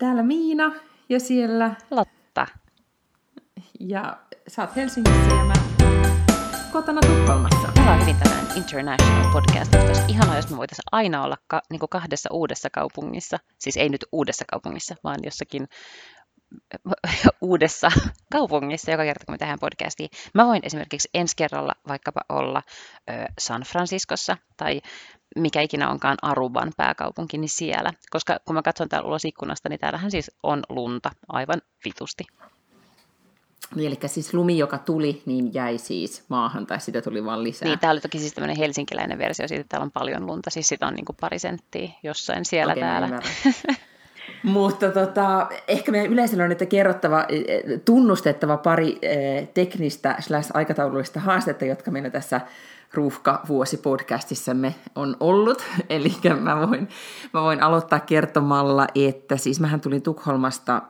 täällä 0.00 0.22
Miina 0.22 0.72
ja 1.08 1.20
siellä 1.20 1.74
Lotta. 1.90 2.46
Ja 3.80 4.16
sä 4.48 4.62
oot 4.62 4.76
Helsingissä 4.76 5.34
ja 5.34 5.44
mä 5.44 5.52
kotona 6.72 7.00
Tukholmassa. 7.00 7.68
Me 7.76 7.80
ollaan 7.80 8.00
hyvin 8.00 8.16
international 8.56 9.32
podcast. 9.32 9.74
Olisi 9.74 10.02
ihanaa, 10.08 10.36
jos 10.36 10.50
me 10.50 10.56
voitaisiin 10.56 10.84
aina 10.92 11.24
olla 11.24 11.36
ka- 11.46 11.62
niin 11.70 11.80
kahdessa 11.90 12.28
uudessa 12.32 12.68
kaupungissa. 12.70 13.38
Siis 13.58 13.76
ei 13.76 13.88
nyt 13.88 14.04
uudessa 14.12 14.44
kaupungissa, 14.50 14.94
vaan 15.04 15.18
jossakin 15.24 15.68
uudessa 17.40 17.90
kaupungissa 18.32 18.90
joka 18.90 19.04
kerta, 19.04 19.26
kun 19.26 19.34
me 19.34 19.38
tehdään 19.38 19.58
podcastia. 19.58 20.08
Mä 20.34 20.46
voin 20.46 20.62
esimerkiksi 20.64 21.08
ensi 21.14 21.36
kerralla 21.36 21.72
vaikkapa 21.88 22.20
olla 22.28 22.62
ö, 23.10 23.12
San 23.38 23.62
Franciscossa 23.62 24.36
tai 24.56 24.80
mikä 25.36 25.60
ikinä 25.60 25.90
onkaan 25.90 26.16
Aruban 26.22 26.72
pääkaupunki, 26.76 27.38
niin 27.38 27.48
siellä. 27.48 27.92
Koska 28.10 28.40
kun 28.44 28.54
mä 28.54 28.62
katson 28.62 28.88
täällä 28.88 29.08
ulos 29.08 29.24
ikkunasta, 29.24 29.68
niin 29.68 29.80
täällähän 29.80 30.10
siis 30.10 30.30
on 30.42 30.62
lunta 30.68 31.10
aivan 31.28 31.62
vitusti. 31.84 32.24
Niin, 33.74 33.86
eli 33.88 33.98
siis 34.08 34.34
lumi, 34.34 34.58
joka 34.58 34.78
tuli, 34.78 35.22
niin 35.26 35.54
jäi 35.54 35.78
siis 35.78 36.24
maahan, 36.28 36.66
tai 36.66 36.80
sitä 36.80 37.02
tuli 37.02 37.24
vaan 37.24 37.44
lisää. 37.44 37.68
Niin, 37.68 37.78
tämä 37.78 37.90
oli 37.90 38.00
toki 38.00 38.18
siis 38.18 38.34
tämmöinen 38.34 38.56
helsinkiläinen 38.56 39.18
versio 39.18 39.48
siitä, 39.48 39.60
että 39.60 39.68
täällä 39.68 39.84
on 39.84 39.90
paljon 39.90 40.26
lunta, 40.26 40.50
siis 40.50 40.68
sitä 40.68 40.86
on 40.86 40.94
niin 40.94 41.04
kuin 41.04 41.16
pari 41.20 41.38
senttiä 41.38 41.90
jossain 42.02 42.44
siellä 42.44 42.72
Okei, 42.72 42.82
täällä. 42.82 43.08
Mutta 44.42 44.90
tota, 44.90 45.48
ehkä 45.68 45.92
meidän 45.92 46.12
yleisöllä 46.12 46.42
on 46.42 46.48
nyt 46.50 46.68
kerrottava, 46.68 47.24
eh, 47.28 47.80
tunnustettava 47.84 48.56
pari 48.56 48.98
eh, 49.02 49.48
teknistä 49.48 50.16
slash 50.20 50.50
aikataulullista 50.54 51.20
haastetta, 51.20 51.64
jotka 51.64 51.90
meillä 51.90 52.10
tässä 52.10 52.40
ruuhka 52.94 53.40
vuosi 53.48 53.76
podcastissamme 53.76 54.74
on 54.94 55.16
ollut. 55.20 55.62
Eli 55.88 56.12
mä 56.40 56.68
voin, 56.68 56.88
mä 57.34 57.42
voin 57.42 57.62
aloittaa 57.62 58.00
kertomalla, 58.00 58.86
että 58.94 59.36
siis 59.36 59.60
mähän 59.60 59.80
tulin 59.80 60.02
Tukholmasta, 60.02 60.82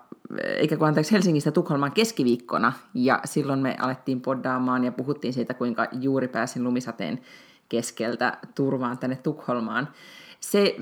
eikä 0.42 0.76
kun 0.76 0.88
anteeksi 0.88 1.12
Helsingistä 1.12 1.50
Tukholmaan 1.50 1.92
keskiviikkona, 1.92 2.72
ja 2.94 3.20
silloin 3.24 3.58
me 3.58 3.76
alettiin 3.80 4.20
poddaamaan 4.20 4.84
ja 4.84 4.92
puhuttiin 4.92 5.32
siitä, 5.32 5.54
kuinka 5.54 5.86
juuri 5.92 6.28
pääsin 6.28 6.64
lumisateen 6.64 7.20
keskeltä 7.68 8.38
turvaan 8.54 8.98
tänne 8.98 9.16
Tukholmaan. 9.16 9.88
Se 10.40 10.76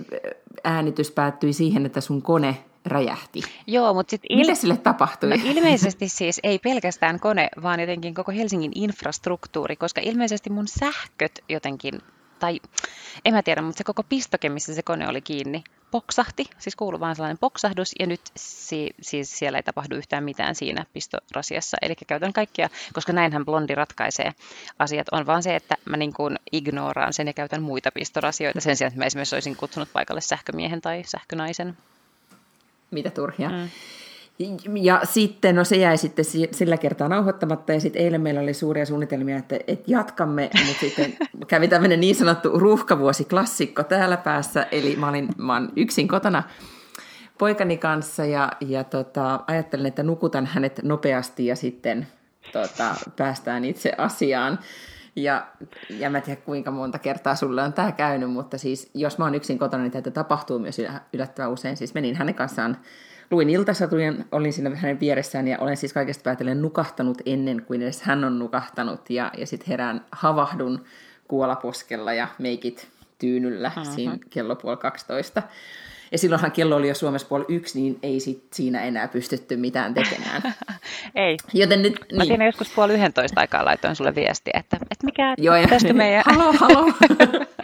äänitys 0.65 1.11
päättyi 1.11 1.53
siihen, 1.53 1.87
että 1.87 2.01
sun 2.01 2.23
kone 2.23 2.65
räjähti. 2.85 3.43
Joo, 3.67 3.95
mutta 3.95 4.11
sitten 4.11 4.39
il... 4.39 4.47
Mitä 4.47 4.55
sille 4.55 4.77
tapahtui? 4.77 5.31
No, 5.31 5.37
ilmeisesti 5.45 6.09
siis 6.09 6.41
ei 6.43 6.59
pelkästään 6.59 7.21
kone, 7.21 7.49
vaan 7.63 7.81
jotenkin 7.81 8.15
koko 8.15 8.33
Helsingin 8.33 8.73
infrastruktuuri, 8.75 9.77
koska 9.77 10.01
ilmeisesti 10.05 10.51
mun 10.51 10.69
sähköt 10.69 11.45
jotenkin, 11.49 12.01
tai 12.39 12.61
en 13.25 13.35
mä 13.35 13.43
tiedä, 13.43 13.63
mutta 13.63 13.79
se 13.79 13.85
koko 13.85 14.03
pistoke, 14.03 14.49
missä 14.49 14.75
se 14.75 14.83
kone 14.83 15.09
oli 15.09 15.21
kiinni, 15.21 15.65
poksahti, 15.91 16.45
siis 16.59 16.77
kuului 16.77 17.01
vaan 17.01 17.17
sellainen 17.17 17.39
poksahdus, 17.39 17.93
ja 17.99 18.07
nyt 18.07 18.21
si- 18.37 18.95
siis 19.01 19.39
siellä 19.39 19.59
ei 19.59 19.63
tapahdu 19.63 19.97
yhtään 19.97 20.25
mitään 20.25 20.55
siinä 20.55 20.87
pistorasiassa. 20.93 21.77
Eli 21.83 21.95
käytän 22.07 22.33
kaikkia, 22.33 22.69
koska 22.93 23.13
näinhän 23.13 23.45
blondi 23.45 23.75
ratkaisee 23.75 24.33
asiat, 24.79 25.07
on 25.13 25.27
vaan 25.27 25.43
se, 25.43 25.57
että 25.57 25.77
mä 25.85 25.97
niin 25.97 26.13
kuin 26.13 26.39
ignoraan 26.53 27.13
sen 27.13 27.27
ja 27.27 27.33
käytän 27.33 27.63
muita 27.63 27.93
pistorasioita 27.93 28.61
sen 28.61 28.77
sijaan, 28.77 28.89
että 28.89 29.01
mä 29.01 29.07
esimerkiksi 29.07 29.37
olisin 29.37 29.57
kutsunut 29.57 29.93
paikalle 29.93 30.21
sähkömiehen 30.21 30.81
tai 30.81 31.03
sähkönaisen. 31.07 31.79
Mitä 32.91 33.11
turhia. 33.11 33.49
Mm. 33.49 33.69
Ja 34.83 35.01
sitten, 35.05 35.55
no 35.55 35.65
se 35.65 35.77
jäi 35.77 35.99
sitten 35.99 36.25
sillä 36.51 36.77
kertaa 36.77 37.09
nauhoittamatta, 37.09 37.73
ja 37.73 37.81
sitten 37.81 38.03
eilen 38.03 38.21
meillä 38.21 38.41
oli 38.41 38.55
suuria 38.55 38.87
suunnitelmia, 38.87 39.37
että, 39.37 39.57
että 39.67 39.85
jatkamme, 39.91 40.51
mutta 40.67 40.81
sitten 40.81 41.17
kävi 41.49 41.69
tämmöinen 41.69 42.01
niin 42.01 42.15
sanottu 42.15 42.59
ruuhkavuosi-klassikko 42.59 43.83
täällä 43.83 44.17
päässä, 44.17 44.67
eli 44.73 44.97
mä 44.97 45.09
olin, 45.09 45.29
mä 45.37 45.57
olin 45.57 45.71
yksin 45.77 46.09
kotona 46.09 46.43
poikani 47.39 47.77
kanssa, 47.77 48.25
ja, 48.25 48.53
ja 48.61 48.85
tota, 48.85 49.41
ajattelin, 49.47 49.87
että 49.87 50.03
nukutan 50.03 50.47
hänet 50.47 50.81
nopeasti, 50.83 51.47
ja 51.47 51.57
sitten 51.57 52.07
tota, 52.53 52.95
päästään 53.17 53.65
itse 53.65 53.93
asiaan. 53.99 54.59
Ja, 55.17 55.47
ja 55.91 56.11
mä 56.11 56.19
en 56.19 56.25
tiedä 56.25 56.41
kuinka 56.41 56.71
monta 56.71 56.99
kertaa 56.99 57.35
sulle 57.35 57.63
on 57.63 57.73
tämä 57.73 57.93
käynyt, 57.93 58.31
mutta 58.31 58.59
siis 58.59 58.91
jos 58.95 59.19
mä 59.19 59.25
oon 59.25 59.35
yksin 59.35 59.59
kotona, 59.59 59.83
niin 59.83 59.93
tätä 59.93 60.11
tapahtuu 60.11 60.59
myös 60.59 60.81
yllättävän 61.13 61.53
usein. 61.53 61.77
Siis 61.77 61.95
menin 61.95 62.17
hänen 62.17 62.35
kanssaan 62.35 62.77
luin 63.31 63.51
iltasatujen, 63.51 64.25
olin 64.33 64.53
siinä 64.53 64.77
hänen 64.77 65.01
vieressään 65.01 65.49
ja 65.49 65.59
olen 65.59 65.77
siis 65.77 65.93
kaikesta 65.93 66.23
päätellen 66.23 66.63
nukahtanut 66.63 67.19
ennen 67.27 67.63
kuin 67.67 67.83
edes 67.83 68.03
hän 68.03 68.25
on 68.25 68.39
nukahtanut 68.39 69.11
ja, 69.11 69.31
ja 69.39 69.47
sitten 69.47 69.69
herään 69.69 70.05
havahdun 70.13 70.85
kuolaposkella 71.29 72.13
ja 72.13 72.29
meikit 72.39 72.89
tyynyllä 73.19 73.73
uh-huh. 73.77 73.95
siinä 73.95 74.19
kello 74.31 74.57
puoli 74.57 74.77
12. 74.77 75.43
Ja 76.13 76.19
silloinhan 76.19 76.53
kello 76.53 76.77
oli 76.77 76.89
jo 76.89 76.95
Suomessa 76.95 77.29
puoli 77.29 77.45
yksi, 77.49 77.81
niin 77.81 77.99
ei 78.03 78.21
sit 78.21 78.45
siinä 78.53 78.83
enää 78.83 79.09
pystytty 79.09 79.57
mitään 79.57 79.95
tekemään. 79.95 80.43
ei. 81.15 81.37
Joten 81.53 81.83
nyt, 81.83 81.95
niin. 82.11 82.19
Mä 82.19 82.25
siinä 82.25 82.47
joskus 82.47 82.73
puoli 82.75 82.95
yhdentoista 82.95 83.41
aikaa 83.41 83.65
laitoin 83.65 83.97
sulle 83.97 84.15
viestiä, 84.15 84.61
että, 84.61 84.77
että 84.91 85.05
mikä 85.05 85.35
Joo, 85.39 85.55
tästä 85.69 85.93
meidän... 85.93 86.23
halo, 86.27 86.53
halo. 86.53 86.93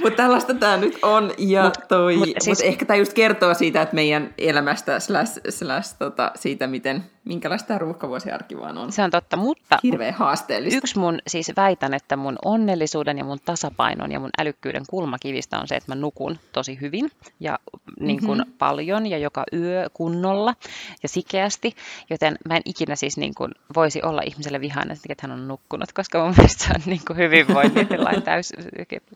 Mutta 0.00 0.16
tällaista 0.16 0.54
tämä 0.54 0.76
nyt 0.76 0.98
on, 1.02 1.30
ja 1.38 1.64
mut, 1.64 1.78
toi, 1.88 2.16
mut 2.16 2.28
siis... 2.40 2.58
mut 2.58 2.66
ehkä 2.66 2.84
tämä 2.84 2.96
just 2.96 3.12
kertoo 3.12 3.54
siitä, 3.54 3.82
että 3.82 3.94
meidän 3.94 4.34
elämästä 4.38 5.00
slash, 5.00 5.40
slash 5.48 5.96
tota, 5.98 6.32
siitä, 6.34 6.66
miten, 6.66 7.04
minkälaista 7.24 7.66
tämä 7.66 7.78
ruuhkavuosiarki 7.78 8.58
vaan 8.58 8.78
on. 8.78 8.92
Se 8.92 9.02
on 9.02 9.10
totta, 9.10 9.36
mutta 9.36 9.78
Hirveän 9.82 10.14
haasteellista. 10.14 10.78
yksi 10.78 10.98
mun, 10.98 11.18
siis 11.26 11.52
väitän, 11.56 11.94
että 11.94 12.16
mun 12.16 12.36
onnellisuuden 12.44 13.18
ja 13.18 13.24
mun 13.24 13.38
tasapainon 13.44 14.12
ja 14.12 14.20
mun 14.20 14.30
älykkyyden 14.38 14.82
kulmakivistä 14.90 15.58
on 15.58 15.68
se, 15.68 15.74
että 15.74 15.94
mä 15.94 16.00
nukun 16.00 16.38
tosi 16.52 16.80
hyvin 16.80 17.10
ja 17.40 17.58
niin 18.00 18.26
kuin 18.26 18.38
mm-hmm. 18.38 18.52
paljon 18.58 19.06
ja 19.06 19.18
joka 19.18 19.44
yö 19.52 19.90
kunnolla 19.94 20.54
ja 21.02 21.08
sikeästi, 21.08 21.76
joten 22.10 22.36
mä 22.48 22.56
en 22.56 22.62
ikinä 22.64 22.96
siis 22.96 23.16
niin 23.16 23.34
kuin 23.34 23.52
voisi 23.74 24.02
olla 24.02 24.22
ihmiselle 24.26 24.60
vihainen, 24.60 24.96
että 25.08 25.28
hän 25.28 25.38
on 25.40 25.48
nukkunut, 25.48 25.92
koska 25.92 26.24
mun 26.24 26.34
mielestä 26.38 26.64
se 26.64 26.70
on 26.74 26.82
niin 26.86 27.00
kuin 27.06 27.16
hyvinvointi 27.16 27.86
täys 28.24 28.52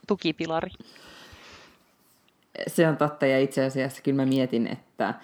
tukipilari. 0.06 0.70
Se 2.66 2.88
on 2.88 2.96
totta, 2.96 3.26
ja 3.26 3.40
itse 3.40 3.64
asiassa 3.64 4.02
kyllä 4.02 4.16
mä 4.16 4.26
mietin, 4.26 4.66
että 4.66 5.14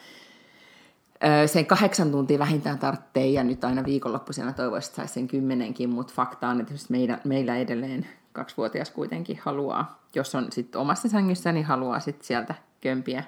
sen 1.46 1.66
kahdeksan 1.66 2.10
tuntia 2.10 2.38
vähintään 2.38 2.78
tarvitsee, 2.78 3.26
ja 3.26 3.44
nyt 3.44 3.64
aina 3.64 3.84
viikonloppuisena 3.84 4.52
toivoisin, 4.52 4.88
että 4.88 4.96
saisi 4.96 5.14
sen 5.14 5.28
kymmenenkin, 5.28 5.90
mutta 5.90 6.12
fakta 6.16 6.48
on, 6.48 6.60
että 6.60 6.74
meidän, 6.88 7.20
meillä 7.24 7.56
edelleen 7.56 8.06
kaksivuotias 8.32 8.90
kuitenkin 8.90 9.38
haluaa, 9.42 10.02
jos 10.14 10.34
on 10.34 10.46
sitten 10.52 10.80
omassa 10.80 11.08
sängyssä, 11.08 11.52
niin 11.52 11.66
haluaa 11.66 12.00
sitten 12.00 12.26
sieltä 12.26 12.54
kömpiä 12.80 13.24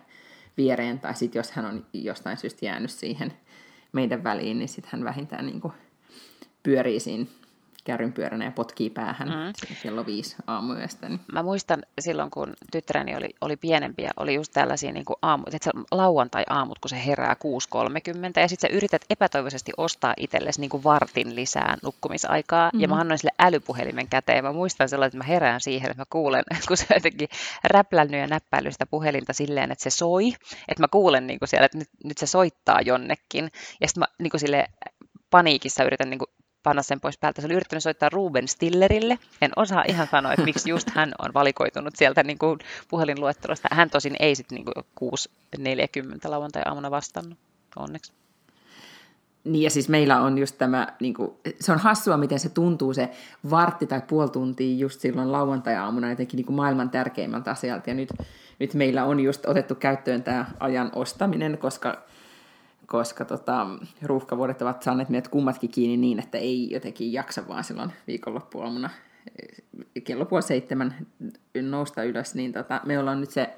viereen, 0.57 0.99
tai 0.99 1.15
sitten 1.15 1.39
jos 1.39 1.51
hän 1.51 1.65
on 1.65 1.87
jostain 1.93 2.37
syystä 2.37 2.67
jäänyt 2.67 2.91
siihen 2.91 3.33
meidän 3.93 4.25
väliin, 4.25 4.59
niin 4.59 4.69
sitten 4.69 4.91
hän 4.93 5.05
vähintään 5.05 5.47
niin 5.47 5.61
kuin 5.61 5.73
pyörii 6.63 7.01
siinä 7.01 7.27
kärrynpyöränä 7.85 8.45
ja 8.45 8.51
potkii 8.51 8.91
päähän 8.91 9.29
mm. 9.29 9.53
kello 9.83 10.07
viisi 10.07 10.37
aamuyöstä. 10.47 11.09
Niin. 11.09 11.21
Mä 11.33 11.43
muistan 11.43 11.83
silloin, 12.01 12.31
kun 12.31 12.53
tyttäreni 12.73 13.17
oli, 13.17 13.29
oli 13.41 13.57
pienempiä, 13.57 14.11
oli 14.17 14.35
just 14.35 14.53
tällaisia 14.53 14.93
niin 14.93 15.05
kuin 15.05 15.17
aamu, 15.23 15.45
että 15.53 15.71
lauantai-aamut, 15.91 16.79
kun 16.79 16.89
se 16.89 17.07
herää 17.07 17.35
6.30, 17.35 18.41
ja 18.41 18.49
sitten 18.49 18.71
sä 18.71 18.77
yrität 18.77 19.03
epätoivoisesti 19.11 19.73
ostaa 19.77 20.15
itsellesi 20.17 20.61
niin 20.61 20.71
kuin 20.71 20.85
vartin 20.85 21.37
lisää 21.37 21.77
nukkumisaikaa, 21.83 22.67
mm-hmm. 22.67 22.81
ja 22.81 22.89
mä 22.89 22.97
annoin 22.97 23.19
sille 23.19 23.33
älypuhelimen 23.39 24.09
käteen, 24.09 24.37
ja 24.37 24.43
mä 24.43 24.53
muistan 24.53 24.89
sellainen, 24.89 25.09
että 25.09 25.19
mä 25.19 25.25
herään 25.25 25.61
siihen, 25.61 25.91
että 25.91 26.01
mä 26.01 26.07
kuulen, 26.11 26.45
kun 26.69 26.77
se 26.77 26.87
jotenkin 26.95 27.29
räplännyt 27.65 28.21
ja 28.21 28.27
näppäillyt 28.27 28.73
sitä 28.73 28.87
puhelinta 28.87 29.33
silleen, 29.33 29.73
että 29.73 29.83
se 29.85 29.91
soi, 29.91 30.29
että 30.69 30.83
mä 30.83 30.89
kuulen 30.89 31.27
niin 31.27 31.39
kuin 31.39 31.49
siellä, 31.49 31.67
että 31.67 31.79
nyt, 31.79 31.89
nyt 32.05 32.19
se 32.19 32.27
soittaa 32.27 32.81
jonnekin, 32.81 33.51
ja 33.81 33.89
sitten 33.89 34.01
mä 34.01 34.07
niin 34.19 34.31
kuin 34.31 34.41
sille 34.41 34.69
paniikissa 35.31 35.85
yritän 35.85 36.11
niin 36.11 36.19
kuin 36.19 36.34
panna 36.65 36.83
sen 36.83 37.01
pois 37.01 37.19
päältä. 37.19 37.41
Se 37.41 37.47
oli 37.47 37.55
yrittänyt 37.55 37.83
soittaa 37.83 38.09
Ruben 38.09 38.49
Stillerille. 38.49 39.19
En 39.43 39.51
osaa 39.57 39.85
ihan 39.89 40.09
sanoa, 40.11 40.33
että 40.33 40.45
miksi 40.45 40.71
just 40.71 40.91
hän 40.91 41.13
on 41.19 41.35
valikoitunut 41.35 41.97
sieltä 41.97 42.23
niin 42.23 42.39
kuin 42.39 42.59
puhelinluettelosta. 42.89 43.69
Hän 43.73 43.91
tosin 43.91 44.17
ei 44.21 44.35
sitten 44.35 44.57
niin 44.57 44.85
6.40 45.57 46.31
lauantai-aamuna 46.31 46.91
vastannut, 46.91 47.39
onneksi. 47.77 48.13
Niin 49.45 49.63
ja 49.63 49.71
siis 49.71 49.89
meillä 49.89 50.21
on 50.21 50.39
just 50.39 50.59
tämä, 50.59 50.89
niin 51.01 51.15
kuin, 51.15 51.33
se 51.61 51.73
on 51.73 51.79
hassua, 51.79 52.17
miten 52.17 52.39
se 52.39 52.49
tuntuu 52.49 52.95
se 52.95 53.11
vartti 53.51 53.87
tai 53.87 54.03
puoli 54.09 54.31
tuntia 54.31 54.79
just 54.79 55.01
silloin 55.01 55.33
lauantai-aamuna 55.33 56.11
jotenkin 56.11 56.37
niin 56.37 56.47
kuin 56.47 56.57
maailman 56.57 56.91
tärkeimmältä 56.91 57.51
asialta. 57.51 57.91
Ja 57.91 57.95
nyt, 57.95 58.09
nyt 58.59 58.75
meillä 58.75 59.05
on 59.05 59.21
just 59.21 59.47
otettu 59.47 59.75
käyttöön 59.75 60.23
tämä 60.23 60.47
ajan 60.61 60.91
ostaminen, 60.95 61.59
koska 61.59 62.03
koska 62.87 63.25
tota, 63.25 63.67
ruuhkavuodet 64.03 64.63
ovat 64.63 64.83
saaneet 64.83 65.09
meidät 65.09 65.29
kummatkin 65.29 65.71
kiinni 65.71 65.97
niin, 65.97 66.19
että 66.19 66.39
ei 66.39 66.71
jotenkin 66.71 67.13
jaksa 67.13 67.49
vaan 67.49 67.65
silloin 67.65 67.93
viikonloppuaamuna 68.07 68.91
kello 70.05 70.25
puoli 70.25 70.43
seitsemän 70.43 71.07
nousta 71.63 72.03
ylös, 72.03 72.35
niin 72.35 72.53
tota, 72.53 72.81
me 72.87 72.99
ollaan 72.99 73.21
nyt 73.21 73.31
se 73.31 73.55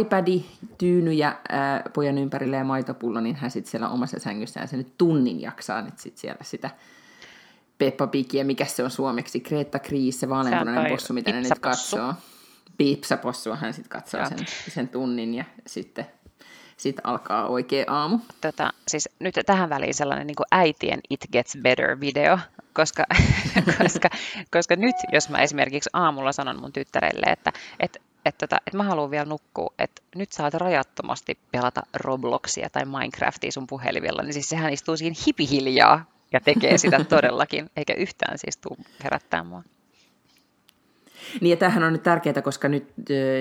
iPadi, 0.00 0.44
tyyny 0.78 1.12
ja 1.12 1.40
ää, 1.48 1.82
pojan 1.94 2.18
ympärillä 2.18 2.56
ja 2.56 2.64
maitopullo, 2.64 3.20
niin 3.20 3.36
hän 3.36 3.50
sitten 3.50 3.70
siellä 3.70 3.88
omassa 3.88 4.20
sängyssään 4.20 4.68
se 4.68 4.76
nyt 4.76 4.98
tunnin 4.98 5.40
jaksaa 5.40 5.82
nyt 5.82 5.98
sit 5.98 6.18
siellä 6.18 6.44
sitä 6.44 6.70
Peppa 7.78 8.06
Pigiä, 8.06 8.44
mikä 8.44 8.64
se 8.64 8.84
on 8.84 8.90
suomeksi, 8.90 9.40
Kreta 9.40 9.78
Kriis, 9.78 10.20
se 10.20 10.28
vaaleanpunainen 10.28 10.92
possu, 10.92 11.12
mitä 11.12 11.32
ne 11.32 11.40
nyt 11.40 11.58
katsoo. 11.60 12.14
Pipsapossua 12.76 13.56
hän 13.56 13.74
sitten 13.74 13.90
katsoo 13.90 14.26
sen, 14.28 14.38
sen 14.68 14.88
tunnin 14.88 15.34
ja 15.34 15.44
sitten 15.66 16.06
sitten 16.76 17.06
alkaa 17.06 17.46
oikea 17.46 17.84
aamu. 17.88 18.18
Tota, 18.40 18.72
siis 18.88 19.08
nyt 19.18 19.34
tähän 19.46 19.70
väliin 19.70 19.94
sellainen 19.94 20.26
niin 20.26 20.36
äitien 20.50 21.00
It 21.10 21.20
Gets 21.32 21.58
Better-video, 21.62 22.38
koska, 22.72 23.04
koska, 23.82 24.08
koska 24.50 24.76
nyt, 24.76 24.96
jos 25.12 25.28
mä 25.28 25.38
esimerkiksi 25.38 25.90
aamulla 25.92 26.32
sanon 26.32 26.60
mun 26.60 26.72
tyttärelle, 26.72 27.26
että, 27.26 27.52
että 27.80 27.98
että, 28.24 28.46
tota, 28.46 28.56
että 28.66 28.76
mä 28.76 28.82
haluan 28.82 29.10
vielä 29.10 29.24
nukkua, 29.24 29.74
että 29.78 30.02
nyt 30.14 30.32
saat 30.32 30.54
rajattomasti 30.54 31.38
pelata 31.50 31.82
Robloxia 31.94 32.70
tai 32.70 32.84
Minecraftia 32.84 33.52
sun 33.52 33.66
puhelimella, 33.66 34.22
niin 34.22 34.32
siis 34.32 34.48
sehän 34.48 34.72
istuu 34.72 34.96
siinä 34.96 35.16
hipihiljaa 35.26 36.04
ja 36.32 36.40
tekee 36.40 36.78
sitä 36.78 37.04
todellakin, 37.14 37.70
eikä 37.76 37.94
yhtään 37.94 38.38
siis 38.38 38.56
tuu 38.56 38.76
herättää 39.04 39.44
mua. 39.44 39.62
Niin 41.40 41.50
ja 41.50 41.56
tämähän 41.56 41.82
on 41.82 41.92
nyt 41.92 42.02
tärkeää, 42.02 42.42
koska 42.42 42.68
nyt 42.68 42.86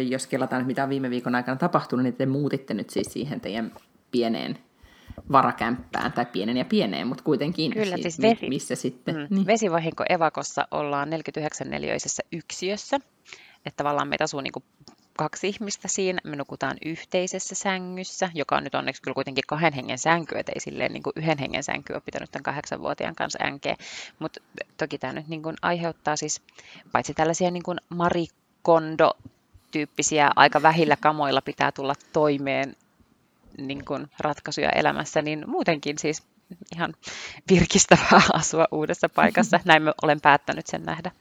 jos 0.09 0.27
kelataan, 0.27 0.65
mitä 0.65 0.83
on 0.83 0.89
viime 0.89 1.09
viikon 1.09 1.35
aikana 1.35 1.57
tapahtunut, 1.57 2.03
niin 2.03 2.13
te 2.13 2.25
muutitte 2.25 2.73
nyt 2.73 2.89
siis 2.89 3.07
siihen 3.13 3.41
teidän 3.41 3.71
pieneen 4.11 4.57
varakämppään, 5.31 6.11
tai 6.11 6.25
pienen 6.25 6.57
ja 6.57 6.65
pieneen, 6.65 7.07
mutta 7.07 7.23
kuitenkin. 7.23 7.71
Kyllä, 7.71 7.97
siis, 7.97 8.01
siis 8.01 8.21
vesi, 8.21 8.49
missä 8.49 8.75
sitten. 8.75 9.15
Mm, 9.15 9.27
niin. 9.29 9.47
Vesivahinko 9.47 10.03
Evakossa 10.09 10.67
ollaan 10.71 11.09
49 11.09 11.69
neliöisessä 11.69 12.23
yksiössä, 12.31 12.99
että 13.65 13.77
tavallaan 13.77 14.07
meitä 14.07 14.23
asuu 14.23 14.41
niin 14.41 14.51
kuin 14.53 14.63
kaksi 15.17 15.47
ihmistä 15.47 15.87
siinä, 15.87 16.19
me 16.23 16.35
nukutaan 16.35 16.77
yhteisessä 16.85 17.55
sängyssä, 17.55 18.29
joka 18.33 18.55
on 18.55 18.63
nyt 18.63 18.75
onneksi 18.75 19.01
kyllä 19.01 19.15
kuitenkin 19.15 19.43
kahden 19.47 19.73
hengen 19.73 19.97
sänky, 19.97 20.37
ettei 20.37 20.59
silleen 20.59 20.93
niin 20.93 21.03
kuin 21.03 21.13
yhden 21.15 21.37
hengen 21.37 21.63
sänky 21.63 21.93
ole 21.93 22.01
pitänyt 22.05 22.31
tämän 22.31 22.43
kahdeksanvuotiaan 22.43 23.15
kanssa 23.15 23.43
änkeä, 23.43 23.75
mutta 24.19 24.41
toki 24.77 24.97
tämä 24.97 25.13
nyt 25.13 25.27
niin 25.27 25.43
kuin 25.43 25.55
aiheuttaa 25.61 26.15
siis 26.15 26.41
paitsi 26.91 27.13
tällaisia 27.13 27.51
niin 27.51 27.63
kuin 27.63 27.77
marikondo 27.89 29.17
tyyppisiä 29.71 30.31
aika 30.35 30.61
vähillä 30.61 30.95
kamoilla 30.95 31.41
pitää 31.41 31.71
tulla 31.71 31.93
toimeen 32.13 32.75
niin 33.57 33.85
kuin 33.85 34.07
ratkaisuja 34.19 34.69
elämässä, 34.69 35.21
niin 35.21 35.43
muutenkin 35.49 35.97
siis 35.97 36.23
ihan 36.75 36.93
virkistävää 37.51 38.21
asua 38.33 38.67
uudessa 38.71 39.09
paikassa. 39.09 39.59
Näin 39.65 39.83
mä 39.83 39.93
olen 40.01 40.21
päättänyt 40.21 40.67
sen 40.67 40.83
nähdä. 40.83 41.11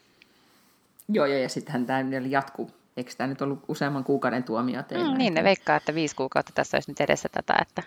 Joo, 1.08 1.26
joo 1.26 1.38
ja 1.38 1.48
sittenhän 1.48 1.86
tämä 1.86 2.00
jatkuu. 2.28 2.79
Eikö 3.00 3.12
tämä 3.16 3.28
nyt 3.28 3.42
ollut 3.42 3.64
useamman 3.68 4.04
kuukauden 4.04 4.44
tuomio 4.44 4.82
teillä? 4.82 5.12
Mm, 5.12 5.18
niin, 5.18 5.34
ne 5.34 5.44
veikkaa, 5.44 5.76
että 5.76 5.94
viisi 5.94 6.16
kuukautta 6.16 6.52
tässä 6.54 6.76
olisi 6.76 6.90
nyt 6.90 7.00
edessä 7.00 7.28
tätä, 7.32 7.54
että, 7.62 7.82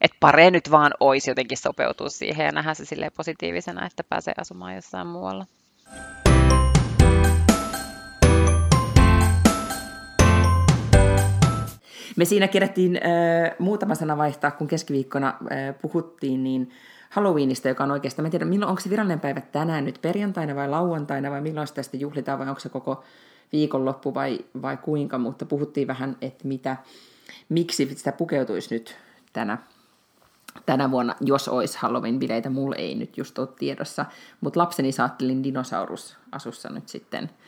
että 0.00 0.16
pare 0.20 0.50
nyt 0.50 0.70
vaan 0.70 0.92
olisi 1.00 1.30
jotenkin 1.30 1.58
sopeutua 1.58 2.08
siihen 2.08 2.46
ja 2.46 2.52
nähdä 2.52 2.74
se 2.74 2.84
silleen 2.84 3.12
positiivisena, 3.16 3.86
että 3.86 4.04
pääsee 4.04 4.34
asumaan 4.38 4.74
jossain 4.74 5.06
muualla. 5.06 5.46
Me 12.16 12.24
siinä 12.24 12.48
kerättiin 12.48 12.96
äh, 12.96 13.56
muutama 13.58 13.94
sana 13.94 14.16
vaihtaa, 14.16 14.50
kun 14.50 14.68
keskiviikkona 14.68 15.28
äh, 15.28 15.74
puhuttiin, 15.82 16.44
niin 16.44 16.70
Halloweenista, 17.10 17.68
joka 17.68 17.84
on 17.84 17.90
oikeastaan, 17.90 18.24
mä 18.24 18.26
en 18.26 18.30
tiedä, 18.30 18.44
milloin, 18.44 18.70
onko 18.70 18.80
se 18.80 18.90
virallinen 18.90 19.20
päivä 19.20 19.40
tänään 19.40 19.84
nyt 19.84 19.98
perjantaina 20.02 20.54
vai 20.54 20.68
lauantaina 20.68 21.30
vai 21.30 21.40
milloin 21.40 21.66
sitä 21.66 21.82
sitten 21.82 22.00
juhlitaan 22.00 22.38
vai 22.38 22.48
onko 22.48 22.60
se 22.60 22.68
koko 22.68 23.04
viikonloppu 23.52 24.14
vai, 24.14 24.38
vai 24.62 24.76
kuinka, 24.76 25.18
mutta 25.18 25.46
puhuttiin 25.46 25.88
vähän, 25.88 26.16
että 26.20 26.48
mitä, 26.48 26.76
miksi 27.48 27.94
sitä 27.96 28.12
pukeutuisi 28.12 28.74
nyt 28.74 28.96
tänä, 29.32 29.58
tänä 30.66 30.90
vuonna, 30.90 31.14
jos 31.20 31.48
olisi 31.48 31.78
Halloween-bileitä. 31.78 32.50
Mulla 32.50 32.76
ei 32.76 32.94
nyt 32.94 33.16
just 33.18 33.38
ole 33.38 33.48
tiedossa, 33.58 34.06
mutta 34.40 34.60
lapseni 34.60 34.92
saattelin 34.92 35.44
dinosaurusasussa 35.44 36.68
nyt 36.68 36.88
sitten– 36.88 37.30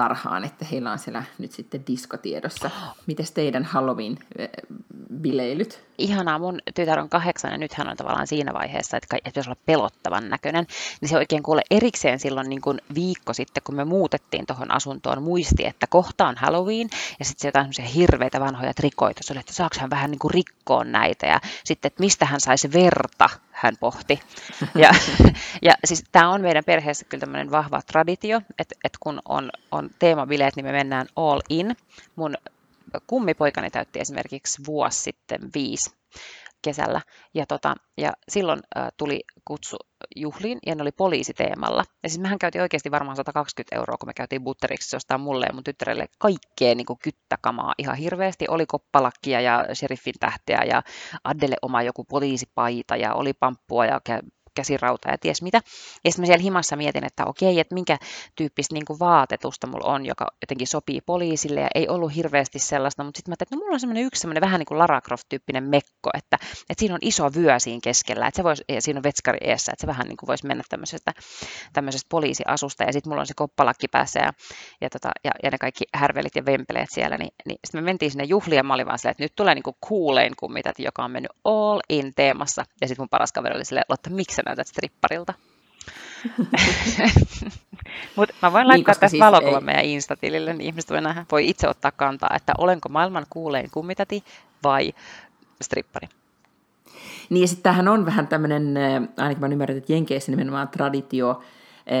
tarhaan, 0.00 0.44
että 0.44 0.64
heillä 0.64 0.92
on 0.92 0.98
siellä 0.98 1.22
nyt 1.38 1.52
sitten 1.52 1.86
diskotiedossa. 1.86 2.70
Miten 3.06 3.26
teidän 3.34 3.64
Halloween-bileilyt? 3.64 5.80
Ihanaa, 5.98 6.38
mun 6.38 6.58
tytär 6.74 7.00
on 7.00 7.08
kahdeksan 7.08 7.52
ja 7.52 7.58
nyt 7.58 7.74
hän 7.74 7.88
on 7.88 7.96
tavallaan 7.96 8.26
siinä 8.26 8.54
vaiheessa, 8.54 8.96
että, 8.96 9.16
että 9.16 9.30
pitäisi 9.30 9.50
olla 9.50 9.60
pelottavan 9.66 10.28
näköinen. 10.28 10.66
Niin 11.00 11.08
se 11.08 11.16
oikein 11.16 11.42
kuule 11.42 11.62
erikseen 11.70 12.18
silloin 12.18 12.48
niin 12.48 12.60
kuin 12.60 12.80
viikko 12.94 13.32
sitten, 13.32 13.62
kun 13.62 13.74
me 13.74 13.84
muutettiin 13.84 14.46
tuohon 14.46 14.70
asuntoon, 14.70 15.22
muisti, 15.22 15.66
että 15.66 15.86
kohta 15.86 16.28
on 16.28 16.36
Halloween 16.36 16.88
ja 17.18 17.24
sitten 17.24 17.40
se 17.40 17.48
jotain 17.48 17.70
hirveitä 17.94 18.40
vanhoja 18.40 18.74
trikoita. 18.74 19.20
Se 19.24 19.32
oli, 19.32 19.40
että 19.40 19.52
saako 19.52 19.76
hän 19.80 19.90
vähän 19.90 20.10
niin 20.10 20.18
kuin 20.18 20.34
rikkoa 20.34 20.84
näitä 20.84 21.26
ja 21.26 21.40
sitten, 21.64 21.88
että 21.88 22.00
mistä 22.00 22.26
hän 22.26 22.40
saisi 22.40 22.72
verta 22.72 23.28
hän 23.60 23.76
pohti. 23.80 24.20
Ja, 24.74 24.90
ja 25.68 25.74
siis 25.84 26.04
tämä 26.12 26.30
on 26.30 26.40
meidän 26.40 26.64
perheessä 26.64 27.04
kyllä 27.04 27.20
tämmöinen 27.20 27.50
vahva 27.50 27.82
traditio, 27.86 28.40
että, 28.58 28.74
että 28.84 28.98
kun 29.00 29.20
on, 29.28 29.50
on 29.72 29.90
teemabileet, 29.98 30.56
niin 30.56 30.66
me 30.66 30.72
mennään 30.72 31.06
all 31.16 31.40
in. 31.48 31.76
Mun 32.16 32.34
kummipoikani 33.06 33.70
täytti 33.70 34.00
esimerkiksi 34.00 34.62
vuosi 34.66 35.02
sitten 35.02 35.40
viisi 35.54 35.90
kesällä. 36.62 37.00
Ja, 37.34 37.46
tota, 37.46 37.74
ja 37.98 38.12
silloin 38.28 38.60
ä, 38.76 38.88
tuli 38.96 39.20
kutsu 39.44 39.76
juhliin 40.16 40.58
ja 40.66 40.74
ne 40.74 40.82
oli 40.82 40.92
poliisiteemalla. 40.92 41.84
Ja 42.02 42.08
siis 42.08 42.20
mehän 42.20 42.38
käytiin 42.38 42.62
oikeasti 42.62 42.90
varmaan 42.90 43.16
120 43.16 43.76
euroa, 43.76 43.96
kun 43.96 44.08
me 44.08 44.14
käytiin 44.14 44.44
butteriksi 44.44 44.96
ostaa 44.96 45.18
mulle 45.18 45.46
ja 45.46 45.54
mun 45.54 45.64
tyttärelle 45.64 46.06
kaikkea 46.18 46.74
niin 46.74 46.86
kyttäkamaa 47.02 47.74
ihan 47.78 47.96
hirveästi. 47.96 48.44
Oli 48.48 48.66
koppalakkia 48.66 49.40
ja 49.40 49.66
sheriffin 49.74 50.14
tähteä 50.20 50.62
ja 50.68 50.82
Addelle 51.24 51.56
oma 51.62 51.82
joku 51.82 52.04
poliisipaita 52.04 52.96
ja 52.96 53.14
oli 53.14 53.32
pamppua 53.32 53.86
ja 53.86 54.00
käsirauta 54.60 55.10
ja 55.10 55.18
ties 55.18 55.42
mitä. 55.42 55.60
Ja 56.04 56.10
sitten 56.10 56.22
mä 56.22 56.26
siellä 56.26 56.42
himassa 56.42 56.76
mietin, 56.76 57.04
että 57.04 57.26
okei, 57.26 57.60
että 57.60 57.74
minkä 57.74 57.98
tyyppistä 58.36 58.74
niin 58.74 58.84
kuin 58.84 58.98
vaatetusta 58.98 59.66
mulla 59.66 59.92
on, 59.92 60.06
joka 60.06 60.26
jotenkin 60.42 60.66
sopii 60.66 61.00
poliisille. 61.00 61.60
Ja 61.60 61.68
ei 61.74 61.88
ollut 61.88 62.14
hirveästi 62.16 62.58
sellaista, 62.58 63.04
mutta 63.04 63.18
sitten 63.18 63.30
mä 63.30 63.32
ajattelin, 63.32 63.48
että 63.48 63.56
no 63.56 63.60
mulla 63.60 63.74
on 63.74 63.80
semmoinen 63.80 64.04
yksi 64.04 64.20
semmoinen 64.20 64.40
vähän 64.40 64.58
niin 64.58 64.66
kuin 64.66 64.78
Lara 64.78 65.00
Croft-tyyppinen 65.00 65.64
mekko, 65.64 66.10
että, 66.14 66.36
että 66.70 66.80
siinä 66.80 66.94
on 66.94 67.00
iso 67.02 67.30
vyö 67.36 67.58
siinä 67.58 67.80
keskellä, 67.82 68.26
että 68.26 68.36
se 68.36 68.44
voisi, 68.44 68.64
ja 68.68 68.82
siinä 68.82 68.98
on 68.98 69.02
vetskari 69.02 69.38
eessä, 69.40 69.72
että 69.72 69.80
se 69.80 69.86
vähän 69.86 70.06
niin 70.06 70.16
kuin 70.16 70.26
voisi 70.28 70.46
mennä 70.46 70.64
tämmöisestä, 70.68 71.12
tämmöisestä 71.72 72.06
poliisiasusta. 72.08 72.84
Ja 72.84 72.92
sitten 72.92 73.10
mulla 73.10 73.20
on 73.20 73.26
se 73.26 73.34
koppalakki 73.36 73.88
päässä 73.88 74.20
ja, 74.20 74.32
ja, 74.80 74.90
tota, 74.90 75.10
ja, 75.24 75.30
ja, 75.42 75.50
ne 75.50 75.58
kaikki 75.58 75.84
härvelit 75.94 76.36
ja 76.36 76.44
vempeleet 76.46 76.90
siellä, 76.90 77.16
niin, 77.16 77.32
niin 77.46 77.58
sitten 77.64 77.80
me 77.80 77.84
mentiin 77.84 78.10
sinne 78.10 78.24
juhliin 78.24 78.56
ja 78.56 78.62
mä 78.62 78.74
olin 78.74 78.86
vaan 78.86 78.98
silleen, 78.98 79.10
että 79.10 79.24
nyt 79.24 79.36
tulee 79.36 79.54
niin 79.54 79.62
kuin 79.62 79.76
coolein 79.88 80.32
kummitat, 80.36 80.78
joka 80.78 81.04
on 81.04 81.10
mennyt 81.10 81.32
all 81.44 81.80
in 81.88 82.12
teemassa. 82.16 82.64
Ja 82.80 82.88
sitten 82.88 83.02
mun 83.02 83.08
paras 83.08 83.32
kaveri 83.32 83.56
oli 83.56 83.64
silleen, 83.64 83.84
Lotta, 83.88 84.10
miksi 84.10 84.36
näytät 84.50 84.66
stripparilta. 84.66 85.34
Mutta 88.16 88.34
mä 88.42 88.52
voin 88.52 88.68
laittaa 88.68 88.76
niin, 88.76 88.84
tästä 88.84 89.08
siis 89.08 89.20
valokuvan 89.20 89.62
ei... 89.62 89.64
meidän 89.64 89.84
Insta-tilille, 89.84 90.52
niin 90.52 90.66
ihmiset 90.66 90.90
voi, 90.90 91.00
nähdä, 91.00 91.26
voi 91.32 91.48
itse 91.48 91.68
ottaa 91.68 91.92
kantaa, 91.92 92.30
että 92.36 92.52
olenko 92.58 92.88
maailman 92.88 93.26
kuulein 93.30 93.70
kummitati 93.70 94.24
vai 94.62 94.92
strippari. 95.62 96.08
Niin 97.30 97.40
ja 97.40 97.48
sitten 97.48 97.62
tämähän 97.62 97.88
on 97.88 98.06
vähän 98.06 98.28
tämmöinen, 98.28 98.74
ainakin 99.16 99.40
mä 99.40 99.46
ymmärrän, 99.46 99.78
että 99.78 99.92
Jenkeissä 99.92 100.32
nimenomaan 100.32 100.68
traditio 100.68 101.42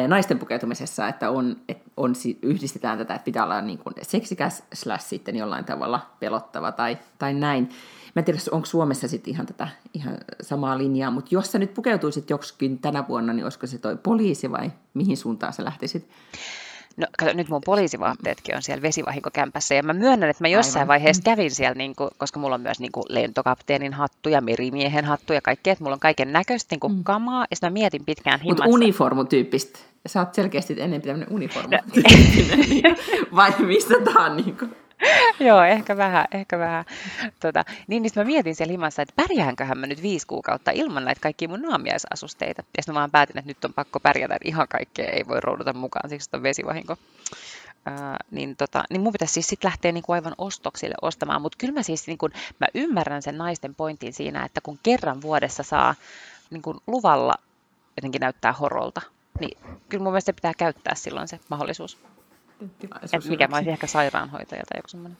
naisten 0.08 0.38
pukeutumisessa, 0.38 1.08
että 1.08 1.30
on, 1.30 1.56
että 1.68 1.90
on, 1.96 2.14
yhdistetään 2.42 2.98
tätä, 2.98 3.14
että 3.14 3.24
pitää 3.24 3.44
olla 3.44 3.60
niin 3.60 3.78
kuin 3.78 3.94
seksikäs 4.02 4.62
slash 4.72 5.04
sitten 5.04 5.36
jollain 5.36 5.64
tavalla 5.64 6.06
pelottava 6.20 6.72
tai, 6.72 6.98
tai 7.18 7.34
näin. 7.34 7.70
Mä 8.14 8.20
en 8.20 8.24
tiedä, 8.24 8.38
onko 8.50 8.66
Suomessa 8.66 9.08
sitten 9.08 9.34
ihan 9.34 9.46
tätä 9.46 9.68
ihan 9.94 10.18
samaa 10.40 10.78
linjaa, 10.78 11.10
mutta 11.10 11.34
jos 11.34 11.52
sä 11.52 11.58
nyt 11.58 11.74
pukeutuisit 11.74 12.30
joksikin 12.30 12.78
tänä 12.78 13.08
vuonna, 13.08 13.32
niin 13.32 13.44
olisiko 13.44 13.66
se 13.66 13.78
toi 13.78 13.96
poliisi 13.96 14.50
vai 14.50 14.70
mihin 14.94 15.16
suuntaan 15.16 15.52
sä 15.52 15.64
lähtisit? 15.64 16.08
No 16.96 17.06
kato, 17.18 17.32
nyt 17.32 17.48
mun 17.48 17.60
poliisivaatteetkin 17.64 18.56
on 18.56 18.62
siellä 18.62 18.82
vesivahinkokämpässä 18.82 19.74
ja 19.74 19.82
mä 19.82 19.92
myönnän, 19.92 20.30
että 20.30 20.44
mä 20.44 20.48
jossain 20.48 20.82
Aivan. 20.82 20.88
vaiheessa 20.88 21.22
kävin 21.22 21.50
siellä, 21.50 21.74
niin 21.74 21.96
kuin, 21.96 22.10
koska 22.18 22.40
mulla 22.40 22.54
on 22.54 22.60
myös 22.60 22.80
niin 22.80 22.92
kuin 22.92 23.04
lentokapteenin 23.08 23.92
hattu 23.92 24.28
ja 24.28 24.40
merimiehen 24.40 25.04
hattu 25.04 25.32
ja 25.32 25.40
kaikkea, 25.40 25.72
että 25.72 25.84
mulla 25.84 25.94
on 25.94 26.00
kaiken 26.00 26.32
näköistä 26.32 26.76
niin 26.82 26.92
mm. 26.92 27.04
kamaa 27.04 27.46
ja 27.50 27.56
mä 27.62 27.70
mietin 27.70 28.04
pitkään 28.04 28.40
himassa. 28.40 28.64
Mutta 28.64 28.74
uniformutyyppistä. 28.74 29.78
Sä 30.06 30.20
oot 30.20 30.34
selkeästi 30.34 30.72
enemmän 30.78 31.02
tämmöinen 31.02 31.32
uniformu. 31.32 31.70
No. 31.70 31.78
vai 33.36 33.54
mistä 33.58 33.94
tää 34.04 34.24
on 34.24 34.36
niin 34.36 34.56
kuin? 34.56 34.76
Joo, 35.48 35.62
ehkä 35.62 35.96
vähän, 35.96 36.24
ehkä 36.32 36.58
vähän. 36.58 36.84
Tota, 37.40 37.64
niin, 37.86 38.02
niin 38.02 38.12
mä 38.16 38.24
mietin 38.24 38.54
siellä 38.54 38.70
himassa, 38.70 39.02
että 39.02 39.14
pärjäänköhän 39.16 39.78
mä 39.78 39.86
nyt 39.86 40.02
viisi 40.02 40.26
kuukautta 40.26 40.70
ilman 40.70 41.04
näitä 41.04 41.20
kaikkia 41.20 41.48
mun 41.48 41.62
naamiaisasusteita. 41.62 42.62
Ja 42.76 42.82
sitten 42.82 42.94
mä 42.94 42.98
vaan 42.98 43.10
päätin, 43.10 43.38
että 43.38 43.48
nyt 43.48 43.64
on 43.64 43.74
pakko 43.74 44.00
pärjätä, 44.00 44.34
että 44.34 44.48
ihan 44.48 44.68
kaikkea 44.68 45.08
ei 45.08 45.28
voi 45.28 45.40
roudata 45.40 45.72
mukaan, 45.72 46.10
siksi 46.10 46.30
on 46.32 46.42
vesivahinko. 46.42 46.96
Ää, 47.86 48.16
niin, 48.30 48.56
tota, 48.56 48.84
niin 48.90 49.00
mun 49.00 49.12
pitäisi 49.12 49.34
siis 49.34 49.46
sitten 49.48 49.68
lähteä 49.68 49.92
niinku 49.92 50.12
aivan 50.12 50.34
ostoksille 50.38 50.94
ostamaan, 51.02 51.42
mutta 51.42 51.58
kyllä 51.58 51.72
mä 51.72 51.82
siis 51.82 52.06
niinku, 52.06 52.28
mä 52.58 52.66
ymmärrän 52.74 53.22
sen 53.22 53.38
naisten 53.38 53.74
pointin 53.74 54.12
siinä, 54.12 54.44
että 54.44 54.60
kun 54.60 54.78
kerran 54.82 55.22
vuodessa 55.22 55.62
saa 55.62 55.94
niinku, 56.50 56.82
luvalla 56.86 57.34
jotenkin 57.96 58.20
näyttää 58.20 58.52
horolta, 58.52 59.00
niin 59.40 59.58
kyllä 59.88 60.02
mun 60.02 60.12
mielestä 60.12 60.32
pitää 60.32 60.54
käyttää 60.58 60.94
silloin 60.94 61.28
se 61.28 61.40
mahdollisuus. 61.48 61.98
Et 63.12 63.24
mikä 63.28 63.48
mä 63.48 63.56
olisin 63.56 63.72
ehkä 63.72 63.86
sairaanhoitaja 63.86 64.62
tai 64.68 64.78
joku 64.78 64.88
semmoinen. 64.88 65.18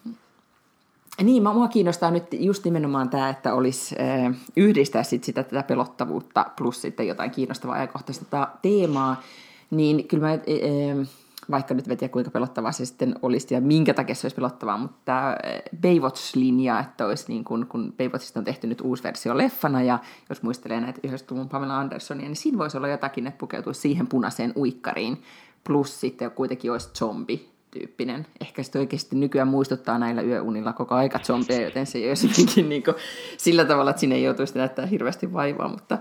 Niin, 1.22 1.42
mua 1.42 1.68
kiinnostaa 1.68 2.10
nyt 2.10 2.26
just 2.32 2.64
nimenomaan 2.64 3.10
tämä, 3.10 3.28
että 3.28 3.54
olisi 3.54 3.96
äh, 4.00 4.34
yhdistää 4.56 5.02
sit 5.02 5.24
sitä 5.24 5.42
tätä 5.42 5.62
pelottavuutta 5.62 6.46
plus 6.56 6.82
sitten 6.82 7.08
jotain 7.08 7.30
kiinnostavaa 7.30 7.76
ajankohtaista 7.76 8.48
teemaa. 8.62 9.22
Niin 9.70 10.08
kyllä 10.08 10.26
mä, 10.26 10.32
äh, 10.32 11.08
vaikka 11.50 11.74
nyt 11.74 11.88
vetiä 11.88 12.08
kuinka 12.08 12.30
pelottavaa 12.30 12.72
se 12.72 12.86
sitten 12.86 13.14
olisi 13.22 13.54
ja 13.54 13.60
minkä 13.60 13.94
takia 13.94 14.14
se 14.14 14.24
olisi 14.24 14.36
pelottavaa, 14.36 14.78
mutta 14.78 14.98
tämä 15.04 15.36
Baywatch-linja, 15.76 16.80
että 16.80 17.06
olisi 17.06 17.24
niin 17.28 17.44
kuin, 17.44 17.66
kun 17.66 17.94
Baywatchista 17.98 18.40
on 18.40 18.44
tehty 18.44 18.66
nyt 18.66 18.80
uusi 18.80 19.02
versio 19.02 19.38
leffana 19.38 19.82
ja 19.82 19.98
jos 20.28 20.42
muistelee 20.42 20.80
näitä 20.80 21.00
90-luvun 21.08 21.48
Pamela 21.48 21.78
Andersonia, 21.78 22.26
niin 22.26 22.36
siinä 22.36 22.58
voisi 22.58 22.76
olla 22.76 22.88
jotakin, 22.88 23.26
että 23.26 23.38
pukeutuisi 23.38 23.80
siihen 23.80 24.06
punaiseen 24.06 24.52
uikkariin, 24.56 25.22
plus 25.64 26.00
sitten 26.00 26.30
kuitenkin 26.30 26.72
olisi 26.72 26.88
zombi 26.98 27.50
tyyppinen. 27.70 28.26
Ehkä 28.40 28.62
se 28.62 28.78
oikeasti 28.78 29.16
nykyään 29.16 29.48
muistuttaa 29.48 29.98
näillä 29.98 30.22
yöunilla 30.22 30.72
koko 30.72 30.94
aika 30.94 31.18
zombeja, 31.18 31.62
joten 31.62 31.86
se 31.86 31.98
ei 31.98 32.08
olisi 32.08 32.62
niin 32.62 32.82
kuin 32.82 32.96
sillä 33.36 33.64
tavalla, 33.64 33.90
että 33.90 34.00
sinne 34.00 34.16
ei 34.16 34.22
joutuisi 34.22 34.58
näyttää 34.58 34.86
hirveästi 34.86 35.32
vaivaa, 35.32 35.68
mutta 35.68 35.98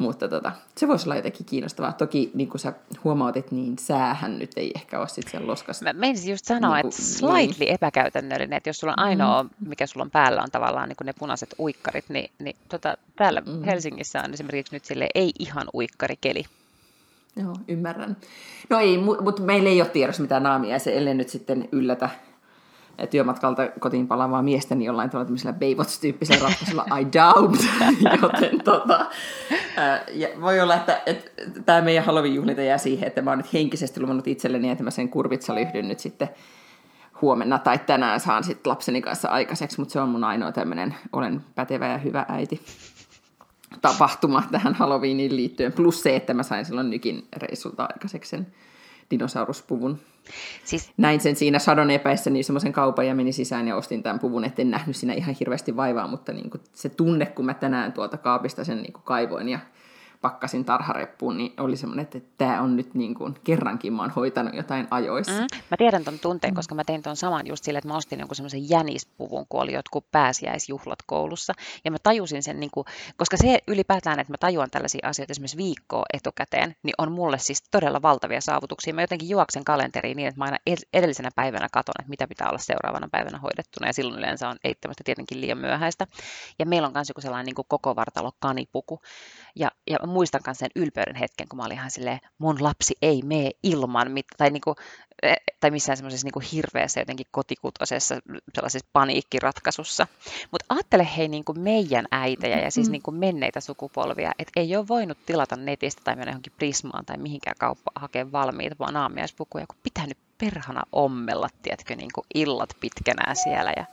mutta 0.00 0.28
tota, 0.28 0.52
se 0.76 0.88
voisi 0.88 1.06
olla 1.06 1.16
jotenkin 1.16 1.46
kiinnostavaa. 1.46 1.92
Toki 1.92 2.30
niin 2.34 2.48
kuin 2.48 2.60
sä 2.60 2.72
huomautit, 3.04 3.50
niin 3.50 3.78
säähän 3.78 4.38
nyt 4.38 4.50
ei 4.56 4.72
ehkä 4.74 4.98
ole 4.98 5.08
sitten 5.08 5.30
siellä 5.30 5.46
loskassa. 5.46 5.84
Mä 5.84 5.92
menisin 5.92 6.30
just 6.30 6.44
sanoa, 6.44 6.74
niin 6.74 6.82
kuin, 6.82 6.90
että 6.90 7.02
slightly 7.02 7.64
niin. 7.64 7.74
epäkäytännöllinen, 7.74 8.56
että 8.56 8.68
jos 8.68 8.78
sulla 8.78 8.94
on 8.98 9.04
ainoa, 9.04 9.42
mm. 9.42 9.50
mikä 9.68 9.86
sulla 9.86 10.04
on 10.04 10.10
päällä, 10.10 10.42
on 10.42 10.50
tavallaan 10.50 10.88
niin 10.88 10.96
kuin 10.96 11.06
ne 11.06 11.12
punaiset 11.18 11.54
uikkarit, 11.58 12.04
niin, 12.08 12.30
niin 12.38 12.56
tota, 12.68 12.96
täällä 13.16 13.40
mm. 13.40 13.62
Helsingissä 13.62 14.22
on 14.24 14.34
esimerkiksi 14.34 14.76
nyt 14.76 14.84
sille 14.84 15.08
ei 15.14 15.32
ihan 15.38 15.66
uikkarikeli. 15.74 16.44
Joo, 17.36 17.54
ymmärrän. 17.68 18.16
No 18.70 18.78
ei, 18.78 18.98
mutta 18.98 19.42
meillä 19.42 19.68
ei 19.68 19.80
ole 19.80 19.88
tiedossa 19.88 20.22
mitään 20.22 20.42
naamia, 20.42 20.78
se 20.78 20.98
ellei 20.98 21.14
nyt 21.14 21.28
sitten 21.28 21.68
yllätä 21.72 22.10
työmatkalta 23.10 23.68
kotiin 23.80 24.08
palaavaa 24.08 24.42
miestä 24.42 24.74
niin 24.74 24.86
jollain 24.86 25.10
tavalla 25.10 25.24
tämmöisellä 25.24 25.52
Baywatch-tyyppisellä 25.52 26.48
ratkaisulla 26.48 26.98
I 26.98 27.06
doubt, 27.12 27.60
joten 28.22 28.60
tota, 28.64 29.06
ja 30.12 30.28
voi 30.40 30.60
olla, 30.60 30.74
että, 30.74 31.02
että 31.06 31.30
tämä 31.66 31.80
meidän 31.80 32.04
Halloween-juhlinta 32.04 32.62
jää 32.62 32.78
siihen, 32.78 33.06
että 33.06 33.22
mä 33.22 33.30
oon 33.30 33.38
nyt 33.38 33.52
henkisesti 33.52 34.00
luvannut 34.00 34.26
itselleni, 34.26 34.70
että 34.70 34.84
mä 34.84 34.90
sen 34.90 35.08
kurvitsalyhdyn 35.08 35.88
nyt 35.88 35.98
sitten 35.98 36.28
huomenna 37.22 37.58
tai 37.58 37.78
tänään 37.78 38.20
saan 38.20 38.44
sitten 38.44 38.70
lapseni 38.70 39.02
kanssa 39.02 39.28
aikaiseksi, 39.28 39.78
mutta 39.80 39.92
se 39.92 40.00
on 40.00 40.08
mun 40.08 40.24
ainoa 40.24 40.52
tämmöinen 40.52 40.94
olen 41.12 41.40
pätevä 41.54 41.88
ja 41.88 41.98
hyvä 41.98 42.26
äiti 42.28 42.60
tapahtuma 43.80 44.42
tähän 44.50 44.74
Halloweeniin 44.74 45.36
liittyen, 45.36 45.72
plus 45.72 46.02
se, 46.02 46.16
että 46.16 46.34
mä 46.34 46.42
sain 46.42 46.64
silloin 46.64 46.90
nykin 46.90 47.28
reissulta 47.36 47.82
aikaiseksi 47.82 48.30
sen 48.30 48.46
dinosauruspuvun. 49.10 49.98
Siis... 50.64 50.92
Näin 50.96 51.20
sen 51.20 51.36
siinä 51.36 51.58
sadon 51.58 51.90
epäissä 51.90 52.30
niin 52.30 52.44
semmoisen 52.44 52.72
kaupan 52.72 53.06
ja 53.06 53.14
menin 53.14 53.34
sisään 53.34 53.68
ja 53.68 53.76
ostin 53.76 54.02
tämän 54.02 54.18
puvun, 54.18 54.44
etten 54.44 54.70
nähnyt 54.70 54.96
siinä 54.96 55.14
ihan 55.14 55.34
hirveästi 55.40 55.76
vaivaa, 55.76 56.06
mutta 56.06 56.32
niin 56.32 56.50
kuin 56.50 56.60
se 56.72 56.88
tunne, 56.88 57.26
kun 57.26 57.46
mä 57.46 57.54
tänään 57.54 57.92
tuolta 57.92 58.16
kaapista 58.16 58.64
sen 58.64 58.82
niin 58.82 58.92
kuin 58.92 59.02
kaivoin 59.04 59.48
ja 59.48 59.58
pakkasin 60.20 60.64
tarhareppuun, 60.64 61.36
niin 61.36 61.52
oli 61.60 61.76
semmoinen, 61.76 62.02
että 62.02 62.20
tämä 62.38 62.62
on 62.62 62.76
nyt 62.76 62.94
niin 62.94 63.14
kuin, 63.14 63.34
kerrankin 63.44 63.92
mä 63.92 64.02
oon 64.02 64.10
hoitanut 64.10 64.54
jotain 64.54 64.88
ajoissa. 64.90 65.32
Mm, 65.32 65.46
mä 65.70 65.76
tiedän 65.78 66.04
ton 66.04 66.18
tunteen, 66.18 66.54
koska 66.54 66.74
mä 66.74 66.84
tein 66.84 67.02
ton 67.02 67.16
saman 67.16 67.46
just 67.46 67.64
sille, 67.64 67.78
että 67.78 67.88
mä 67.88 67.96
ostin 67.96 68.18
jonkun 68.18 68.36
semmoisen 68.36 68.70
jänispuvun, 68.70 69.46
kun 69.48 69.60
oli 69.60 69.72
jotkut 69.72 70.10
pääsiäisjuhlat 70.12 70.98
koulussa. 71.06 71.52
Ja 71.84 71.90
mä 71.90 71.96
tajusin 72.02 72.42
sen, 72.42 72.60
niin 72.60 72.70
kuin, 72.70 72.84
koska 73.16 73.36
se 73.36 73.58
ylipäätään, 73.68 74.20
että 74.20 74.32
mä 74.32 74.36
tajuan 74.40 74.70
tällaisia 74.70 75.08
asioita 75.08 75.30
esimerkiksi 75.30 75.56
viikkoa 75.56 76.04
etukäteen, 76.12 76.76
niin 76.82 76.94
on 76.98 77.12
mulle 77.12 77.38
siis 77.38 77.62
todella 77.70 78.02
valtavia 78.02 78.40
saavutuksia. 78.40 78.94
Mä 78.94 79.00
jotenkin 79.00 79.28
juoksen 79.28 79.64
kalenteriin 79.64 80.16
niin, 80.16 80.28
että 80.28 80.38
mä 80.38 80.44
aina 80.44 80.58
edellisenä 80.92 81.30
päivänä 81.36 81.68
katon, 81.72 81.94
että 81.98 82.10
mitä 82.10 82.28
pitää 82.28 82.48
olla 82.48 82.58
seuraavana 82.58 83.08
päivänä 83.12 83.38
hoidettuna. 83.38 83.86
Ja 83.86 83.92
silloin 83.92 84.18
yleensä 84.18 84.48
on 84.48 84.56
eittämättä 84.64 85.04
tietenkin 85.04 85.40
liian 85.40 85.58
myöhäistä. 85.58 86.06
Ja 86.58 86.66
meillä 86.66 86.86
on 86.86 86.94
myös 86.94 87.08
joku 87.08 87.20
sellainen 87.20 87.46
niin 87.46 87.54
kuin 87.54 87.66
koko 87.68 87.96
vartalo 87.96 88.32
kanipuku. 88.40 89.00
Ja, 89.56 89.70
ja 89.90 89.98
muistan 90.10 90.40
myös 90.46 90.58
sen 90.58 90.70
ylpeyden 90.76 91.14
hetken, 91.16 91.48
kun 91.48 91.56
mä 91.56 91.64
olin 91.64 91.78
ihan 91.78 91.90
silleen, 91.90 92.20
mun 92.38 92.56
lapsi 92.60 92.94
ei 93.02 93.22
mene 93.22 93.50
ilman, 93.62 94.10
mit, 94.10 94.26
tai, 94.36 94.50
niinku, 94.50 94.74
e, 95.22 95.34
tai 95.60 95.70
missään 95.70 95.96
semmoisessa 95.96 96.26
niinku 96.26 96.42
hirveässä 96.52 97.00
jotenkin 97.00 97.26
kotikutosessa 97.30 98.20
sellaisessa 98.54 98.88
paniikkiratkaisussa. 98.92 100.06
Mutta 100.50 100.66
ajattele 100.68 101.08
hei 101.16 101.28
niinku 101.28 101.52
meidän 101.52 102.06
äitejä 102.10 102.58
ja 102.58 102.70
siis 102.70 102.88
mm. 102.88 102.92
niinku 102.92 103.10
menneitä 103.10 103.60
sukupolvia, 103.60 104.32
että 104.38 104.60
ei 104.60 104.76
ole 104.76 104.88
voinut 104.88 105.18
tilata 105.26 105.56
netistä 105.56 106.02
tai 106.04 106.16
mennä 106.16 106.30
johonkin 106.30 106.52
Prismaan 106.56 107.06
tai 107.06 107.16
mihinkään 107.16 107.56
kauppaan 107.58 108.00
hakea 108.02 108.32
valmiita 108.32 108.76
vaan 108.78 108.96
aamiaispukuja, 108.96 109.66
kun 109.66 109.78
pitää 109.82 110.06
nyt 110.06 110.18
perhana 110.38 110.82
ommella, 110.92 111.48
tiedätkö, 111.62 111.96
niinku 111.96 112.22
illat 112.34 112.76
pitkänään 112.80 113.36
siellä 113.36 113.72
ja 113.76 113.84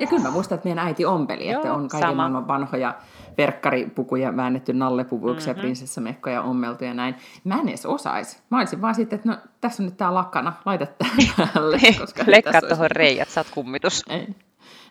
ja 0.00 0.06
kyllä 0.06 0.22
mä 0.22 0.30
muistan, 0.30 0.56
että 0.56 0.68
meidän 0.68 0.86
äiti 0.86 1.04
ompeli, 1.04 1.48
Joo, 1.48 1.56
että 1.60 1.72
on 1.72 1.88
kaiken 1.88 2.08
sama. 2.08 2.16
maailman 2.16 2.48
vanhoja 2.48 2.94
verkkaripukuja 3.38 4.36
väännetty 4.36 4.72
nallepuvuiksi 4.72 5.46
mm-hmm. 5.46 5.58
ja 5.58 5.62
prinsessamekkoja 5.62 6.42
ommeltu 6.42 6.84
ja 6.84 6.94
näin. 6.94 7.14
Mä 7.44 7.60
en 7.60 7.68
edes 7.68 7.86
osaisi. 7.86 8.38
Mä 8.50 8.58
olisin 8.58 8.82
vaan 8.82 8.94
sitten, 8.94 9.16
että 9.16 9.28
no 9.28 9.36
tässä 9.60 9.82
on 9.82 9.84
nyt 9.86 9.96
tää 9.96 10.14
lakana, 10.14 10.52
laita 10.64 10.86
päälle. 11.36 11.78
Koska 12.00 12.22
Leikkaa 12.26 12.60
tuohon 12.60 12.90
reijät, 12.90 13.28
sä 13.28 13.40
oot 13.40 13.50
kummitus. 13.54 14.02
Ei, 14.08 14.28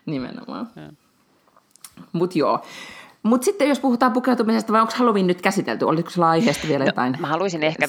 nimenomaan. 0.06 0.68
Mm. 0.76 0.96
Mutta 2.12 2.38
joo, 2.38 2.62
mutta 3.22 3.44
sitten 3.44 3.68
jos 3.68 3.80
puhutaan 3.80 4.12
pukeutumisesta, 4.12 4.72
vai 4.72 4.80
onko 4.80 4.92
Halloween 4.96 5.26
nyt 5.26 5.42
käsitelty? 5.42 5.84
Oliko 5.84 6.10
sulla 6.10 6.30
aiheesta 6.30 6.68
vielä 6.68 6.84
no, 6.84 6.88
jotain 6.88 7.16
Mä 7.20 7.26
haluaisin 7.26 7.62
ehkä, 7.62 7.88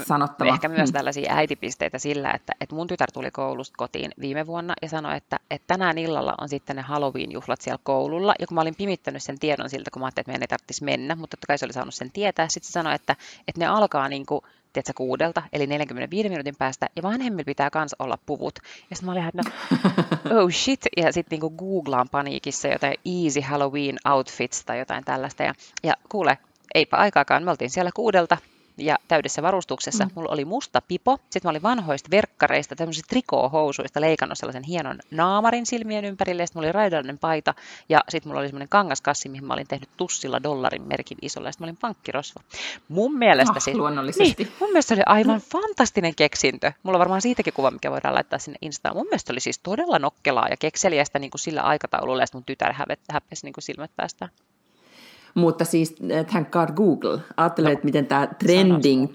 ehkä 0.53 0.69
myös 0.69 0.89
mm. 0.89 0.93
tällaisia 0.93 1.33
äitipisteitä 1.33 1.99
sillä, 1.99 2.31
että, 2.31 2.53
että 2.61 2.75
mun 2.75 2.87
tytär 2.87 3.11
tuli 3.11 3.31
koulusta 3.31 3.75
kotiin 3.77 4.11
viime 4.21 4.47
vuonna 4.47 4.73
ja 4.81 4.89
sanoi, 4.89 5.17
että, 5.17 5.39
että 5.51 5.67
tänään 5.67 5.97
illalla 5.97 6.35
on 6.41 6.49
sitten 6.49 6.75
ne 6.75 6.81
Halloween-juhlat 6.81 7.61
siellä 7.61 7.79
koululla. 7.83 8.33
Ja 8.39 8.47
kun 8.47 8.55
mä 8.55 8.61
olin 8.61 8.75
pimittänyt 8.75 9.23
sen 9.23 9.39
tiedon 9.39 9.69
siltä, 9.69 9.91
kun 9.91 9.99
mä 9.99 10.05
ajattelin, 10.05 10.23
että 10.23 10.31
meidän 10.31 10.43
ei 10.43 10.47
tarvitsisi 10.47 10.83
mennä, 10.83 11.15
mutta 11.15 11.37
totta 11.37 11.47
kai 11.47 11.57
se 11.57 11.65
oli 11.65 11.73
saanut 11.73 11.93
sen 11.93 12.11
tietää. 12.11 12.47
Sitten 12.49 12.67
se 12.67 12.71
sanoi, 12.71 12.95
että, 12.95 13.15
että 13.47 13.59
ne 13.59 13.65
alkaa 13.65 14.09
niin 14.09 14.25
kuin 14.25 14.41
tiedätkö, 14.73 14.93
kuudelta, 14.95 15.43
eli 15.53 15.67
45 15.67 16.29
minuutin 16.29 16.55
päästä, 16.57 16.89
ja 16.95 17.03
vanhemmilla 17.03 17.45
pitää 17.45 17.69
myös 17.75 17.95
olla 17.99 18.17
puvut. 18.25 18.59
Ja 18.89 18.95
sitten 18.95 19.05
mä 19.05 19.11
olin 19.11 19.27
että 19.27 19.41
no, 19.43 20.41
oh 20.43 20.51
shit, 20.51 20.85
ja 20.97 21.13
sitten 21.13 21.39
niinku 21.39 21.49
googlaan 21.49 22.09
paniikissa 22.09 22.67
jotain 22.67 22.95
easy 23.05 23.41
Halloween 23.41 23.97
outfits 24.09 24.65
tai 24.65 24.79
jotain 24.79 25.03
tällaista, 25.03 25.43
ja, 25.43 25.53
ja 25.83 25.93
kuule, 26.09 26.37
eipä 26.73 26.97
aikaakaan, 26.97 27.43
me 27.43 27.51
oltiin 27.51 27.69
siellä 27.69 27.91
kuudelta, 27.95 28.37
ja 28.81 28.97
täydessä 29.07 29.41
varustuksessa. 29.41 30.05
Mm. 30.05 30.11
Mulla 30.15 30.29
oli 30.31 30.45
musta 30.45 30.81
pipo, 30.81 31.17
sitten 31.17 31.41
mä 31.43 31.49
olin 31.49 31.61
vanhoista 31.61 32.11
verkkareista, 32.11 32.75
tämmöisistä 32.75 33.09
trikoohousuista 33.09 34.01
leikannut 34.01 34.37
sellaisen 34.37 34.63
hienon 34.63 34.99
naamarin 35.11 35.65
silmien 35.65 36.05
ympärille, 36.05 36.45
sitten 36.45 36.59
mulla 36.59 36.67
oli 36.67 36.71
raidallinen 36.71 37.17
paita, 37.17 37.53
ja 37.89 38.03
sitten 38.09 38.29
mulla 38.29 38.39
oli 38.39 38.47
semmoinen 38.47 38.69
kangaskassi, 38.69 39.29
mihin 39.29 39.45
mä 39.45 39.53
olin 39.53 39.67
tehnyt 39.67 39.89
tussilla 39.97 40.43
dollarin 40.43 40.87
merkin 40.87 41.17
isolla, 41.21 41.47
ja 41.47 41.51
sitten 41.51 41.65
mä 41.65 41.69
olin 41.69 41.77
pankkirosvo. 41.77 42.41
Mun 42.87 43.17
mielestä 43.17 43.53
oh, 43.57 43.61
siis, 43.61 43.77
luonnollisesti. 43.77 44.43
Niin, 44.43 44.53
mun 44.59 44.69
mielestä 44.69 44.87
se 44.89 44.93
oli 44.93 45.03
aivan 45.17 45.41
fantastinen 45.41 46.15
keksintö. 46.15 46.71
Mulla 46.83 46.97
on 46.97 46.99
varmaan 46.99 47.21
siitäkin 47.21 47.53
kuva, 47.53 47.71
mikä 47.71 47.91
voidaan 47.91 48.15
laittaa 48.15 48.39
sinne 48.39 48.57
Instaan. 48.61 48.95
Mun 48.95 49.05
mielestä 49.05 49.33
oli 49.33 49.39
siis 49.39 49.59
todella 49.59 49.99
nokkelaa 49.99 50.47
ja 50.49 50.57
kekseliästä 50.57 51.19
niin 51.19 51.31
kuin 51.31 51.39
sillä 51.39 51.61
aikataululla, 51.61 52.21
ja 52.21 52.27
mun 52.33 52.43
tytär 52.43 52.73
häpesi 53.11 53.45
niin 53.45 53.53
kuin 53.53 53.63
silmät 53.63 53.91
päästä. 53.95 54.29
Mutta 55.33 55.65
siis 55.65 55.95
eh, 56.09 56.25
thank 56.25 56.51
God 56.51 56.69
Google. 56.75 57.19
Ajattelen, 57.37 57.69
no, 57.69 57.73
että 57.73 57.85
miten 57.85 58.05
tämä 58.05 58.27
trending, 58.27 59.07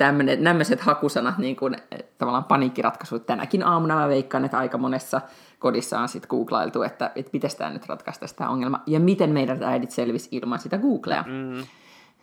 tämmöiset 0.44 0.80
hakusanat, 0.80 1.38
niin 1.38 1.56
kuin, 1.56 1.75
eh, 1.90 2.04
tavallaan 2.18 2.44
paniikkiratkaisut. 2.44 3.26
Tänäkin 3.26 3.62
aamuna 3.62 3.96
mä 3.96 4.08
veikkaan, 4.08 4.44
että 4.44 4.58
aika 4.58 4.78
monessa 4.78 5.20
kodissa 5.58 6.00
on 6.00 6.08
sitten 6.08 6.28
googlailtu, 6.30 6.82
että, 6.82 7.11
että 7.14 7.30
miten 7.32 7.50
tämä 7.58 7.70
nyt 7.70 7.87
ratkaista 7.87 8.26
tämä 8.37 8.50
ongelma. 8.50 8.82
Ja 8.87 9.00
miten 9.00 9.30
meidän 9.30 9.62
äidit 9.62 9.90
selvisi 9.90 10.28
ilman 10.32 10.58
sitä 10.58 10.78
Googlea. 10.78 11.25
Mm. 11.26 11.64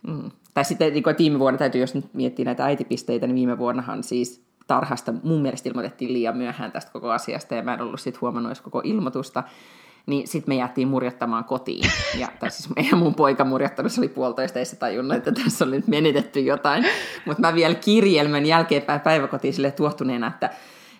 Mm. 0.06 0.30
Tai 0.54 0.64
sitten 0.64 0.92
niin 0.92 1.02
kuin 1.02 1.16
viime 1.18 1.38
vuonna, 1.38 1.58
täytyy 1.58 1.80
jos 1.80 1.94
nyt 1.94 2.14
miettiä 2.14 2.44
näitä 2.44 2.64
äitipisteitä, 2.64 3.26
niin 3.26 3.34
viime 3.34 3.58
vuonnahan 3.58 4.02
siis 4.02 4.44
tarhasta 4.66 5.14
mun 5.22 5.42
mielestä 5.42 5.68
ilmoitettiin 5.68 6.12
liian 6.12 6.36
myöhään 6.36 6.72
tästä 6.72 6.92
koko 6.92 7.10
asiasta, 7.10 7.54
ja 7.54 7.62
mä 7.62 7.74
en 7.74 7.80
ollut 7.80 8.00
sitten 8.00 8.20
huomannut 8.20 8.50
edes 8.50 8.60
koko 8.60 8.80
ilmoitusta 8.84 9.42
niin 10.06 10.28
sitten 10.28 10.54
me 10.54 10.58
jäätiin 10.58 10.88
murjottamaan 10.88 11.44
kotiin. 11.44 11.90
Ja, 12.18 12.28
tai 12.40 12.50
siis 12.50 12.76
meidän 12.76 12.98
mun 12.98 13.14
poika 13.14 13.44
murjottanut, 13.44 13.92
se 13.92 14.00
oli 14.00 14.08
puolitoista, 14.08 14.58
ei 14.58 14.64
se 14.64 14.76
tajunnut, 14.76 15.16
että 15.16 15.32
tässä 15.32 15.64
oli 15.64 15.76
nyt 15.76 15.88
menetetty 15.88 16.40
jotain. 16.40 16.86
Mutta 17.26 17.40
mä 17.40 17.54
vielä 17.54 17.74
kirjelmän 17.74 18.46
jälkeenpäin 18.46 19.00
päiväkotiin 19.00 19.54
sille 19.54 19.70
tuottuneena, 19.70 20.26
että 20.26 20.50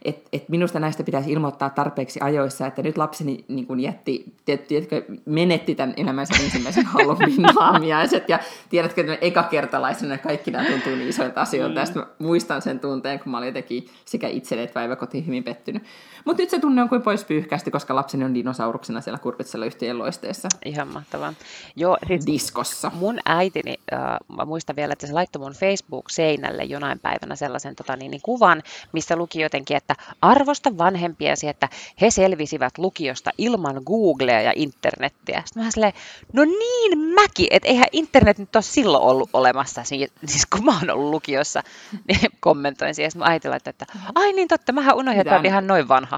että 0.05 0.29
et 0.33 0.49
minusta 0.49 0.81
näistä 0.81 1.03
pitäisi 1.03 1.33
ilmoittaa 1.33 1.71
tarpeeksi 1.71 2.21
ajoissa, 2.23 2.67
että 2.67 2.83
nyt 2.83 2.99
lapseni 2.99 3.45
niin 3.49 3.67
kun 3.67 3.81
jätti, 3.81 4.25
tiedätkö, 4.45 5.05
menetti 5.25 5.75
tämän 5.75 5.95
elämänsä 5.97 6.35
ensimmäisen 6.45 6.87
Halloween 6.87 7.43
naamiaiset, 7.55 8.29
ja 8.29 8.39
tiedätkö, 8.69 9.01
että 9.01 9.19
ekakertalaisena 9.21 10.19
kaikki 10.19 10.51
nämä 10.51 10.71
tuntuu 10.71 10.95
niin 10.97 11.09
isoilta 11.09 11.41
asioilta, 11.41 11.85
mm. 11.85 11.99
mä 11.99 12.07
muistan 12.19 12.63
sen 12.63 12.81
tunteen, 12.81 13.21
kun 13.21 13.33
mä 13.33 13.39
olin 13.39 13.47
jotenkin 13.47 13.87
sekä 14.05 14.29
itselle 14.29 14.63
että 14.63 14.75
päiväkotiin 14.75 15.27
hyvin 15.27 15.45
pettynyt. 15.45 15.83
Mutta 16.25 16.43
nyt 16.43 16.51
se 16.51 16.59
tunne 16.59 16.83
on 16.83 16.89
kuin 16.89 17.03
pois 17.03 17.25
pyyhkästi, 17.25 17.71
koska 17.71 17.95
lapseni 17.95 18.25
on 18.25 18.35
dinosauruksena 18.35 19.01
siellä 19.01 19.19
Kurpitsella 19.19 19.67
yhtiön 19.67 19.99
loisteessa. 19.99 20.49
Ihan 20.65 20.89
mahtavaa. 20.89 21.35
Joo, 21.77 21.99
siis 22.07 22.27
Diskossa. 22.27 22.91
Mun 22.95 23.19
äitini, 23.25 23.75
äh, 23.93 24.01
mä 24.37 24.45
muistan 24.45 24.77
vielä, 24.77 24.93
että 24.93 25.07
se 25.07 25.13
laittoi 25.13 25.43
mun 25.43 25.53
Facebook-seinälle 25.53 26.65
jonain 26.65 26.99
päivänä 26.99 27.37
sellaisen 27.37 27.77
tota, 27.77 27.97
niin, 27.97 28.11
niin, 28.11 28.21
kuvan, 28.23 28.63
missä 28.93 29.17
luki 29.17 29.41
jotenkin, 29.41 29.77
että 29.77 29.95
arvosta 30.23 30.79
vanhempiasi, 30.79 31.49
että 31.49 31.69
he 32.01 32.11
selvisivät 32.11 32.79
lukiosta 32.79 33.31
ilman 33.39 33.83
Googlea 33.87 34.41
ja 34.41 34.53
internettiä. 34.57 35.43
Sitten 35.45 35.65
mä 35.65 35.71
silleen, 35.71 35.93
no 36.33 36.45
niin 36.45 36.99
mäkin, 36.99 37.47
että 37.51 37.69
eihän 37.69 37.87
internet 37.93 38.39
nyt 38.39 38.57
ole 38.57 38.63
silloin 38.63 39.05
ollut 39.05 39.31
olemassa, 39.33 39.85
siis 39.85 40.47
kun 40.47 40.65
mä 40.65 40.79
oon 40.79 40.91
ollut 40.91 41.11
lukiossa, 41.11 41.63
niin 42.09 42.31
kommentoin 42.41 42.95
siihen. 42.95 43.11
Mä 43.17 43.25
äiti 43.25 43.49
että 43.67 43.87
ai 44.15 44.33
niin 44.33 44.49
totta, 44.49 44.73
mähän 44.73 44.97
unohdin, 44.97 45.21
että 45.21 45.41
ihan 45.45 45.67
noin 45.67 45.89
vanha. 45.89 46.14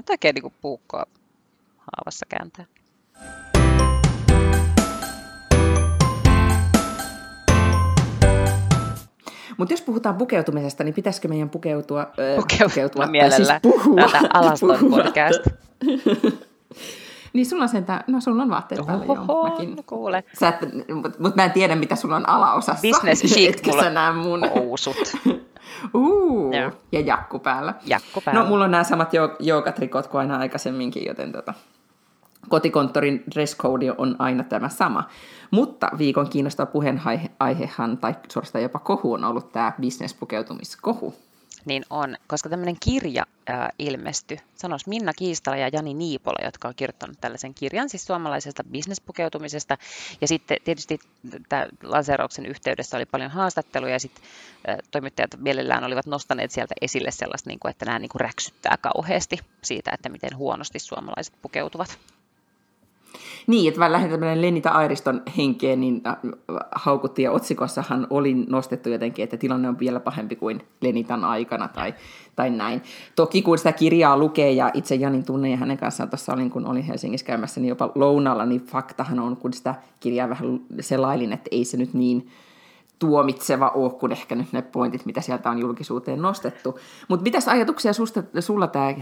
Mä 0.00 0.04
oikein 0.10 0.34
niin 0.34 0.52
puukkoa 0.60 1.04
haavassa 1.76 2.26
kääntää. 2.28 2.64
Mutta 9.56 9.72
jos 9.72 9.82
puhutaan 9.82 10.16
pukeutumisesta, 10.16 10.84
niin 10.84 10.94
pitäisikö 10.94 11.28
meidän 11.28 11.50
pukeutua? 11.50 12.06
Pukeutua, 12.36 12.68
pukeutua 12.68 13.06
mielellä. 13.06 13.36
Siis 13.36 13.48
puhua. 13.62 14.10
Alaston 14.34 14.78
podcast. 14.90 15.46
niin 17.32 17.46
sulla 17.46 17.62
on 17.62 17.68
sentä, 17.68 18.04
no 18.06 18.20
sulla 18.20 18.42
on 18.42 18.50
vaatteet 18.50 18.86
päällä 18.86 19.04
joo. 19.04 19.50
Mäkin. 19.50 19.76
No 19.76 19.82
kuule. 19.86 20.24
Mutta 20.94 21.18
mut 21.18 21.36
mä 21.36 21.44
en 21.44 21.52
tiedä, 21.52 21.76
mitä 21.76 21.96
sulla 21.96 22.16
on 22.16 22.28
alaosassa. 22.28 22.88
Business 22.88 23.22
chic. 23.34 23.80
Sä 23.80 23.90
näe 23.90 24.12
mun? 24.12 24.50
Housut. 24.54 24.96
Uh, 25.94 26.52
ja. 26.52 26.72
ja 26.92 27.00
jakku 27.00 27.38
päällä. 27.38 27.74
Jakku 27.86 28.20
päällä. 28.20 28.42
No 28.42 28.48
mulla 28.48 28.64
on 28.64 28.70
nämä 28.70 28.84
samat 28.84 29.10
joogatrikot 29.40 30.06
kuin 30.06 30.20
aina 30.20 30.36
aikaisemminkin, 30.36 31.06
joten 31.06 31.32
tota, 31.32 31.54
kotikonttorin 32.48 33.24
dress 33.34 33.56
code 33.56 33.92
on 33.98 34.16
aina 34.18 34.44
tämä 34.44 34.68
sama. 34.68 35.08
Mutta 35.50 35.90
viikon 35.98 36.28
kiinnostava 36.28 36.66
puheenaihehan, 36.66 37.98
tai 37.98 38.14
suorastaan 38.32 38.62
jopa 38.62 38.78
kohu, 38.78 39.12
on 39.12 39.24
ollut 39.24 39.52
tämä 39.52 39.72
bisnespukeutumiskohu. 39.80 41.14
Niin 41.64 41.84
on, 41.90 42.16
koska 42.26 42.48
tämmöinen 42.48 42.76
kirja 42.80 43.26
äh, 43.50 43.68
ilmestyi, 43.78 44.38
sanois 44.56 44.86
Minna 44.86 45.12
Kiistala 45.12 45.56
ja 45.56 45.68
Jani 45.72 45.94
Niipola, 45.94 46.44
jotka 46.44 46.68
on 46.68 46.74
kirjoittanut 46.74 47.20
tällaisen 47.20 47.54
kirjan, 47.54 47.88
siis 47.88 48.06
suomalaisesta 48.06 48.64
bisnespukeutumisesta. 48.64 49.78
Ja 50.20 50.28
sitten 50.28 50.58
tietysti 50.64 50.98
tämä 51.48 51.66
lanseerauksen 51.82 52.46
yhteydessä 52.46 52.96
oli 52.96 53.06
paljon 53.06 53.30
haastatteluja, 53.30 53.92
ja 53.92 54.00
sitten 54.00 54.24
äh, 54.68 54.76
toimittajat 54.90 55.30
mielellään 55.38 55.84
olivat 55.84 56.06
nostaneet 56.06 56.50
sieltä 56.50 56.74
esille 56.80 57.10
sellaista, 57.10 57.50
niin 57.50 57.60
kuin, 57.60 57.70
että 57.70 57.84
nämä 57.84 57.98
niin 57.98 58.08
kuin 58.08 58.20
räksyttää 58.20 58.76
kauheasti 58.80 59.38
siitä, 59.64 59.90
että 59.94 60.08
miten 60.08 60.36
huonosti 60.36 60.78
suomalaiset 60.78 61.34
pukeutuvat. 61.42 61.98
Niin, 63.46 63.68
että 63.68 63.78
vähän 63.78 63.92
lähinnä 63.92 64.10
tämmöinen 64.10 64.42
Lenita 64.42 64.70
Airiston 64.70 65.22
henkeen, 65.36 65.80
niin 65.80 66.02
äh, 66.06 66.16
haukuttiin 66.74 67.24
ja 67.24 67.30
otsikossahan 67.30 68.06
oli 68.10 68.34
nostettu 68.34 68.88
jotenkin, 68.88 69.22
että 69.22 69.36
tilanne 69.36 69.68
on 69.68 69.78
vielä 69.78 70.00
pahempi 70.00 70.36
kuin 70.36 70.62
Lenitan 70.80 71.24
aikana 71.24 71.68
tai, 71.68 71.94
tai 72.36 72.50
näin. 72.50 72.82
Toki 73.16 73.42
kun 73.42 73.58
sitä 73.58 73.72
kirjaa 73.72 74.16
lukee 74.16 74.52
ja 74.52 74.70
itse 74.74 74.94
Janin 74.94 75.24
tunne 75.24 75.50
ja 75.50 75.56
hänen 75.56 75.78
kanssaan 75.78 76.10
tuossa 76.10 76.32
olin, 76.32 76.50
kun 76.50 76.66
olin 76.66 76.82
Helsingissä 76.82 77.26
käymässä, 77.26 77.60
niin 77.60 77.68
jopa 77.68 77.92
lounalla, 77.94 78.46
niin 78.46 78.60
faktahan 78.66 79.18
on, 79.18 79.36
kun 79.36 79.52
sitä 79.52 79.74
kirjaa 80.00 80.28
vähän 80.28 80.60
selailin, 80.80 81.32
että 81.32 81.48
ei 81.52 81.64
se 81.64 81.76
nyt 81.76 81.94
niin 81.94 82.28
tuomitseva 82.98 83.68
ole 83.68 83.90
kuin 83.90 84.12
ehkä 84.12 84.34
nyt 84.34 84.52
ne 84.52 84.62
pointit, 84.62 85.06
mitä 85.06 85.20
sieltä 85.20 85.50
on 85.50 85.58
julkisuuteen 85.58 86.22
nostettu. 86.22 86.78
Mutta 87.08 87.22
mitäs 87.22 87.48
ajatuksia 87.48 87.92
susta, 87.92 88.22
sulla 88.40 88.66
tämä 88.66 88.94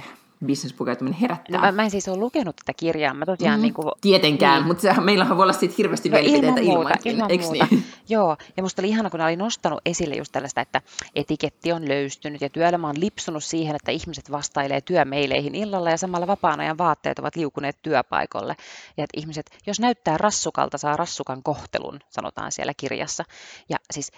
bisnespukeutuminen 0.46 1.20
herättää. 1.20 1.56
No, 1.56 1.66
mä, 1.66 1.72
mä 1.72 1.82
en 1.82 1.90
siis 1.90 2.08
ole 2.08 2.16
lukenut 2.16 2.56
tätä 2.56 2.72
kirjaa. 2.76 3.14
Mä 3.14 3.26
tosiaan, 3.26 3.58
mm, 3.58 3.62
niin 3.62 3.74
kuin, 3.74 3.92
Tietenkään, 4.00 4.58
niin. 4.58 4.66
mutta 4.66 4.80
sehän, 4.80 5.04
meillähän 5.04 5.36
voi 5.36 5.42
olla 5.42 5.52
siitä 5.52 5.74
hirveästi 5.78 6.08
no, 6.08 6.18
mielipiteitä 6.18 6.60
ilman, 6.60 6.74
muuta, 6.74 6.94
ilman 7.04 7.30
muuta. 7.40 7.66
Niin? 7.70 7.84
Joo, 8.08 8.36
ja 8.56 8.62
musta 8.62 8.82
oli 8.82 8.88
ihana, 8.88 9.10
kun 9.10 9.20
oli 9.20 9.36
nostanut 9.36 9.80
esille 9.86 10.14
just 10.14 10.32
tällaista, 10.32 10.60
että 10.60 10.82
etiketti 11.14 11.72
on 11.72 11.88
löystynyt 11.88 12.40
ja 12.40 12.50
työelämä 12.50 12.88
on 12.88 13.00
lipsunut 13.00 13.44
siihen, 13.44 13.76
että 13.76 13.90
ihmiset 13.90 14.30
vastailee 14.30 14.80
työmeileihin 14.80 15.54
illalla 15.54 15.90
ja 15.90 15.96
samalla 15.96 16.26
vapaan 16.26 16.60
ajan 16.60 16.78
vaatteet 16.78 17.18
ovat 17.18 17.36
liukuneet 17.36 17.76
työpaikolle. 17.82 18.56
Ja 18.96 19.04
että 19.04 19.20
ihmiset, 19.20 19.50
jos 19.66 19.80
näyttää 19.80 20.18
rassukalta, 20.18 20.78
saa 20.78 20.96
rassukan 20.96 21.42
kohtelun, 21.42 21.98
sanotaan 22.08 22.52
siellä 22.52 22.72
kirjassa. 22.76 23.24
Ja 23.68 23.76
siis 23.90 24.12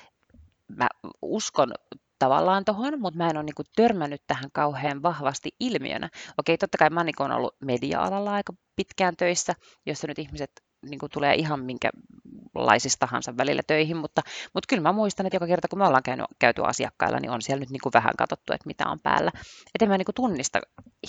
mä 0.76 0.88
uskon 1.22 1.72
tavallaan 2.20 2.64
tuohon, 2.64 3.00
mutta 3.00 3.18
mä 3.18 3.30
en 3.30 3.36
ole 3.36 3.44
niinku 3.44 3.62
törmännyt 3.76 4.22
tähän 4.26 4.50
kauhean 4.52 5.02
vahvasti 5.02 5.50
ilmiönä. 5.60 6.08
Okei, 6.38 6.58
totta 6.58 6.78
kai 6.78 6.90
mä 6.90 7.04
niinku 7.04 7.22
ollut 7.22 7.56
media-alalla 7.64 8.32
aika 8.32 8.52
pitkään 8.76 9.16
töissä, 9.16 9.54
jossa 9.86 10.06
nyt 10.06 10.18
ihmiset 10.18 10.50
niin 10.86 10.98
kuin 10.98 11.10
tulee 11.12 11.34
ihan 11.34 11.60
minkälaisista 11.64 13.06
tahansa 13.06 13.36
välillä 13.36 13.62
töihin, 13.66 13.96
mutta, 13.96 14.22
mutta 14.54 14.66
kyllä 14.68 14.82
mä 14.82 14.92
muistan, 14.92 15.26
että 15.26 15.36
joka 15.36 15.46
kerta 15.46 15.68
kun 15.68 15.78
me 15.78 15.86
ollaan 15.86 16.02
käynyt, 16.02 16.26
käyty 16.38 16.62
asiakkailla, 16.64 17.20
niin 17.20 17.30
on 17.30 17.42
siellä 17.42 17.60
nyt 17.60 17.70
niin 17.70 17.80
kuin 17.82 17.92
vähän 17.92 18.14
katsottu, 18.18 18.52
että 18.52 18.66
mitä 18.66 18.88
on 18.88 19.00
päällä. 19.00 19.32
Että 19.74 19.86
mä 19.86 19.98
niin 19.98 20.06
kuin 20.06 20.14
tunnista 20.14 20.60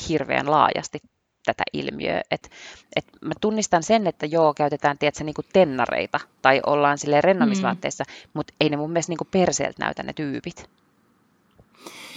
hirveän 0.10 0.52
laajasti 0.52 1.00
tätä 1.46 1.64
ilmiöä. 1.74 2.22
Et, 2.32 2.52
et 2.96 3.06
mä 3.22 3.34
tunnistan 3.42 3.84
sen, 3.84 4.08
että 4.08 4.26
joo, 4.26 4.54
käytetään 4.54 4.98
tiedätkö, 4.98 5.24
niin 5.24 5.34
kuin 5.34 5.46
tennareita 5.54 6.20
tai 6.42 6.62
ollaan 6.66 6.98
sille 6.98 7.22
rennomisvaatteissa, 7.22 8.04
mm. 8.08 8.32
mutta 8.34 8.54
ei 8.60 8.70
ne 8.70 8.78
mun 8.78 8.92
mielestä 8.92 9.12
niin 9.12 9.18
kuin 9.18 9.30
perseeltä 9.32 9.86
näytä 9.86 10.04
ne 10.04 10.14
tyypit. 10.14 10.81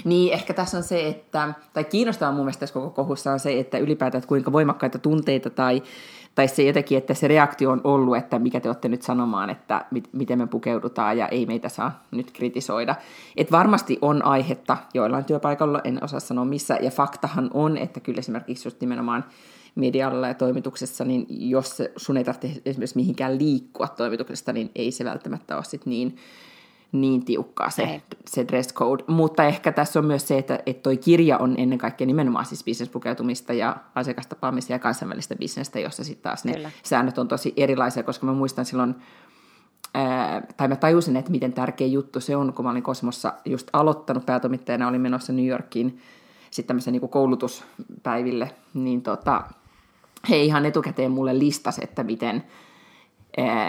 Niin 0.05 0.33
ehkä 0.33 0.55
tässä 0.55 0.77
on 0.77 0.83
se, 0.83 1.09
että, 1.09 1.55
tai 1.73 1.85
kiinnostavaa 1.85 2.33
mun 2.33 2.45
mielestä 2.45 2.61
tässä 2.61 2.75
koko 2.75 2.91
kohussa 2.91 3.33
on 3.33 3.41
se, 3.41 3.59
että 3.59 3.79
ylipäätään, 3.79 4.19
että 4.19 4.29
kuinka 4.29 4.53
voimakkaita 4.53 4.99
tunteita 4.99 5.51
tai, 5.51 5.83
tai 6.35 6.49
se 6.49 6.63
jotenkin, 6.63 6.99
että 6.99 7.15
se 7.15 7.29
reaktio 7.29 7.71
on 7.71 7.81
ollut, 7.85 8.17
että 8.17 8.39
mikä 8.39 8.61
te 8.61 8.69
olette 8.69 8.89
nyt 8.89 9.03
sanomaan, 9.03 9.51
että 9.51 9.85
mit, 9.91 10.09
miten 10.13 10.39
me 10.39 10.47
pukeudutaan 10.47 11.19
ja 11.19 11.29
ei 11.29 11.47
meitä 11.47 11.69
saa 11.69 12.03
nyt 12.11 12.31
kritisoida. 12.33 12.95
Et 13.37 13.53
varmasti 13.53 13.99
on 14.01 14.25
aihetta 14.25 14.77
joillain 14.95 15.25
työpaikalla, 15.25 15.81
en 15.85 16.05
osaa 16.05 16.21
sanoa 16.21 16.45
missä, 16.45 16.79
ja 16.81 16.91
faktahan 16.91 17.51
on, 17.55 17.77
että 17.77 18.01
kyllä 18.01 18.19
esimerkiksi 18.19 18.67
just 18.67 18.81
nimenomaan 18.81 19.25
medialla 19.75 20.29
ja 20.29 20.35
toimituksessa, 20.35 21.05
niin 21.05 21.27
jos 21.29 21.83
sun 21.97 22.17
ei 22.17 22.25
tarvitse 22.25 22.63
esimerkiksi 22.65 22.97
mihinkään 22.97 23.39
liikkua 23.39 23.89
toimituksesta, 23.89 24.53
niin 24.53 24.71
ei 24.75 24.91
se 24.91 25.05
välttämättä 25.05 25.57
ole 25.57 25.65
sit 25.65 25.87
niin 25.87 26.17
niin 26.95 27.25
tiukkaa 27.25 27.71
se, 27.71 28.03
se 28.27 28.49
dress 28.49 28.75
code. 28.75 29.05
Mutta 29.07 29.45
ehkä 29.45 29.73
tässä 29.73 29.99
on 29.99 30.05
myös 30.05 30.29
se, 30.29 30.39
että, 30.39 30.59
että 30.67 30.83
toi 30.83 30.97
kirja 30.97 31.39
on 31.39 31.55
ennen 31.59 31.79
kaikkea 31.79 32.07
nimenomaan 32.07 32.45
siis 32.45 32.65
bisnespukeutumista 32.65 33.53
ja 33.53 33.77
asiakastapaamista 33.95 34.73
ja 34.73 34.79
kansainvälistä 34.79 35.37
bisnestä, 35.37 35.81
jossa 35.81 36.05
sitten 36.05 36.23
taas 36.23 36.45
ne 36.45 36.53
Kyllä. 36.53 36.71
säännöt 36.83 37.19
on 37.19 37.29
tosi 37.29 37.53
erilaisia, 37.57 38.03
koska 38.03 38.27
mä 38.27 38.33
muistan 38.33 38.65
silloin, 38.65 38.95
ää, 39.95 40.43
tai 40.57 40.69
mä 40.69 40.77
tajusin, 40.77 41.17
että 41.17 41.31
miten 41.31 41.53
tärkeä 41.53 41.87
juttu 41.87 42.21
se 42.21 42.37
on, 42.37 42.53
kun 42.53 42.65
mä 42.65 42.71
olin 42.71 42.83
Kosmossa 42.83 43.33
just 43.45 43.69
aloittanut 43.73 44.27
päätoimittajana, 44.27 44.89
olin 44.89 45.01
menossa 45.01 45.33
New 45.33 45.47
Yorkiin 45.47 46.01
sitten 46.51 46.67
tämmöisen 46.67 46.93
niin 46.93 47.09
koulutuspäiville, 47.09 48.51
niin 48.75 49.03
tota, 49.03 49.45
he 50.31 50.43
ihan 50.43 50.67
etukäteen 50.67 51.11
mulle 51.11 51.39
listas, 51.39 51.79
että 51.79 52.03
miten, 52.03 52.45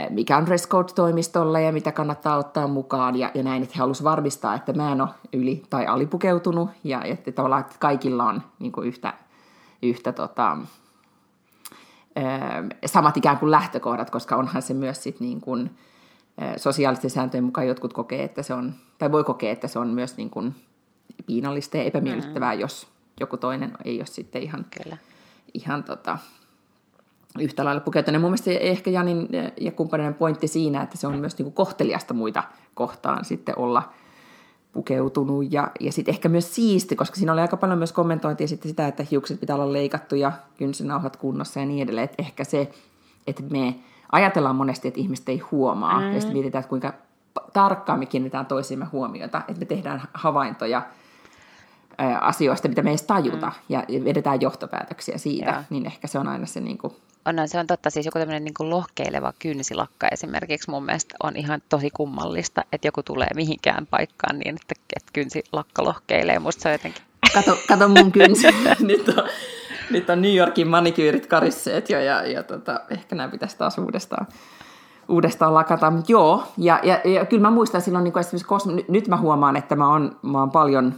mikä 0.09 0.37
on 0.37 0.45
dress 0.45 0.67
code-toimistolla 0.67 1.59
ja 1.59 1.71
mitä 1.71 1.91
kannattaa 1.91 2.37
ottaa 2.37 2.67
mukaan 2.67 3.15
ja, 3.15 3.31
ja 3.33 3.43
näin, 3.43 3.63
että 3.63 3.75
he 3.75 3.79
halusivat 3.79 4.11
varmistaa, 4.11 4.55
että 4.55 4.73
mä 4.73 4.91
en 4.91 5.01
ole 5.01 5.09
yli- 5.33 5.63
tai 5.69 5.85
alipukeutunut 5.85 6.69
ja 6.83 7.03
että 7.03 7.31
tavallaan 7.31 7.61
että 7.61 7.75
kaikilla 7.79 8.23
on 8.23 8.41
niin 8.59 8.71
kuin 8.71 8.87
yhtä, 8.87 9.13
yhtä 9.81 10.11
tota, 10.11 10.57
samat 12.85 13.17
ikään 13.17 13.37
kuin 13.37 13.51
lähtökohdat, 13.51 14.09
koska 14.09 14.35
onhan 14.35 14.61
se 14.61 14.73
myös 14.73 15.03
sit 15.03 15.19
niin 15.19 15.41
kuin, 15.41 15.69
sosiaalisten 16.57 17.09
sääntöjen 17.09 17.43
mukaan 17.43 17.67
jotkut 17.67 17.93
kokee, 17.93 18.23
että 18.23 18.43
se 18.43 18.53
on, 18.53 18.73
tai 18.97 19.11
voi 19.11 19.23
kokea, 19.23 19.51
että 19.51 19.67
se 19.67 19.79
on 19.79 19.87
myös 19.87 20.17
niin 20.17 20.29
kuin 20.29 20.55
piinallista 21.25 21.77
ja 21.77 21.83
epämiellyttävää, 21.83 22.53
mm. 22.53 22.59
jos 22.59 22.87
joku 23.19 23.37
toinen 23.37 23.71
ei 23.85 23.97
ole 23.99 24.05
sitten 24.05 24.43
ihan, 24.43 24.65
Kyllä. 24.83 24.97
ihan 25.53 25.83
tota, 25.83 26.17
yhtä 27.39 27.65
lailla 27.65 27.81
pukeutunut. 27.81 28.21
Mun 28.21 28.29
mielestä 28.31 28.51
ehkä 28.51 28.89
Janin 28.89 29.29
ja 29.61 29.71
kumppaneiden 29.71 30.13
pointti 30.13 30.47
siinä, 30.47 30.81
että 30.81 30.97
se 30.97 31.07
on 31.07 31.17
myös 31.17 31.37
niin 31.37 31.43
kuin 31.43 31.53
kohteliasta 31.53 32.13
muita 32.13 32.43
kohtaan 32.73 33.25
sitten 33.25 33.59
olla 33.59 33.83
pukeutunut 34.71 35.53
ja, 35.53 35.71
ja 35.79 35.91
sitten 35.91 36.13
ehkä 36.13 36.29
myös 36.29 36.55
siisti, 36.55 36.95
koska 36.95 37.15
siinä 37.15 37.33
oli 37.33 37.41
aika 37.41 37.57
paljon 37.57 37.77
myös 37.77 37.91
kommentointia 37.91 38.47
sitten 38.47 38.69
sitä, 38.69 38.87
että 38.87 39.05
hiukset 39.11 39.39
pitää 39.39 39.55
olla 39.55 39.73
leikattu 39.73 40.15
ja 40.15 40.31
kynsinauhat 40.57 41.17
kunnossa 41.17 41.59
ja 41.59 41.65
niin 41.65 41.83
edelleen. 41.83 42.05
Että 42.05 42.23
ehkä 42.23 42.43
se, 42.43 42.71
että 43.27 43.43
me 43.49 43.75
ajatellaan 44.11 44.55
monesti, 44.55 44.87
että 44.87 44.99
ihmiset 44.99 45.29
ei 45.29 45.37
huomaa 45.37 45.99
mm. 45.99 46.13
ja 46.13 46.21
sitten 46.21 46.33
mietitään, 46.33 46.59
että 46.59 46.69
kuinka 46.69 46.93
tarkkaan 47.53 47.99
me 47.99 48.05
kiinnitetään 48.05 48.45
toisiimme 48.45 48.85
huomiota, 48.85 49.41
että 49.47 49.59
me 49.59 49.65
tehdään 49.65 50.01
havaintoja 50.13 50.81
asioista, 52.21 52.67
mitä 52.67 52.81
me 52.81 52.91
ei 52.91 52.97
tajuta, 53.07 53.47
mm. 53.47 53.53
ja 53.69 53.83
vedetään 54.05 54.41
johtopäätöksiä 54.41 55.17
siitä, 55.17 55.51
Joo. 55.51 55.63
niin 55.69 55.85
ehkä 55.85 56.07
se 56.07 56.19
on 56.19 56.27
aina 56.27 56.45
se 56.45 56.59
niin 56.59 56.77
kuin, 56.77 56.93
on, 57.25 57.47
se 57.47 57.59
on 57.59 57.67
totta. 57.67 57.89
Siis 57.89 58.05
joku 58.05 58.19
tämmöinen 58.19 58.43
niin 58.43 58.69
lohkeileva 58.69 59.33
kynsilakka 59.39 60.07
esimerkiksi 60.11 60.71
mun 60.71 60.85
mielestä 60.85 61.15
on 61.23 61.35
ihan 61.35 61.61
tosi 61.69 61.89
kummallista, 61.89 62.63
että 62.71 62.87
joku 62.87 63.03
tulee 63.03 63.27
mihinkään 63.35 63.87
paikkaan 63.87 64.39
niin, 64.39 64.55
että, 64.55 64.75
että 64.95 65.09
kynsilakka 65.13 65.83
lohkeilee. 65.83 66.39
Musta 66.39 66.61
se 66.61 66.69
on 66.69 66.73
jotenkin... 66.73 67.03
Kato, 67.33 67.57
kato 67.67 67.87
mun 67.87 68.11
kynsi. 68.11 68.47
nyt, 68.79 69.09
on, 69.09 69.23
nyt 69.91 70.09
on 70.09 70.21
New 70.21 70.35
Yorkin 70.35 70.67
manikyyrit 70.67 71.27
karisseet 71.27 71.89
jo 71.89 71.99
ja, 71.99 72.25
ja 72.25 72.43
tota, 72.43 72.79
ehkä 72.89 73.15
nämä 73.15 73.29
pitäisi 73.29 73.57
taas 73.57 73.77
uudestaan 73.77 74.27
uudestaan 75.07 75.53
lakata. 75.53 75.91
Mutta 75.91 76.11
joo, 76.11 76.43
ja, 76.57 76.79
ja, 76.83 77.01
ja 77.05 77.25
kyllä 77.25 77.41
mä 77.41 77.51
muistan 77.51 77.81
silloin 77.81 78.03
niin 78.03 78.19
esimerkiksi 78.19 78.47
Kosmo, 78.47 78.71
nyt, 78.71 78.89
nyt 78.89 79.07
mä 79.07 79.17
huomaan, 79.17 79.55
että 79.55 79.75
mä 79.75 79.89
oon, 79.89 80.15
mä 80.21 80.39
oon 80.39 80.51
paljon 80.51 80.93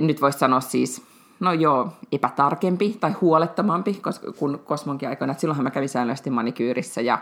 nyt 0.00 0.20
voisi 0.20 0.38
sanoa 0.38 0.60
siis, 0.60 1.02
no 1.40 1.52
joo, 1.52 1.92
epätarkempi 2.12 2.96
tai 3.00 3.12
huolettomampi 3.20 3.94
koska, 3.94 4.32
kuin 4.32 4.58
Kosmonkin 4.58 5.08
aikoina. 5.08 5.30
Että 5.30 5.40
silloinhan 5.40 5.64
mä 5.64 5.70
kävin 5.70 5.88
säännöllisesti 5.88 6.30
manikyyrissä 6.30 7.00
ja, 7.00 7.18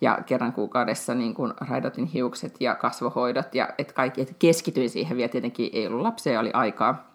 ja 0.00 0.18
kerran 0.26 0.52
kuukaudessa 0.52 1.14
niin 1.14 1.34
kuin 1.34 1.54
raidotin 1.68 2.06
hiukset 2.06 2.56
ja 2.60 2.74
kasvohoidot 2.74 3.54
ja 3.54 3.68
et 3.78 3.92
kaikki, 3.92 4.20
et 4.20 4.36
keskityin 4.38 4.90
siihen 4.90 5.16
vielä 5.16 5.28
tietenkin, 5.28 5.70
ei 5.72 5.86
ollut 5.86 6.00
lapsia, 6.00 6.40
oli 6.40 6.50
aikaa. 6.52 7.12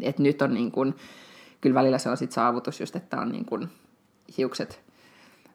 Et 0.00 0.18
nyt 0.18 0.42
on 0.42 0.54
niin 0.54 0.72
kuin, 0.72 0.94
kyllä 1.60 1.74
välillä 1.74 1.98
se 1.98 2.10
on 2.10 2.16
sit 2.16 2.32
saavutus 2.32 2.80
just, 2.80 2.96
että 2.96 3.20
on 3.20 3.28
niin 3.28 3.44
kuin 3.44 3.68
hiukset 4.38 4.80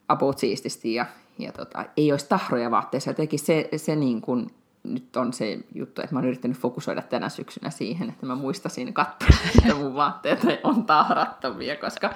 about 0.08 0.38
siististi 0.38 0.94
ja, 0.94 1.06
ja 1.40 1.52
tota, 1.52 1.86
ei 1.98 2.12
olisi 2.12 2.30
tahroja 2.30 2.72
vaatteissa. 2.72 3.10
Jotenkin 3.10 3.40
se, 3.40 3.70
se 3.76 3.96
niin 3.96 4.22
kuin 4.22 4.52
nyt 4.84 5.16
on 5.16 5.34
se 5.34 5.60
juttu, 5.76 6.02
että 6.02 6.16
mä 6.16 6.20
oon 6.20 6.28
yrittänyt 6.28 6.58
fokusoida 6.58 7.02
tänä 7.02 7.30
syksynä 7.30 7.70
siihen, 7.70 8.10
että 8.10 8.26
mä 8.26 8.36
muistasin 8.36 8.94
katsoa, 8.94 9.30
että 9.58 9.76
mun 9.76 9.96
vaatteet 9.96 10.40
on 10.64 10.86
tahrattomia, 10.86 11.76
koska... 11.76 12.10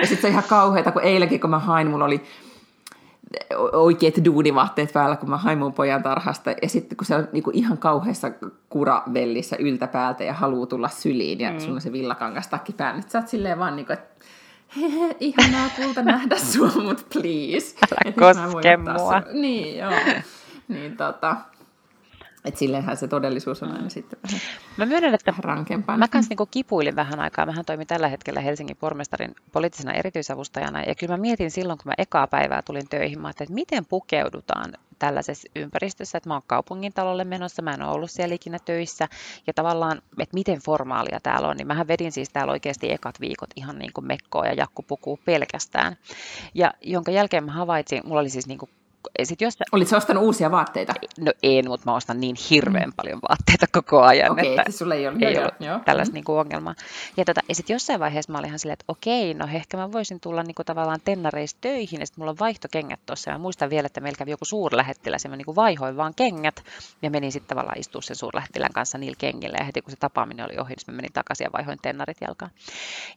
Ja 0.00 0.06
sitten 0.06 0.20
se 0.20 0.26
on 0.26 0.32
ihan 0.32 0.44
kauheata, 0.48 0.92
kun 0.92 1.02
eilenkin 1.02 1.40
kun 1.40 1.50
mä 1.50 1.58
hain, 1.58 1.90
mulla 1.90 2.04
oli 2.04 2.22
oikeat 3.72 4.24
duunivaatteet 4.24 4.92
päällä, 4.92 5.16
kun 5.16 5.30
mä 5.30 5.36
hain 5.36 5.58
mun 5.58 5.72
pojan 5.72 6.02
tarhasta. 6.02 6.50
Ja 6.62 6.68
sitten 6.68 6.96
kun 6.96 7.06
se 7.06 7.14
on 7.14 7.28
niinku 7.32 7.50
ihan 7.52 7.78
kauheassa 7.78 8.30
kuravellissä 8.68 9.56
yltäpäältä 9.58 10.24
ja 10.24 10.32
haluaa 10.32 10.66
tulla 10.66 10.88
syliin 10.88 11.40
ja 11.40 11.52
mm. 11.52 11.60
sulla 11.60 11.74
on 11.74 11.80
se 11.80 11.92
villakangas 11.92 12.48
takki 12.48 12.72
päällä, 12.72 13.00
niin 13.00 13.10
sä 13.10 13.18
oot 13.18 13.28
silleen 13.28 13.58
vaan 13.58 13.76
niinku, 13.76 13.92
että 13.92 14.24
hehe, 14.76 15.16
ihanaa 15.20 15.68
kulta 15.76 16.02
nähdä 16.02 16.36
sua, 16.36 16.70
mut 16.82 17.06
please. 17.12 17.76
Älä 17.82 18.12
koske 18.12 18.76
mua. 18.76 19.22
Niin, 19.32 19.78
joo. 19.78 19.92
Niin 20.68 20.96
tota, 20.96 21.36
että 22.44 22.58
silleenhän 22.58 22.96
se 22.96 23.08
todellisuus 23.08 23.62
on 23.62 23.72
aina 23.72 23.88
sitten 23.88 24.18
vähän 24.22 24.40
Mä 24.76 24.86
myönnän, 24.86 25.14
että 25.14 25.34
rankempaa. 25.38 25.96
Mä 25.96 26.08
kanssa 26.08 26.34
niin 26.38 26.48
kipuilin 26.50 26.96
vähän 26.96 27.20
aikaa. 27.20 27.46
Mähän 27.46 27.64
toimin 27.64 27.86
tällä 27.86 28.08
hetkellä 28.08 28.40
Helsingin 28.40 28.76
pormestarin 28.76 29.34
poliittisena 29.52 29.92
erityisavustajana. 29.92 30.82
Ja 30.82 30.94
kyllä 30.94 31.12
mä 31.12 31.20
mietin 31.20 31.50
silloin, 31.50 31.78
kun 31.78 31.90
mä 31.90 31.94
ekaa 31.98 32.26
päivää 32.26 32.62
tulin 32.62 32.88
töihin, 32.88 33.20
mä 33.20 33.30
että 33.30 33.44
miten 33.48 33.84
pukeudutaan 33.84 34.72
tällaisessa 34.98 35.48
ympäristössä, 35.56 36.18
että 36.18 36.30
mä 36.30 36.34
oon 36.34 36.42
kaupungin 36.46 36.92
talolle 36.92 37.24
menossa, 37.24 37.62
mä 37.62 37.70
en 37.70 37.82
ole 37.82 37.90
ollut 37.90 38.10
siellä 38.10 38.34
ikinä 38.34 38.58
töissä, 38.64 39.08
ja 39.46 39.54
tavallaan, 39.54 40.02
että 40.18 40.34
miten 40.34 40.58
formaalia 40.58 41.20
täällä 41.22 41.48
on, 41.48 41.56
niin 41.56 41.66
mähän 41.66 41.88
vedin 41.88 42.12
siis 42.12 42.30
täällä 42.30 42.52
oikeasti 42.52 42.92
ekat 42.92 43.20
viikot 43.20 43.50
ihan 43.56 43.78
niin 43.78 43.92
kuin 43.92 44.06
mekkoa 44.06 44.46
ja 44.46 44.52
jakkupukua 44.52 45.18
pelkästään, 45.24 45.96
ja 46.54 46.74
jonka 46.80 47.10
jälkeen 47.10 47.44
mä 47.44 47.52
havaitsin, 47.52 48.02
mulla 48.04 48.20
oli 48.20 48.30
siis 48.30 48.46
niin 48.46 48.58
kuin 48.58 48.70
sit 49.22 49.40
jos... 49.40 49.58
Olitko 49.72 49.96
ostanut 49.96 50.24
uusia 50.24 50.50
vaatteita? 50.50 50.94
No 51.18 51.32
en, 51.42 51.68
mutta 51.68 51.90
mä 51.90 51.96
ostan 51.96 52.20
niin 52.20 52.36
hirveän 52.50 52.88
mm. 52.88 52.92
paljon 52.96 53.18
vaatteita 53.28 53.66
koko 53.72 54.02
ajan, 54.02 54.32
okay, 54.32 54.46
että 54.46 54.62
siis 54.64 54.78
sulla 54.78 54.94
ei, 54.94 55.08
ole, 55.08 55.16
ei 55.20 55.38
ollut 55.38 55.54
joo. 55.60 55.78
tällaista 55.84 56.12
mm. 56.12 56.14
niin 56.14 56.24
kuin 56.24 56.38
ongelmaa. 56.38 56.74
Ja, 57.16 57.24
tota, 57.24 57.40
ja 57.48 57.54
sitten 57.54 57.74
jossain 57.74 58.00
vaiheessa 58.00 58.32
mä 58.32 58.38
olin 58.38 58.46
ihan 58.46 58.58
silleen, 58.58 58.72
että 58.72 58.84
okei, 58.88 59.34
no 59.34 59.48
ehkä 59.54 59.76
mä 59.76 59.92
voisin 59.92 60.20
tulla 60.20 60.42
niin 60.42 60.54
kuin 60.54 60.66
tavallaan 60.66 61.00
tennareista 61.04 61.58
töihin, 61.60 62.00
ja 62.00 62.06
sitten 62.06 62.22
mulla 62.22 62.30
on 62.30 62.38
vaihtokengät 62.40 63.00
tuossa, 63.06 63.30
ja 63.30 63.34
mä 63.34 63.42
muistan 63.42 63.70
vielä, 63.70 63.86
että 63.86 64.00
meillä 64.00 64.18
kävi 64.18 64.30
joku 64.30 64.44
suurlähettiläs, 64.44 65.24
ja 65.24 65.30
mä 65.30 65.36
niin 65.36 65.44
kuin 65.44 65.56
vaihoin 65.56 65.96
vaan 65.96 66.14
kengät, 66.14 66.64
ja 67.02 67.10
menin 67.10 67.32
sitten 67.32 67.48
tavallaan 67.48 67.78
istua 67.78 68.02
sen 68.02 68.16
suurlähettilän 68.16 68.72
kanssa 68.72 68.98
niillä 68.98 69.16
kengillä, 69.18 69.56
ja 69.58 69.64
heti 69.64 69.82
kun 69.82 69.90
se 69.90 69.96
tapaaminen 69.96 70.46
oli 70.46 70.58
ohi, 70.58 70.74
niin 70.74 70.84
mä 70.86 70.96
menin 70.96 71.12
takaisin 71.12 71.44
ja 71.44 71.52
vaihoin 71.52 71.78
tennarit 71.82 72.16
jalkaan. 72.20 72.50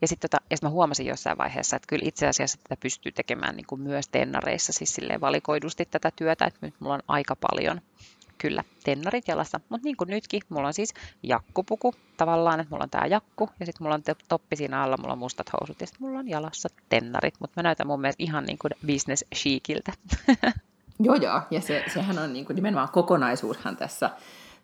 Ja 0.02 0.08
sitten 0.08 0.30
tota, 0.30 0.44
ja 0.50 0.58
sit 0.58 0.64
mä 0.64 0.70
huomasin 0.70 1.06
jossain 1.06 1.38
vaiheessa, 1.38 1.76
että 1.76 1.88
kyllä 1.88 2.04
itse 2.06 2.28
asiassa 2.28 2.60
tätä 2.64 2.80
pystyy 2.82 3.12
tekemään 3.12 3.56
niin 3.56 3.68
kuin 3.68 3.82
myös 3.82 4.08
tennareissa, 4.08 4.74
siis 4.74 4.96
silleen 4.96 5.22
valikoidusti 5.22 5.77
tätä 5.86 6.12
työtä, 6.16 6.46
että 6.46 6.60
nyt 6.62 6.74
mulla 6.80 6.94
on 6.94 7.04
aika 7.08 7.36
paljon 7.36 7.82
kyllä 8.38 8.64
tennarit 8.84 9.28
jalassa, 9.28 9.60
mutta 9.70 9.86
niin 9.86 9.98
kuin 9.98 10.10
nytkin, 10.10 10.42
mulla 10.50 10.68
on 10.68 10.74
siis 10.74 10.94
jakkupuku 11.24 11.96
tavallaan, 12.18 12.60
että 12.60 12.72
mulla 12.72 12.84
on 12.84 12.90
tää 12.90 13.06
jakku 13.06 13.50
ja 13.60 13.66
sitten 13.66 13.86
mulla 13.86 13.96
on 13.96 14.04
toppi 14.28 14.56
siinä 14.56 14.84
alla, 14.84 14.98
mulla 14.98 15.14
on 15.14 15.20
mustat 15.20 15.54
housut 15.54 15.82
ja 15.82 15.88
sitten 15.88 16.08
mulla 16.08 16.20
on 16.20 16.30
jalassa 16.30 16.70
tennarit, 16.90 17.36
mutta 17.40 17.54
mä 17.60 17.64
näytän 17.64 17.88
mun 17.88 18.02
mielestä 18.02 18.24
ihan 18.24 18.44
niin 18.44 18.58
kuin 18.58 18.72
business 18.88 19.26
chiciltä. 19.36 19.94
Joo, 21.00 21.16
joo, 21.16 21.42
ja 21.52 21.62
se, 21.62 21.84
sehän 21.94 22.20
on 22.20 22.34
niin 22.34 22.46
kuin 22.46 22.56
nimenomaan 22.56 22.90
kokonaisuushan 22.90 23.78
tässä 23.78 24.10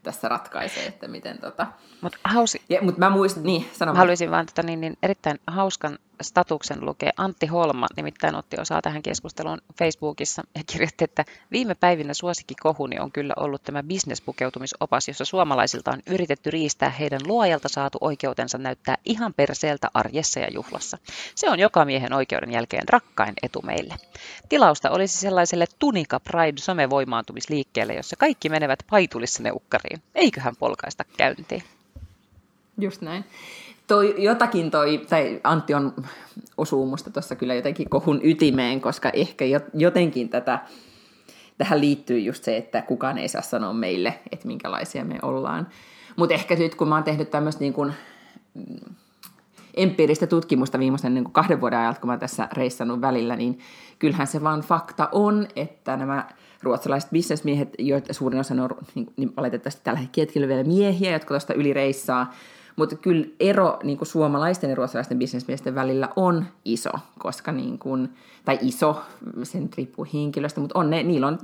tässä 0.03 0.29
ratkaisee, 0.29 0.85
että 0.85 1.07
miten 1.07 1.37
tota... 1.37 1.67
Mut 2.01 2.15
hausi... 2.23 2.61
ja, 2.69 2.81
mut 2.81 2.97
mä 2.97 3.09
muistin, 3.09 3.43
niin, 3.43 3.69
sano 3.73 3.93
Haluaisin 3.93 4.31
vaan 4.31 4.45
tota, 4.45 4.63
niin, 4.63 4.81
niin, 4.81 4.97
erittäin 5.03 5.39
hauskan 5.47 5.99
statuksen 6.23 6.85
lukee 6.85 7.11
Antti 7.17 7.45
Holma, 7.45 7.87
nimittäin 7.97 8.35
otti 8.35 8.57
osaa 8.59 8.81
tähän 8.81 9.01
keskusteluun 9.01 9.61
Facebookissa 9.79 10.41
ja 10.55 10.63
kirjoitti, 10.65 11.03
että 11.03 11.25
viime 11.51 11.75
päivinä 11.75 12.13
suosikkikohuni 12.13 12.99
on 12.99 13.11
kyllä 13.11 13.33
ollut 13.37 13.63
tämä 13.63 13.83
bisnespukeutumisopas, 13.83 15.07
jossa 15.07 15.25
suomalaisilta 15.25 15.91
on 15.91 16.01
yritetty 16.07 16.51
riistää 16.51 16.89
heidän 16.89 17.21
luojalta 17.27 17.69
saatu 17.69 17.97
oikeutensa 18.01 18.57
näyttää 18.57 18.97
ihan 19.05 19.33
perseeltä 19.33 19.87
arjessa 19.93 20.39
ja 20.39 20.47
juhlassa. 20.53 20.97
Se 21.35 21.49
on 21.49 21.59
joka 21.59 21.85
miehen 21.85 22.13
oikeuden 22.13 22.51
jälkeen 22.51 22.89
rakkain 22.89 23.33
etu 23.43 23.61
meille. 23.61 23.95
Tilausta 24.49 24.91
olisi 24.91 25.17
sellaiselle 25.17 25.65
Tunika 25.79 26.19
Pride 26.19 26.61
somevoimaantumisliikkeelle, 26.61 27.93
jossa 27.93 28.15
kaikki 28.15 28.49
menevät 28.49 28.79
paitulissa 28.89 29.43
neukkariin. 29.43 30.03
Eiköhän 30.15 30.55
polkaista 30.55 31.03
käyntiin. 31.17 31.63
Just 32.77 33.01
näin 33.01 33.25
toi, 33.87 34.15
jotakin 34.17 34.71
toi, 34.71 35.05
tai 35.09 35.41
Antti 35.43 35.73
on, 35.73 35.93
osuu 36.57 36.85
musta 36.85 37.09
tuossa 37.09 37.35
kyllä 37.35 37.53
jotenkin 37.53 37.89
kohun 37.89 38.19
ytimeen, 38.23 38.81
koska 38.81 39.09
ehkä 39.09 39.45
jotenkin 39.73 40.29
tätä, 40.29 40.59
tähän 41.57 41.81
liittyy 41.81 42.19
just 42.19 42.43
se, 42.43 42.57
että 42.57 42.81
kukaan 42.81 43.17
ei 43.17 43.27
saa 43.27 43.41
sanoa 43.41 43.73
meille, 43.73 44.19
että 44.31 44.47
minkälaisia 44.47 45.05
me 45.05 45.19
ollaan. 45.21 45.67
Mutta 46.15 46.35
ehkä 46.35 46.55
nyt 46.55 46.75
kun 46.75 46.87
mä 46.87 46.95
oon 46.95 47.03
tehnyt 47.03 47.31
tämmöistä 47.31 47.61
niin 47.61 47.73
kuin, 47.73 47.93
mm, 48.53 48.95
empiiristä 49.73 50.27
tutkimusta 50.27 50.79
viimeisen 50.79 51.13
niin 51.13 51.23
kuin 51.23 51.33
kahden 51.33 51.61
vuoden 51.61 51.79
ajalta, 51.79 51.99
kun 51.99 52.09
mä 52.09 52.17
tässä 52.17 52.47
reissannut 52.53 53.01
välillä, 53.01 53.35
niin 53.35 53.59
kyllähän 53.99 54.27
se 54.27 54.43
vaan 54.43 54.61
fakta 54.61 55.09
on, 55.11 55.47
että 55.55 55.97
nämä 55.97 56.29
ruotsalaiset 56.61 57.11
bisnesmiehet, 57.11 57.69
joita 57.79 58.13
suurin 58.13 58.39
osa 58.39 58.53
on 58.53 58.69
niin, 58.95 59.13
niin 59.17 59.33
valitettavasti 59.37 59.81
tällä 59.83 59.99
hetkellä 60.17 60.47
vielä 60.47 60.63
miehiä, 60.63 61.11
jotka 61.11 61.27
tuosta 61.27 61.53
yli 61.53 61.73
reissaa, 61.73 62.33
mutta 62.75 62.95
kyllä 62.95 63.25
ero 63.39 63.79
niin 63.83 63.97
kuin 63.97 64.07
suomalaisten 64.07 64.69
ja 64.69 64.75
ruotsalaisten 64.75 65.19
bisnesmiesten 65.19 65.75
välillä 65.75 66.09
on 66.15 66.45
iso, 66.65 66.91
koska 67.19 67.51
niin 67.51 67.79
kuin, 67.79 68.09
tai 68.45 68.59
iso, 68.61 69.01
sen 69.43 69.69
riippuu 69.77 70.07
henkilöstä, 70.13 70.61
mutta 70.61 70.79
on 70.79 70.89
ne, 70.89 71.03
niillä 71.03 71.27
on 71.27 71.39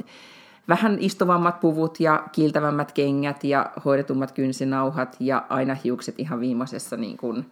vähän 0.68 0.98
istuvammat 1.00 1.60
puvut 1.60 2.00
ja 2.00 2.24
kiiltävämmät 2.32 2.92
kengät 2.92 3.44
ja 3.44 3.72
hoidetummat 3.86 4.32
kynsinauhat 4.32 5.16
ja 5.20 5.46
aina 5.50 5.78
hiukset 5.84 6.16
ihan 6.18 6.40
viimeisessä 6.40 6.98
niin 6.98 7.18
kuin, 7.18 7.46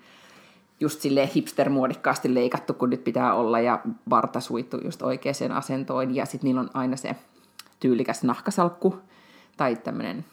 just 0.80 1.02
sille 1.02 1.30
hipstermuodikkaasti 1.36 2.34
leikattu, 2.34 2.74
kun 2.74 2.90
nyt 2.90 3.04
pitää 3.04 3.34
olla, 3.34 3.60
ja 3.60 3.80
varta 4.10 4.40
suittu 4.40 4.78
just 4.84 5.02
oikeaan 5.02 5.52
asentoon, 5.52 6.16
ja 6.16 6.26
sitten 6.26 6.48
niillä 6.48 6.62
on 6.62 6.70
aina 6.74 6.96
se 6.98 7.16
tyylikäs 7.80 8.24
nahkasalkku, 8.24 8.96
tai 9.58 9.76
tämmöinen 9.76 10.26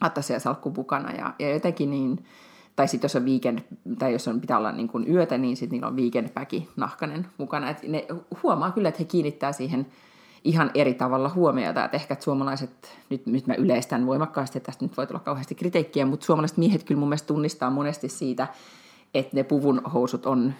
Attasia-salkku 0.00 0.72
mukana 0.76 1.12
ja, 1.12 1.34
ja 1.38 1.50
jotenkin 1.50 1.90
niin, 1.90 2.24
tai 2.76 2.88
sitten 2.88 3.04
jos 3.04 3.16
on 3.16 3.26
weekend, 3.26 3.58
tai 3.98 4.12
jos 4.12 4.28
on, 4.28 4.40
pitää 4.40 4.58
olla 4.58 4.72
niin 4.72 4.88
kuin 4.88 5.10
yötä, 5.12 5.38
niin 5.38 5.56
sitten 5.56 5.76
niillä 5.76 5.88
on 5.88 5.96
weekendpäki 5.96 6.68
nahkanen 6.76 7.26
mukana. 7.38 7.70
Et 7.70 7.82
ne 7.82 8.06
huomaa 8.42 8.70
kyllä, 8.70 8.88
että 8.88 8.98
he 8.98 9.04
kiinnittää 9.04 9.52
siihen 9.52 9.86
ihan 10.44 10.70
eri 10.74 10.94
tavalla 10.94 11.28
huomiota, 11.28 11.84
että 11.84 11.96
ehkä 11.96 12.14
että 12.14 12.24
suomalaiset, 12.24 12.98
nyt, 13.10 13.26
nyt 13.26 13.46
mä 13.46 13.54
yleistän 13.54 14.06
voimakkaasti, 14.06 14.58
että 14.58 14.66
tästä 14.66 14.84
nyt 14.84 14.96
voi 14.96 15.06
tulla 15.06 15.20
kauheasti 15.20 15.54
kritiikkiä, 15.54 16.06
mutta 16.06 16.26
suomalaiset 16.26 16.58
miehet 16.58 16.84
kyllä 16.84 16.98
mun 16.98 17.08
mielestä 17.08 17.26
tunnistaa 17.26 17.70
monesti 17.70 18.08
siitä, 18.08 18.48
että 19.14 19.36
ne 19.36 19.42
puvun 19.42 19.82
housut 19.94 20.26
on 20.26 20.54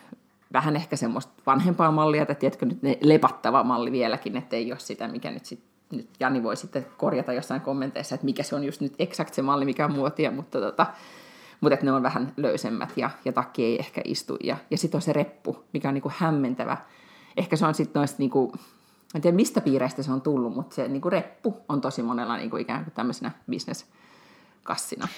vähän 0.53 0.77
ehkä 0.77 0.97
semmoista 0.97 1.33
vanhempaa 1.47 1.91
mallia, 1.91 2.23
että 2.23 2.35
tiedätkö 2.35 2.67
nyt 2.67 2.83
ne 2.83 2.99
lepattava 3.03 3.64
malli 3.64 3.93
vieläkin, 3.93 4.37
että 4.37 4.57
ei 4.57 4.73
ole 4.73 4.79
sitä, 4.79 5.09
mikä 5.09 5.31
nyt 5.31 5.47
sitten 5.47 5.67
nyt 5.92 6.11
Jani 6.20 6.42
voi 6.42 6.57
sitten 6.57 6.87
korjata 6.96 7.33
jossain 7.33 7.61
kommenteissa, 7.61 8.14
että 8.14 8.24
mikä 8.24 8.42
se 8.42 8.55
on 8.55 8.64
just 8.64 8.81
nyt 8.81 8.94
eksakt 8.98 9.35
se 9.35 9.42
malli, 9.42 9.64
mikä 9.64 9.85
on 9.85 9.92
muotia, 9.92 10.31
mutta, 10.31 10.61
tota, 10.61 10.87
mutta 11.61 11.74
että 11.74 11.87
ne 11.87 11.92
on 11.92 12.03
vähän 12.03 12.33
löysemmät 12.37 12.92
ja, 12.96 13.11
ja 13.24 13.33
takki 13.33 13.64
ei 13.64 13.79
ehkä 13.79 14.01
istu. 14.05 14.37
Ja, 14.44 14.57
ja 14.70 14.79
sitten 14.79 14.98
on 14.98 15.03
se 15.03 15.12
reppu, 15.12 15.64
mikä 15.72 15.88
on 15.88 15.94
niinku 15.94 16.12
hämmentävä. 16.16 16.77
Ehkä 17.37 17.57
se 17.57 17.66
on 17.66 17.74
sitten 17.74 18.01
noista, 18.01 18.16
niinku, 18.18 18.53
en 19.14 19.20
tiedä 19.20 19.37
mistä 19.37 19.61
piireistä 19.61 20.03
se 20.03 20.12
on 20.12 20.20
tullut, 20.20 20.55
mutta 20.55 20.74
se 20.74 20.88
niinku 20.88 21.11
reppu 21.11 21.57
on 21.68 21.81
tosi 21.81 22.03
monella 22.03 22.37
niinku 22.37 22.57
ikään 22.57 22.85
kuin 22.85 22.94
tämmöisenä 22.94 23.31
business 23.51 23.87
kassina. 24.68 25.09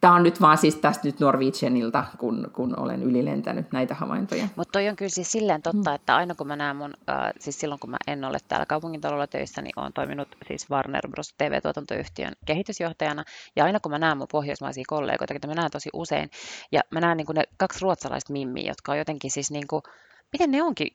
Tämä 0.00 0.14
on 0.14 0.22
nyt 0.22 0.40
vaan 0.40 0.58
siis 0.58 0.76
tästä 0.76 1.08
nyt 1.08 1.20
Norwegianilta, 1.20 2.04
kun, 2.18 2.50
kun 2.52 2.78
olen 2.78 3.02
ylilentänyt 3.02 3.72
näitä 3.72 3.94
havaintoja. 3.94 4.48
Mutta 4.56 4.72
toi 4.72 4.88
on 4.88 4.96
kyllä 4.96 5.08
siis 5.08 5.32
silleen 5.32 5.62
totta, 5.62 5.94
että 5.94 6.16
aina 6.16 6.34
kun 6.34 6.46
mä 6.46 6.56
näen 6.56 6.76
mun, 6.76 6.94
äh, 7.10 7.32
siis 7.38 7.60
silloin 7.60 7.80
kun 7.80 7.90
mä 7.90 7.96
en 8.06 8.24
ole 8.24 8.38
täällä 8.48 8.66
kaupungintalolla 8.66 9.26
töissä, 9.26 9.62
niin 9.62 9.72
olen 9.76 9.92
toiminut 9.92 10.28
siis 10.48 10.70
Warner 10.70 11.08
Bros. 11.08 11.34
TV-tuotantoyhtiön 11.38 12.32
kehitysjohtajana. 12.46 13.24
Ja 13.56 13.64
aina 13.64 13.80
kun 13.80 13.92
mä 13.92 13.98
näen 13.98 14.18
mun 14.18 14.26
pohjoismaisia 14.32 14.84
kollegoita, 14.86 15.34
että 15.34 15.48
mä 15.48 15.54
näen 15.54 15.70
tosi 15.70 15.90
usein, 15.92 16.30
ja 16.72 16.80
mä 16.90 17.00
näen 17.00 17.16
niin 17.16 17.26
ne 17.34 17.42
kaksi 17.56 17.78
ruotsalaista 17.82 18.32
mimmiä, 18.32 18.70
jotka 18.70 18.92
on 18.92 18.98
jotenkin 18.98 19.30
siis 19.30 19.50
niin 19.50 19.66
kuin, 19.66 19.82
miten 20.32 20.50
ne 20.50 20.62
onkin 20.62 20.88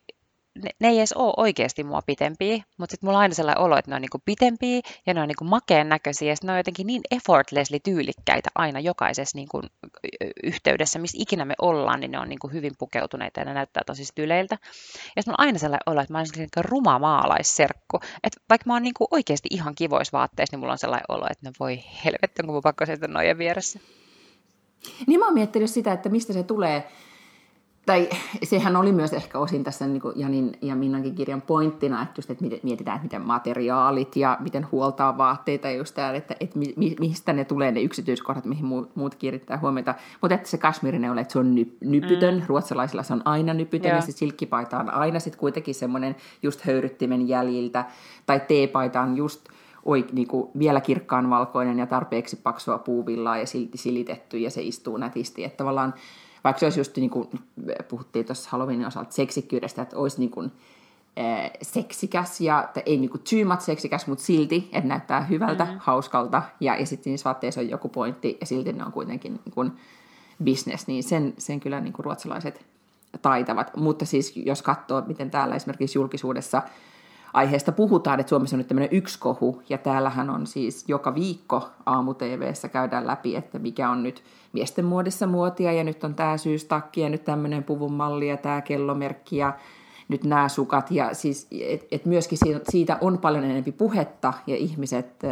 ne, 0.56 0.70
ne 0.80 0.88
ei 0.88 0.98
edes 0.98 1.14
ole 1.14 1.34
oikeasti 1.38 1.84
mua 1.84 2.02
pitempiä, 2.02 2.64
mutta 2.78 2.94
sitten 2.94 3.08
mulla 3.08 3.18
on 3.18 3.22
aina 3.22 3.36
sellainen 3.36 3.64
olo, 3.64 3.78
että 3.78 3.92
ne 3.92 3.96
on 3.96 4.02
niinku 4.02 4.22
pitempiä 4.26 4.82
ja 5.06 5.14
ne 5.14 5.22
on 5.22 5.28
niinku 5.28 5.44
makeen 5.44 5.90
näköisiä 5.90 6.32
ja 6.32 6.36
ne 6.44 6.52
on 6.52 6.58
jotenkin 6.58 6.88
niin 6.88 7.02
effortlessly 7.12 7.80
tyylikkäitä 7.80 8.50
aina 8.56 8.80
jokaisessa 8.80 9.38
niinku 9.38 9.62
yhteydessä, 10.44 11.00
missä 11.00 11.18
ikinä 11.22 11.46
me 11.46 11.54
ollaan, 11.62 12.00
niin 12.00 12.12
ne 12.12 12.20
on 12.20 12.30
niinku 12.30 12.48
hyvin 12.48 12.72
pukeutuneita 12.78 13.40
ja 13.40 13.46
ne 13.46 13.54
näyttää 13.54 13.84
tosi 13.86 14.06
styleiltä. 14.06 14.58
Ja 15.16 15.22
sitten 15.22 15.36
on 15.38 15.46
aina 15.46 15.60
sellainen 15.60 15.94
olo, 15.94 16.02
että 16.02 16.14
mä 16.14 16.20
olisin 16.20 16.38
niinku 16.38 16.62
ruma 16.62 17.00
maalaisserkku. 17.00 18.00
Että 18.24 18.42
vaikka 18.50 18.68
mä 18.68 18.74
oon 18.74 18.84
niinku 18.84 19.08
oikeasti 19.12 19.48
ihan 19.52 19.76
kivoissa 19.76 20.18
vaatteissa, 20.18 20.54
niin 20.54 20.60
mulla 20.60 20.74
on 20.74 20.78
sellainen 20.78 21.06
olo, 21.10 21.28
että 21.32 21.50
ne 21.50 21.52
voi 21.60 21.84
helvetti, 22.06 22.42
onko 22.42 22.54
mun 22.54 22.62
pakko 22.62 22.86
sieltä 22.86 23.08
nojen 23.08 23.38
vieressä. 23.38 23.80
Niin 25.08 25.20
mä 25.20 25.26
oon 25.26 25.34
miettinyt 25.34 25.70
sitä, 25.70 25.92
että 25.94 26.10
mistä 26.10 26.34
se 26.34 26.44
tulee 26.44 26.88
tai 27.86 28.10
sehän 28.44 28.76
oli 28.76 28.92
myös 28.92 29.14
ehkä 29.14 29.40
osin 29.40 29.64
tässä 29.64 29.88
niin 29.88 30.02
kuin 30.02 30.20
Janin 30.20 30.58
ja 30.62 30.76
Minnankin 30.76 31.16
kirjan 31.16 31.42
pointtina, 31.42 32.02
että, 32.02 32.14
just, 32.18 32.30
että 32.30 32.46
mietitään, 32.64 32.96
että 32.96 33.06
miten 33.06 33.22
materiaalit 33.22 34.16
ja 34.16 34.38
miten 34.40 34.68
huoltaa 34.72 35.18
vaatteita 35.18 35.68
ja 35.68 35.76
just 35.76 35.96
tämä, 35.96 36.12
että, 36.12 36.36
että 36.40 36.60
mistä 37.00 37.34
ne 37.34 37.46
tulee 37.46 37.72
ne 37.72 37.82
yksityiskohdat, 37.82 38.46
mihin 38.46 38.66
muut, 38.66 39.16
kiinnittää 39.16 39.58
huomiota. 39.58 39.96
Mutta 40.22 40.36
että 40.36 40.50
se 40.50 40.58
kasmirinen 40.58 41.12
ole, 41.12 41.22
että 41.22 41.32
se 41.32 41.40
on 41.40 41.56
ny, 41.56 41.78
nypytön, 41.82 42.36
mm. 42.36 42.44
ruotsalaisilla 42.48 43.04
se 43.04 43.14
on 43.14 43.22
aina 43.26 43.54
nypytön 43.54 43.90
ja, 43.90 43.96
ja 43.96 44.02
se 44.02 44.12
silkkipaita 44.12 44.80
on 44.80 44.90
aina 44.90 45.20
sitten 45.20 45.40
kuitenkin 45.40 45.76
semmoinen 45.76 46.16
just 46.44 46.62
höyryttimen 46.62 47.28
jäljiltä, 47.28 47.86
tai 48.26 48.42
teepaita 48.48 49.02
on 49.02 49.18
just 49.18 49.50
oik, 49.86 50.12
niin 50.12 50.28
kuin 50.28 50.50
vielä 50.60 50.82
kirkkaan 50.82 51.30
valkoinen 51.30 51.80
ja 51.80 51.86
tarpeeksi 51.86 52.36
paksua 52.36 52.78
puuvillaa 52.78 53.38
ja 53.38 53.46
silti 53.46 53.78
silitetty 53.78 54.38
ja 54.38 54.52
se 54.52 54.62
istuu 54.62 54.98
nätisti, 54.98 55.44
että 55.44 55.58
tavallaan 55.58 55.94
vaikka 56.44 56.60
se 56.60 56.66
olisi 56.66 56.80
just 56.80 56.98
niin 56.98 57.10
kuin 57.10 57.30
puhuttiin 57.88 58.26
tuossa 58.26 58.50
Halloweenin 58.52 58.88
osalta 58.88 59.12
seksikkyydestä, 59.12 59.82
että 59.82 59.98
olisi 59.98 60.20
niin 60.20 60.32
kuin, 60.32 60.52
äh, 61.20 61.52
seksikäs 61.62 62.42
ja 62.42 62.70
ei 62.86 62.98
niin 62.98 63.10
kuin 63.10 63.22
too 63.30 63.46
much 63.46 63.62
seksikäs, 63.62 64.08
mutta 64.08 64.24
silti, 64.24 64.70
että 64.74 64.88
näyttää 64.88 65.22
hyvältä, 65.22 65.64
mm-hmm. 65.64 65.80
hauskalta 65.82 66.44
ja, 66.60 66.76
ja 66.76 66.86
sitten 66.86 67.12
niissä 67.12 67.26
vaatteissa 67.30 67.62
on 67.62 67.70
joku 67.70 67.90
pointti 67.90 68.38
ja 68.40 68.46
silti 68.46 68.74
ne 68.74 68.86
on 68.86 68.92
kuitenkin 68.92 69.34
niin 69.46 69.54
kuin 69.54 69.72
business, 70.44 70.88
niin 70.88 71.04
sen, 71.04 71.34
sen 71.38 71.60
kyllä 71.60 71.82
niin 71.82 71.94
kuin 71.94 72.06
ruotsalaiset 72.06 72.66
taitavat. 73.22 73.76
Mutta 73.76 74.06
siis 74.06 74.36
jos 74.36 74.62
katsoo, 74.62 75.04
miten 75.08 75.32
täällä 75.32 75.56
esimerkiksi 75.56 75.98
julkisuudessa 75.98 76.62
aiheesta 77.34 77.72
puhutaan, 77.72 78.20
että 78.20 78.30
Suomessa 78.30 78.56
on 78.56 78.58
nyt 78.58 78.68
tämmöinen 78.68 78.90
yksi 78.92 79.20
kohu, 79.20 79.62
ja 79.70 79.78
täällähän 79.78 80.30
on 80.30 80.48
siis 80.48 80.86
joka 80.88 81.16
viikko 81.16 81.70
aamu 81.86 82.14
TVssä 82.14 82.70
käydään 82.70 83.08
läpi, 83.08 83.36
että 83.36 83.60
mikä 83.60 83.90
on 83.90 84.04
nyt 84.04 84.24
miesten 84.54 84.86
muodissa 84.86 85.28
muotia, 85.28 85.72
ja 85.72 85.84
nyt 85.84 86.04
on 86.04 86.16
tämä 86.16 86.38
syystakki, 86.38 87.02
ja 87.02 87.10
nyt 87.10 87.24
tämmöinen 87.24 87.64
puvun 87.64 87.94
malli, 87.94 88.30
ja 88.30 88.38
tämä 88.38 88.62
kellomerkki, 88.62 89.38
ja 89.38 89.54
nyt 90.08 90.24
nämä 90.24 90.50
sukat, 90.50 90.92
ja 90.92 91.14
siis, 91.14 91.48
et, 91.52 91.88
et 91.92 92.06
myöskin 92.06 92.38
siitä, 92.70 92.98
on 93.02 93.18
paljon 93.18 93.44
enemmän 93.44 93.74
puhetta, 93.74 94.34
ja 94.48 94.56
ihmiset, 94.56 95.24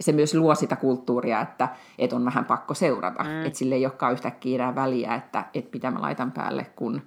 se 0.00 0.12
myös 0.12 0.34
luo 0.34 0.54
sitä 0.54 0.76
kulttuuria, 0.76 1.40
että 1.40 1.68
et 1.98 2.12
on 2.12 2.24
vähän 2.24 2.44
pakko 2.44 2.74
seurata, 2.74 3.24
mm. 3.24 3.46
että 3.46 3.58
sille 3.58 3.74
ei 3.74 3.86
olekaan 3.86 4.12
yhtäkkiä 4.12 4.54
enää 4.54 4.74
väliä, 4.74 5.14
että 5.14 5.44
et 5.54 5.72
mitä 5.72 5.90
mä 5.90 6.00
laitan 6.00 6.32
päälle, 6.32 6.66
kun 6.76 7.02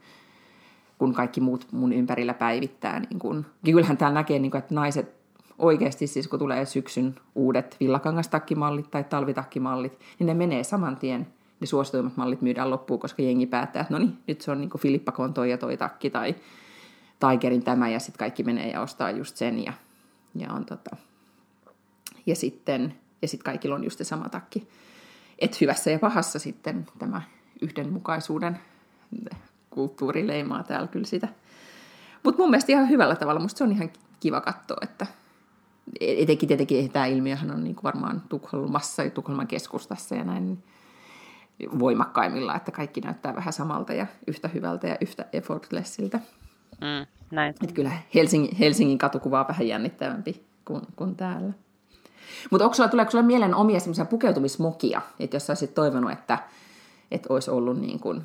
kun 0.99 1.13
kaikki 1.13 1.41
muut 1.41 1.67
mun 1.71 1.93
ympärillä 1.93 2.33
päivittää. 2.33 2.99
Niin 2.99 3.19
kun, 3.19 3.45
kyllähän 3.65 3.97
täällä 3.97 4.19
näkee, 4.19 4.39
niin 4.39 4.51
kun, 4.51 4.57
että 4.57 4.75
naiset 4.75 5.15
oikeasti, 5.57 6.07
siis 6.07 6.27
kun 6.27 6.39
tulee 6.39 6.65
syksyn 6.65 7.15
uudet 7.35 7.77
villakangastakkimallit 7.79 8.91
tai 8.91 9.03
talvitakkimallit, 9.03 9.99
niin 10.19 10.27
ne 10.27 10.33
menee 10.33 10.63
saman 10.63 10.97
tien. 10.97 11.27
Ne 11.59 11.67
suosituimmat 11.67 12.17
mallit 12.17 12.41
myydään 12.41 12.69
loppuun, 12.69 12.99
koska 12.99 13.21
jengi 13.21 13.45
päättää, 13.45 13.81
että 13.81 13.93
no 13.93 13.99
niin, 13.99 14.17
nyt 14.27 14.41
se 14.41 14.51
on 14.51 14.61
niin 14.61 14.69
Filippa 14.79 15.11
Konto 15.11 15.43
ja 15.43 15.57
toi 15.57 15.77
takki 15.77 16.09
tai 16.09 16.35
Tigerin 17.19 17.63
tämä 17.63 17.89
ja 17.89 17.99
sitten 17.99 18.19
kaikki 18.19 18.43
menee 18.43 18.71
ja 18.71 18.81
ostaa 18.81 19.11
just 19.11 19.37
sen 19.37 19.63
ja, 19.63 19.73
ja, 20.35 20.53
on 20.53 20.65
tota, 20.65 20.95
ja 22.25 22.35
sitten 22.35 22.95
ja 23.21 23.27
sitten 23.27 23.45
kaikilla 23.45 23.75
on 23.75 23.83
just 23.83 23.97
se 23.97 24.03
sama 24.03 24.29
takki. 24.29 24.67
Et 25.39 25.61
hyvässä 25.61 25.91
ja 25.91 25.99
pahassa 25.99 26.39
sitten 26.39 26.85
tämä 26.99 27.21
yhdenmukaisuuden 27.61 28.59
kulttuuri 29.69 30.27
leimaa 30.27 30.63
täällä 30.63 30.87
kyllä 30.87 31.05
sitä. 31.05 31.27
Mutta 32.23 32.41
mun 32.41 32.49
mielestä 32.49 32.71
ihan 32.71 32.89
hyvällä 32.89 33.15
tavalla. 33.15 33.39
Musta 33.39 33.57
se 33.57 33.63
on 33.63 33.71
ihan 33.71 33.89
kiva 34.19 34.41
katsoa, 34.41 34.77
että 34.81 35.07
etenkin 35.99 36.47
tietenkin 36.47 36.91
tämä 36.91 37.05
ilmiöhän 37.05 37.51
on 37.51 37.63
niin 37.63 37.75
kuin 37.75 37.83
varmaan 37.83 38.21
Tukholmassa 38.29 39.03
ja 39.03 39.09
Tukholman 39.09 39.47
keskustassa 39.47 40.15
ja 40.15 40.23
näin 40.23 40.63
voimakkaimmilla, 41.79 42.55
että 42.55 42.71
kaikki 42.71 43.01
näyttää 43.01 43.35
vähän 43.35 43.53
samalta 43.53 43.93
ja 43.93 44.07
yhtä 44.27 44.47
hyvältä 44.47 44.87
ja 44.87 44.97
yhtä 45.01 45.25
effortlessiltä. 45.33 46.19
Mm, 46.81 47.05
näin. 47.31 47.49
Että 47.49 47.75
kyllä 47.75 47.91
Helsingin, 48.15 48.55
Helsingin 48.55 48.97
katukuva 48.97 49.39
on 49.39 49.47
vähän 49.47 49.67
jännittävämpi 49.67 50.45
kuin, 50.65 50.81
kuin 50.95 51.15
täällä. 51.15 51.53
Mutta 52.51 52.65
onko 52.65 52.73
sulla, 52.73 52.89
tuleeko 52.89 53.11
sulla 53.11 53.23
mieleen 53.23 53.55
omia 53.55 53.79
semmoisia 53.79 54.05
pukeutumismokia, 54.05 55.01
että 55.19 55.35
jos 55.35 55.47
sä 55.47 55.51
olisit 55.51 55.73
toivonut, 55.73 56.11
että, 56.11 56.37
että 57.11 57.33
olisi 57.33 57.51
ollut 57.51 57.79
niin 57.79 57.99
kuin 57.99 58.23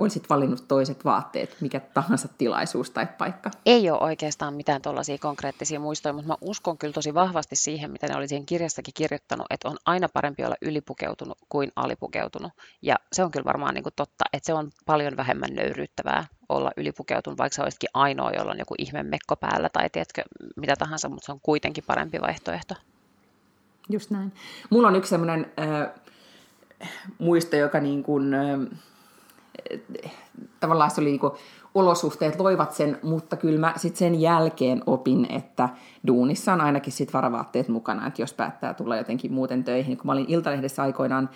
olisit 0.00 0.30
valinnut 0.30 0.64
toiset 0.68 1.04
vaatteet, 1.04 1.56
mikä 1.60 1.80
tahansa 1.80 2.28
tilaisuus 2.38 2.90
tai 2.90 3.06
paikka? 3.18 3.50
Ei 3.66 3.90
ole 3.90 4.00
oikeastaan 4.00 4.54
mitään 4.54 4.82
tuollaisia 4.82 5.18
konkreettisia 5.18 5.80
muistoja, 5.80 6.12
mutta 6.12 6.28
mä 6.28 6.36
uskon 6.40 6.78
kyllä 6.78 6.92
tosi 6.92 7.14
vahvasti 7.14 7.56
siihen, 7.56 7.90
mitä 7.90 8.06
ne 8.06 8.16
oli 8.16 8.28
siihen 8.28 8.46
kirjassakin 8.46 8.94
kirjoittanut, 8.94 9.46
että 9.50 9.68
on 9.68 9.76
aina 9.86 10.08
parempi 10.08 10.44
olla 10.44 10.56
ylipukeutunut 10.62 11.38
kuin 11.48 11.72
alipukeutunut. 11.76 12.52
Ja 12.82 12.96
se 13.12 13.24
on 13.24 13.30
kyllä 13.30 13.44
varmaan 13.44 13.74
niin 13.74 13.82
kuin 13.82 13.94
totta, 13.96 14.24
että 14.32 14.46
se 14.46 14.54
on 14.54 14.70
paljon 14.86 15.16
vähemmän 15.16 15.50
nöyryyttävää 15.54 16.26
olla 16.48 16.70
ylipukeutunut, 16.76 17.38
vaikka 17.38 17.56
sä 17.56 17.62
olisikin 17.62 17.90
ainoa, 17.94 18.30
jolla 18.30 18.52
on 18.52 18.58
joku 18.58 18.74
ihme 18.78 19.02
mekko 19.02 19.36
päällä 19.36 19.68
tai 19.68 19.90
tiedätkö, 19.90 20.22
mitä 20.56 20.76
tahansa, 20.76 21.08
mutta 21.08 21.26
se 21.26 21.32
on 21.32 21.40
kuitenkin 21.42 21.84
parempi 21.86 22.20
vaihtoehto. 22.20 22.74
Just 23.88 24.10
näin. 24.10 24.32
Mulla 24.70 24.88
on 24.88 24.96
yksi 24.96 25.10
sellainen 25.10 25.52
äh, 25.60 25.90
muisto, 27.18 27.56
joka 27.56 27.80
niin 27.80 28.02
kuin, 28.02 28.34
äh, 28.34 28.60
tavallaan 30.60 30.90
se 30.90 31.00
oli 31.00 31.10
niin 31.10 31.20
kuin, 31.20 31.32
olosuhteet 31.74 32.40
loivat 32.40 32.72
sen, 32.72 32.98
mutta 33.02 33.36
kyllä 33.36 33.60
mä 33.60 33.72
sitten 33.76 33.98
sen 33.98 34.20
jälkeen 34.20 34.82
opin, 34.86 35.26
että 35.30 35.68
duunissa 36.06 36.52
on 36.52 36.60
ainakin 36.60 36.92
sit 36.92 37.12
varavaatteet 37.12 37.68
mukana, 37.68 38.06
että 38.06 38.22
jos 38.22 38.32
päättää 38.32 38.74
tulla 38.74 38.96
jotenkin 38.96 39.32
muuten 39.32 39.64
töihin. 39.64 39.96
Kun 39.96 40.06
mä 40.06 40.12
olin 40.12 40.26
Iltalehdessä 40.28 40.82
aikoinaan, 40.82 41.30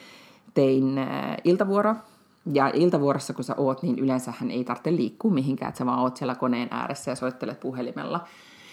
tein 0.55 0.98
äh, 0.98 1.37
iltavuoro, 1.44 1.94
ja 2.53 2.70
iltavuorossa 2.74 3.35
kun 3.35 3.44
sä 3.44 3.55
oot, 3.57 3.83
niin 3.83 3.98
yleensähän 3.98 4.50
ei 4.50 4.64
tarvitse 4.64 4.96
liikkua 4.96 5.31
mihinkään, 5.31 5.68
että 5.68 5.79
sä 5.79 5.87
vaan 5.87 5.98
oot 5.98 6.16
siellä 6.16 6.35
koneen 6.35 6.68
ääressä 6.70 7.11
ja 7.11 7.14
soittelet 7.14 7.61
puhelimella. 7.61 8.20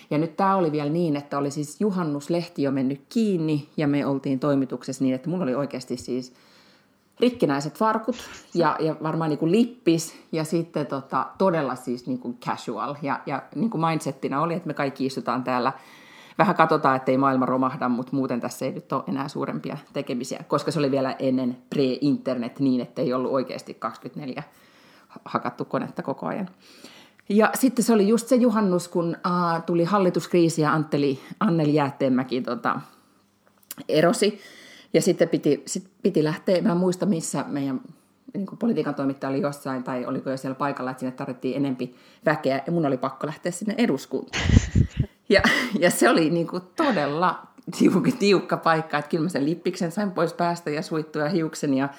Ja 0.09 0.17
nyt 0.17 0.37
tämä 0.37 0.55
oli 0.55 0.71
vielä 0.71 0.89
niin, 0.89 1.15
että 1.15 1.37
oli 1.37 1.51
siis 1.51 1.81
juhannuslehti 1.81 2.63
jo 2.63 2.71
mennyt 2.71 3.01
kiinni 3.09 3.69
ja 3.77 3.87
me 3.87 4.05
oltiin 4.05 4.39
toimituksessa 4.39 5.03
niin, 5.03 5.15
että 5.15 5.29
mulla 5.29 5.43
oli 5.43 5.55
oikeasti 5.55 5.97
siis– 5.97 6.33
rikkinäiset 7.19 7.77
farkut 7.77 8.15
ja, 8.53 8.75
ja 8.79 8.95
varmaan 9.03 9.29
niin 9.29 9.39
kuin 9.39 9.51
lippis 9.51 10.23
ja 10.31 10.43
sitten 10.43 10.87
tota, 10.87 11.27
todella 11.37 11.75
siis 11.75 12.07
niin 12.07 12.19
kuin 12.19 12.37
casual. 12.45 12.95
Ja, 13.01 13.19
ja 13.25 13.43
niin 13.55 13.69
kuin 13.69 13.81
mindsettinä 13.81 14.41
oli, 14.41 14.53
että 14.53 14.67
me 14.67 14.73
kaikki 14.73 15.05
istutaan 15.05 15.43
täällä, 15.43 15.73
vähän 16.37 16.55
katsotaan, 16.55 16.95
ettei 16.95 17.17
maailma 17.17 17.45
romahda, 17.45 17.89
mutta 17.89 18.15
muuten 18.15 18.41
tässä 18.41 18.65
ei 18.65 18.71
nyt 18.71 18.93
ole 18.93 19.03
enää 19.07 19.27
suurempia 19.27 19.77
tekemisiä, 19.93 20.43
koska 20.47 20.71
se 20.71 20.79
oli 20.79 20.91
vielä 20.91 21.15
ennen 21.19 21.57
pre-internet 21.75 22.59
niin, 22.59 22.81
että 22.81 23.01
ei 23.01 23.13
ollut 23.13 23.31
oikeasti 23.31 23.73
24 23.73 24.43
hakattu 25.25 25.65
konetta 25.65 26.03
koko 26.03 26.27
ajan. 26.27 26.49
Ja 27.29 27.51
sitten 27.53 27.85
se 27.85 27.93
oli 27.93 28.07
just 28.07 28.27
se 28.27 28.35
juhannus, 28.35 28.87
kun 28.87 29.07
uh, 29.07 29.63
tuli 29.65 29.83
hallituskriisi 29.83 30.61
ja 30.61 30.73
Anteli, 30.73 31.19
Anneli 31.39 31.73
Jäätteenmäki 31.73 32.41
tota, 32.41 32.81
erosi. 33.89 34.39
Ja 34.93 35.01
sitten 35.01 35.29
piti, 35.29 35.63
sit 35.65 35.89
piti 36.03 36.23
lähteä, 36.23 36.61
mä 36.61 36.71
en 36.71 36.77
muista 36.77 37.05
missä 37.05 37.45
meidän 37.47 37.81
niin 38.33 38.45
kuin 38.45 38.59
politiikan 38.59 38.95
toimittaja 38.95 39.29
oli 39.29 39.41
jossain 39.41 39.83
tai 39.83 40.05
oliko 40.05 40.29
jo 40.29 40.37
siellä 40.37 40.55
paikalla, 40.55 40.91
että 40.91 40.99
sinne 40.99 41.11
tarvittiin 41.11 41.57
enempi 41.57 41.95
väkeä 42.25 42.61
ja 42.65 42.71
mun 42.71 42.85
oli 42.85 42.97
pakko 42.97 43.27
lähteä 43.27 43.51
sinne 43.51 43.75
eduskuntaan. 43.77 44.43
Ja, 45.29 45.41
ja 45.79 45.91
se 45.91 46.09
oli 46.09 46.29
niin 46.29 46.47
kuin 46.47 46.63
todella 46.75 47.47
tiukka, 47.77 48.11
tiukka 48.19 48.57
paikka, 48.57 48.97
että 48.97 49.09
kyllä 49.09 49.23
mä 49.23 49.29
sen 49.29 49.45
lippiksen 49.45 49.91
sain 49.91 50.11
pois 50.11 50.33
päästä 50.33 50.69
ja 50.69 50.81
suittua 50.81 51.29
hiuksen 51.29 51.73
ja, 51.73 51.89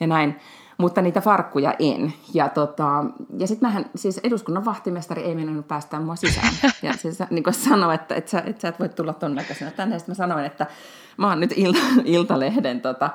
ja 0.00 0.06
näin 0.06 0.36
mutta 0.78 1.02
niitä 1.02 1.20
farkkuja 1.20 1.74
en. 1.78 2.12
Ja, 2.34 2.48
tota, 2.48 3.04
ja 3.38 3.46
sitten 3.46 3.68
mähän, 3.68 3.90
siis 3.94 4.20
eduskunnan 4.24 4.64
vahtimestari 4.64 5.22
ei 5.22 5.34
mennyt 5.34 5.68
päästään 5.68 6.02
mua 6.02 6.16
sisään. 6.16 6.52
Ja 6.82 6.92
siis 6.92 7.18
niin 7.30 7.44
sanoi, 7.50 7.94
että, 7.94 8.14
että, 8.14 8.30
sä, 8.30 8.42
että 8.46 8.60
sä 8.60 8.68
et 8.68 8.80
voi 8.80 8.88
tulla 8.88 9.12
ton 9.12 9.34
näköisenä 9.34 9.70
tänne. 9.70 9.98
Sitten 9.98 10.12
mä 10.12 10.16
sanoin, 10.16 10.44
että 10.44 10.66
mä 11.16 11.28
oon 11.28 11.40
nyt 11.40 11.52
ilta, 11.56 11.78
Iltalehden 12.04 12.80
tota, 12.80 13.10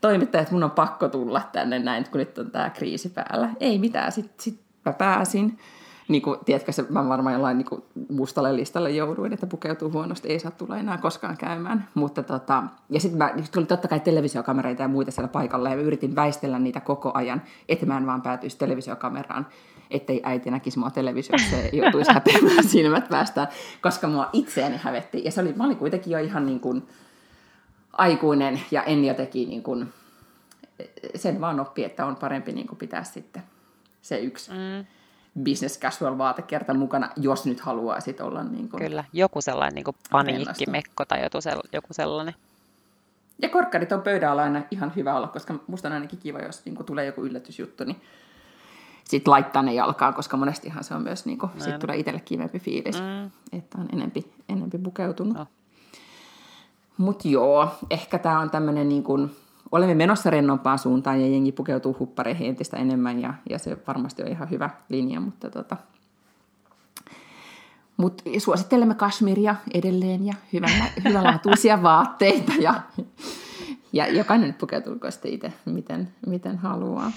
toimittaja, 0.00 0.42
että 0.42 0.54
mun 0.54 0.64
on 0.64 0.70
pakko 0.70 1.08
tulla 1.08 1.42
tänne 1.52 1.78
näin, 1.78 2.04
kun 2.10 2.18
nyt 2.18 2.38
on 2.38 2.50
tämä 2.50 2.70
kriisi 2.70 3.08
päällä. 3.08 3.50
Ei 3.60 3.78
mitään, 3.78 4.12
sitten 4.12 4.34
sit 4.38 4.60
mä 4.84 4.92
pääsin. 4.92 5.58
Niin 6.10 6.22
kuin, 6.22 6.38
tiedätkö, 6.44 6.72
se, 6.72 6.84
mä 6.88 7.08
varmaan 7.08 7.32
jollain 7.34 7.58
niin 7.58 7.66
kuin, 7.66 7.82
mustalle 8.08 8.56
listalle 8.56 8.90
jouduin, 8.90 9.32
että 9.32 9.46
pukeutuu 9.46 9.92
huonosti, 9.92 10.28
ei 10.28 10.40
saa 10.40 10.50
tulla 10.50 10.76
enää 10.76 10.98
koskaan 10.98 11.36
käymään. 11.36 11.88
Mutta 11.94 12.22
tota, 12.22 12.62
ja 12.90 13.00
sitten 13.00 13.18
mä, 13.18 13.34
tuli 13.52 13.66
totta 13.66 13.88
kai 13.88 14.00
televisiokamereita 14.00 14.82
ja 14.82 14.88
muita 14.88 15.10
siellä 15.10 15.28
paikalla, 15.28 15.70
ja 15.70 15.76
mä 15.76 15.82
yritin 15.82 16.16
väistellä 16.16 16.58
niitä 16.58 16.80
koko 16.80 17.10
ajan, 17.14 17.42
että 17.68 17.86
mä 17.86 17.96
en 17.96 18.06
vaan 18.06 18.22
päätyisi 18.22 18.58
televisiokameraan, 18.58 19.46
ettei 19.90 20.20
äiti 20.24 20.50
näkisi 20.50 20.78
mua 20.78 20.90
televisiossa 20.90 21.56
ja 21.56 21.68
joutuisi 21.82 22.12
häpeämään 22.12 22.64
silmät 22.74 23.08
päästään, 23.08 23.48
koska 23.82 24.06
mua 24.06 24.30
itseäni 24.32 24.76
hävetti. 24.82 25.22
Ja 25.24 25.30
se 25.30 25.40
oli, 25.40 25.52
mä 25.52 25.64
olin 25.64 25.76
kuitenkin 25.76 26.10
jo 26.10 26.18
ihan 26.18 26.46
niin 26.46 26.60
kuin, 26.60 26.82
aikuinen, 27.92 28.60
ja 28.70 28.82
Enja 28.82 29.14
teki 29.14 29.46
niin 29.46 29.62
kuin, 29.62 29.92
sen 31.14 31.40
vaan 31.40 31.60
oppi, 31.60 31.84
että 31.84 32.06
on 32.06 32.16
parempi 32.16 32.52
niin 32.52 32.66
kuin 32.66 32.78
pitää 32.78 33.04
sitten 33.04 33.42
se 34.02 34.18
yksi 34.18 34.50
mm. 34.50 34.84
Business 35.44 35.80
casual 35.80 36.18
vaatekerta 36.18 36.74
mukana, 36.74 37.10
jos 37.16 37.46
nyt 37.46 37.60
haluaa 37.60 38.00
sit 38.00 38.20
olla 38.20 38.44
niin 38.44 38.68
kuin 38.68 38.82
Kyllä, 38.82 39.04
joku 39.12 39.40
sellainen 39.40 39.74
niin 39.74 39.84
kuin 39.84 39.96
paniikkimekko 40.10 41.04
tai 41.04 41.20
joku 41.72 41.92
sellainen. 41.92 42.34
Ja 43.42 43.48
korkkarit 43.48 43.92
on 43.92 44.02
pöydällä 44.02 44.42
aina 44.42 44.62
ihan 44.70 44.92
hyvä 44.96 45.16
olla, 45.16 45.28
koska 45.28 45.54
musta 45.66 45.88
on 45.88 45.94
ainakin 45.94 46.18
kiva, 46.18 46.38
jos 46.38 46.64
niin 46.64 46.74
kuin 46.74 46.86
tulee 46.86 47.06
joku 47.06 47.24
yllätysjuttu, 47.24 47.84
niin 47.84 48.00
sitten 49.04 49.30
laittaa 49.30 49.62
ne 49.62 49.74
jalkaan, 49.74 50.14
koska 50.14 50.36
monestihan 50.36 50.84
se 50.84 50.94
on 50.94 51.02
myös, 51.02 51.26
niin 51.26 51.38
kuin, 51.38 51.52
sit 51.58 51.78
tulee 51.78 51.96
itselle 51.96 52.20
kivempi 52.20 52.58
fiilis, 52.58 53.00
mm. 53.00 53.30
että 53.52 53.78
on 53.78 53.88
enempi, 53.92 54.32
enempi 54.48 54.78
pukeutunut. 54.78 55.36
No. 55.36 55.46
Mutta 56.96 57.28
joo, 57.28 57.68
ehkä 57.90 58.18
tämä 58.18 58.38
on 58.38 58.50
tämmöinen 58.50 58.88
niin 58.88 59.02
kuin, 59.02 59.36
olemme 59.72 59.94
menossa 59.94 60.30
rennompaan 60.30 60.78
suuntaan 60.78 61.20
ja 61.20 61.26
jengi 61.26 61.52
pukeutuu 61.52 61.96
huppareihin 61.98 62.46
entistä 62.46 62.76
enemmän 62.76 63.20
ja, 63.20 63.34
ja 63.50 63.58
se 63.58 63.76
varmasti 63.86 64.22
on 64.22 64.28
ihan 64.28 64.50
hyvä 64.50 64.70
linja, 64.88 65.20
mutta 65.20 65.50
tota, 65.50 65.76
mut 67.96 68.22
suosittelemme 68.38 68.94
Kashmiria 68.94 69.56
edelleen 69.74 70.26
ja 70.26 70.34
hyvän, 70.52 70.70
hyvänlaatuisia 71.08 71.82
vaatteita 71.82 72.52
ja, 72.60 72.80
ja 73.92 74.08
jokainen 74.08 74.54
pukeutuu 74.54 74.98
sitten 75.10 75.32
itse 75.32 75.52
miten, 75.64 76.08
miten 76.26 76.58
haluaa. 76.58 77.12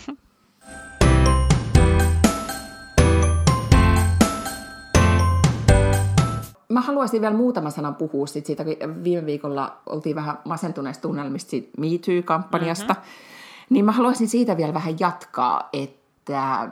Mä 6.74 6.82
haluaisin 6.82 7.22
vielä 7.22 7.36
muutaman 7.36 7.72
sanan 7.72 7.96
puhua 7.96 8.28
sit 8.28 8.46
siitä, 8.46 8.64
kun 8.64 9.04
viime 9.04 9.26
viikolla 9.26 9.78
oltiin 9.86 10.16
vähän 10.16 10.38
masentuneista 10.46 11.02
tunnelmista 11.02 11.50
siitä 11.50 11.70
Me 11.78 11.88
Too-kampanjasta, 11.88 12.94
mm-hmm. 12.94 13.66
niin 13.70 13.86
mä 13.86 13.92
haluaisin 13.92 14.28
siitä 14.28 14.58
vielä 14.58 14.74
vähän 14.74 15.00
jatkaa, 15.00 15.70
että 15.74 16.70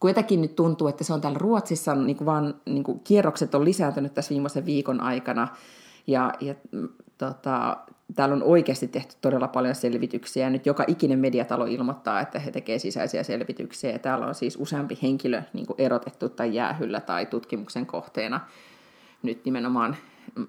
kuitenkin 0.00 0.40
nyt 0.40 0.56
tuntuu, 0.56 0.88
että 0.88 1.04
se 1.04 1.12
on 1.12 1.20
täällä 1.20 1.38
Ruotsissa, 1.38 1.94
niin 1.94 2.16
kuin 2.16 2.26
vaan 2.26 2.54
niin 2.66 2.84
kuin 2.84 3.00
kierrokset 3.04 3.54
on 3.54 3.64
lisääntynyt 3.64 4.14
tässä 4.14 4.30
viimeisen 4.30 4.66
viikon 4.66 5.00
aikana, 5.00 5.48
ja, 6.06 6.32
ja 6.40 6.54
tota, 7.18 7.76
täällä 8.14 8.34
on 8.34 8.42
oikeasti 8.42 8.88
tehty 8.88 9.16
todella 9.20 9.48
paljon 9.48 9.74
selvityksiä. 9.74 10.50
Nyt 10.50 10.66
joka 10.66 10.84
ikinen 10.86 11.18
mediatalo 11.18 11.64
ilmoittaa, 11.64 12.20
että 12.20 12.38
he 12.38 12.50
tekevät 12.50 12.82
sisäisiä 12.82 13.22
selvityksiä. 13.22 13.90
Ja 13.90 13.98
täällä 13.98 14.26
on 14.26 14.34
siis 14.34 14.56
useampi 14.60 14.98
henkilö 15.02 15.42
niin 15.52 15.66
erotettu 15.78 16.28
tai 16.28 16.54
jäähyllä 16.54 17.00
tai 17.00 17.26
tutkimuksen 17.26 17.86
kohteena 17.86 18.40
nyt 19.22 19.44
nimenomaan 19.44 19.96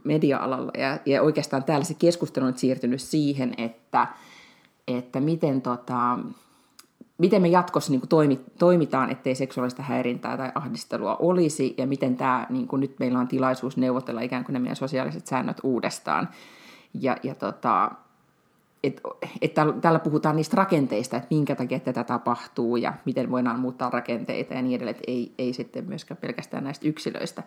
media-alalla. 0.04 0.72
Ja, 0.78 1.00
ja 1.06 1.22
oikeastaan 1.22 1.64
täällä 1.64 1.86
se 1.86 1.94
keskustelu 1.94 2.46
on 2.46 2.58
siirtynyt 2.58 3.02
siihen, 3.02 3.54
että, 3.58 4.08
että 4.88 5.20
miten, 5.20 5.62
tota, 5.62 6.20
miten 7.18 7.42
me 7.42 7.48
jatkossa 7.48 7.92
niin 7.92 8.02
kuin 8.02 8.10
toimi, 8.10 8.40
toimitaan, 8.60 9.12
ettei 9.12 9.36
seksuaalista 9.36 9.84
häirintää 9.84 10.38
tai 10.38 10.52
ahdistelua 10.56 11.16
olisi, 11.16 11.74
ja 11.78 11.88
miten 11.88 12.16
tämä, 12.16 12.48
niin 12.50 12.68
kuin 12.68 12.80
nyt 12.80 12.96
meillä 13.00 13.20
on 13.20 13.28
tilaisuus 13.28 13.78
neuvotella 13.78 14.22
ikään 14.22 14.44
kuin 14.44 14.54
ne 14.54 14.60
meidän 14.60 14.76
sosiaaliset 14.76 15.28
säännöt 15.28 15.58
uudestaan. 15.64 16.30
Ja, 16.94 17.18
ja 17.24 17.36
tota, 17.36 17.92
että 18.84 19.02
et 19.42 19.54
täällä 19.82 20.00
puhutaan 20.00 20.36
niistä 20.36 20.58
rakenteista, 20.58 21.18
että 21.18 21.28
minkä 21.30 21.56
takia 21.56 21.80
tätä 21.80 22.04
tapahtuu 22.04 22.78
ja 22.78 22.94
miten 23.06 23.32
voidaan 23.32 23.60
muuttaa 23.60 23.90
rakenteita 23.90 24.54
ja 24.54 24.62
niin 24.62 24.76
edelleen, 24.76 24.96
että 24.96 25.12
ei, 25.12 25.34
ei 25.38 25.54
sitten 25.54 25.86
myöskään 25.86 26.18
pelkästään 26.18 26.64
näistä 26.64 26.88
yksilöistä. 26.88 27.44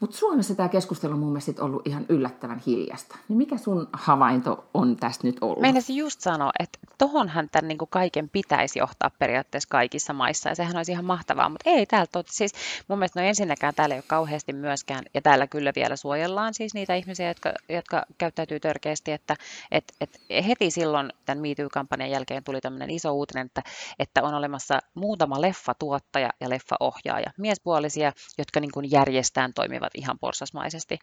Mutta 0.00 0.16
Suomessa 0.16 0.54
tämä 0.54 0.68
keskustelu 0.68 1.12
on 1.12 1.18
mun 1.18 1.28
mielestä 1.28 1.64
ollut 1.64 1.86
ihan 1.86 2.06
yllättävän 2.08 2.62
hiljasta. 2.66 3.16
Niin 3.28 3.36
mikä 3.36 3.56
sun 3.56 3.88
havainto 3.92 4.64
on 4.74 4.96
tästä 4.96 5.26
nyt 5.26 5.36
ollut? 5.40 5.60
Meinasin 5.60 5.96
just 5.96 6.20
sanoa, 6.20 6.50
että 6.58 6.78
tohonhan 6.98 7.48
tämän 7.52 7.68
niin 7.68 7.78
kuin 7.78 7.88
kaiken 7.90 8.28
pitäisi 8.28 8.78
johtaa 8.78 9.10
periaatteessa 9.18 9.68
kaikissa 9.68 10.12
maissa 10.12 10.48
ja 10.48 10.54
sehän 10.54 10.76
olisi 10.76 10.92
ihan 10.92 11.04
mahtavaa, 11.04 11.48
mutta 11.48 11.70
ei 11.70 11.86
täällä 11.86 12.06
tot, 12.12 12.26
siis 12.28 12.52
mun 12.88 12.98
mielestä 12.98 13.20
no 13.20 13.26
ensinnäkään 13.26 13.74
täällä 13.74 13.94
ei 13.94 13.98
ole 13.98 14.04
kauheasti 14.06 14.52
myöskään 14.52 15.04
ja 15.14 15.22
täällä 15.22 15.46
kyllä 15.46 15.72
vielä 15.76 15.96
suojellaan 15.96 16.54
siis 16.54 16.74
niitä 16.74 16.94
ihmisiä, 16.94 17.28
jotka, 17.28 17.52
jotka 17.68 18.02
käyttäytyy 18.18 18.60
törkeästi, 18.60 19.12
että 19.12 19.36
et, 19.70 19.92
et 20.00 20.20
heti 20.46 20.70
silloin 20.80 21.12
tämän 21.24 21.42
MeToo-kampanjan 21.42 22.10
jälkeen 22.10 22.44
tuli 22.44 22.60
tämmöinen 22.60 22.90
iso 22.90 23.12
uutinen, 23.12 23.46
että, 23.46 23.62
että 23.98 24.22
on 24.22 24.34
olemassa 24.34 24.78
muutama 24.94 25.40
leffatuottaja 25.40 26.30
ja 26.40 26.50
leffaohjaaja, 26.50 27.30
miespuolisia, 27.38 28.12
jotka 28.38 28.60
niin 28.60 28.72
kuin 28.72 28.90
järjestään 28.90 29.54
toimivat 29.54 29.92
ihan 29.94 30.18
porsasmaisesti. 30.18 30.98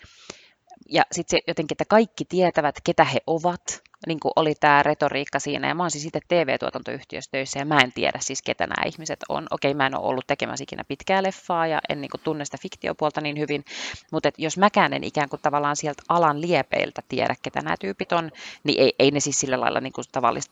Ja 0.89 1.03
sitten 1.11 1.39
jotenkin, 1.47 1.73
että 1.73 1.85
kaikki 1.85 2.25
tietävät, 2.25 2.75
ketä 2.83 3.03
he 3.03 3.19
ovat, 3.27 3.81
niin 4.07 4.19
kuin 4.19 4.31
oli 4.35 4.55
tämä 4.59 4.83
retoriikka 4.83 5.39
siinä. 5.39 5.67
Ja 5.67 5.75
mä 5.75 5.83
oon 5.83 5.91
siis 5.91 6.05
itse 6.05 6.19
TV-tuotantoyhtiössä 6.27 7.31
töissä 7.31 7.59
ja 7.59 7.65
mä 7.65 7.79
en 7.79 7.91
tiedä 7.91 8.19
siis, 8.21 8.41
ketä 8.41 8.67
nämä 8.67 8.83
ihmiset 8.85 9.19
on. 9.29 9.47
Okei, 9.51 9.73
mä 9.73 9.85
en 9.85 9.97
ole 9.97 10.05
ollut 10.05 10.27
tekemässä 10.27 10.63
ikinä 10.63 10.83
pitkää 10.83 11.23
leffaa 11.23 11.67
ja 11.67 11.79
en 11.89 12.01
niin 12.01 12.11
kuin, 12.11 12.21
tunne 12.21 12.45
sitä 12.45 12.57
fiktiopuolta 12.61 13.21
niin 13.21 13.39
hyvin, 13.39 13.65
mutta 14.11 14.29
et 14.29 14.35
jos 14.37 14.57
mäkään 14.57 14.93
en 14.93 15.03
ikään 15.03 15.29
kuin 15.29 15.41
tavallaan 15.41 15.75
sieltä 15.75 16.03
alan 16.09 16.41
liepeiltä 16.41 17.01
tiedä, 17.09 17.35
ketä 17.41 17.61
nämä 17.61 17.75
tyypit 17.79 18.11
on, 18.11 18.31
niin 18.63 18.81
ei, 18.81 18.93
ei 18.99 19.11
ne 19.11 19.19
siis 19.19 19.39
sillä 19.39 19.59
lailla 19.59 19.81
niin 19.81 19.93
kuin 19.93 20.05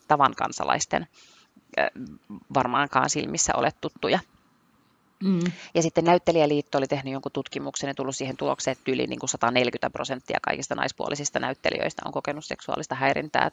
tavan 0.08 0.36
kansalaisten 0.38 1.08
varmaankaan 2.54 3.10
silmissä 3.10 3.54
ole 3.56 3.72
tuttuja. 3.82 4.20
Mm. 5.24 5.40
Ja 5.76 5.82
sitten 5.82 6.04
näyttelijäliitto 6.04 6.78
oli 6.78 6.88
tehnyt 6.88 7.14
jonkun 7.14 7.32
tutkimuksen 7.32 7.88
ja 7.88 7.94
tullut 7.94 8.16
siihen 8.16 8.38
tulokseen, 8.38 8.72
että 8.72 8.92
yli 8.92 9.08
niin 9.08 9.20
kuin 9.20 9.30
140 9.30 9.90
prosenttia 9.90 10.40
kaikista 10.42 10.76
naispuolisista 10.76 11.40
näyttelijöistä 11.40 12.02
on 12.06 12.12
kokenut 12.12 12.46
seksuaalista 12.46 12.96
häirintää 12.96 13.52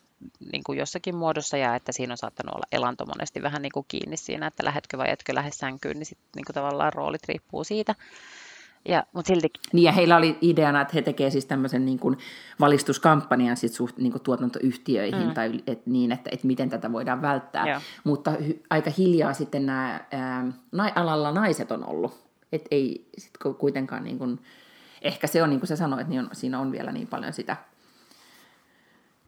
niin 0.52 0.64
kuin 0.64 0.78
jossakin 0.78 1.16
muodossa 1.16 1.56
ja 1.56 1.74
että 1.74 1.92
siinä 1.92 2.12
on 2.12 2.18
saattanut 2.18 2.54
olla 2.54 2.66
elanto 2.72 3.06
monesti 3.06 3.42
vähän 3.42 3.62
niin 3.62 3.72
kuin 3.72 3.86
kiinni 3.88 4.16
siinä, 4.16 4.46
että 4.46 4.64
lähetkö 4.64 4.98
vai 4.98 5.10
etkö 5.10 5.34
lähde 5.34 5.50
sänkyyn, 5.50 5.98
niin 5.98 6.06
sitten 6.06 6.28
niin 6.36 6.44
kuin 6.44 6.54
tavallaan 6.54 6.92
roolit 6.92 7.28
riippuu 7.28 7.64
siitä. 7.64 7.94
Ja, 8.88 9.04
mutta 9.12 9.28
silti... 9.28 9.48
Niin 9.72 9.84
ja 9.84 9.92
heillä 9.92 10.16
oli 10.16 10.38
ideana, 10.40 10.80
että 10.80 10.94
he 10.94 11.02
tekevät 11.02 11.32
siis 11.32 11.46
tämmöisen 11.46 11.86
niin 11.86 11.98
kuin 11.98 12.18
valistuskampanjan 12.60 13.56
sit 13.56 13.72
suht, 13.72 13.98
niin 13.98 14.12
kuin 14.12 14.22
tuotantoyhtiöihin 14.22 15.26
mm. 15.26 15.34
tai 15.34 15.60
et, 15.66 15.86
niin, 15.86 16.12
että, 16.12 16.30
että 16.32 16.46
miten 16.46 16.70
tätä 16.70 16.92
voidaan 16.92 17.22
välttää. 17.22 17.68
Ja. 17.68 17.80
Mutta 18.04 18.30
hy, 18.30 18.62
aika 18.70 18.90
hiljaa 18.98 19.32
sitten 19.32 19.66
nämä 19.66 20.00
ää, 20.12 20.52
alalla 20.94 21.32
naiset 21.32 21.72
on 21.72 21.86
ollut. 21.86 22.30
Että 22.52 22.68
ei 22.70 23.08
sit 23.18 23.32
kuitenkaan, 23.58 24.04
niin 24.04 24.18
kuin, 24.18 24.40
ehkä 25.02 25.26
se 25.26 25.42
on 25.42 25.50
niin 25.50 25.60
kuin 25.60 25.68
sä 25.68 25.76
sanoit, 25.76 26.08
niin 26.08 26.20
on, 26.20 26.28
siinä 26.32 26.60
on 26.60 26.72
vielä 26.72 26.92
niin 26.92 27.06
paljon 27.06 27.32
sitä 27.32 27.56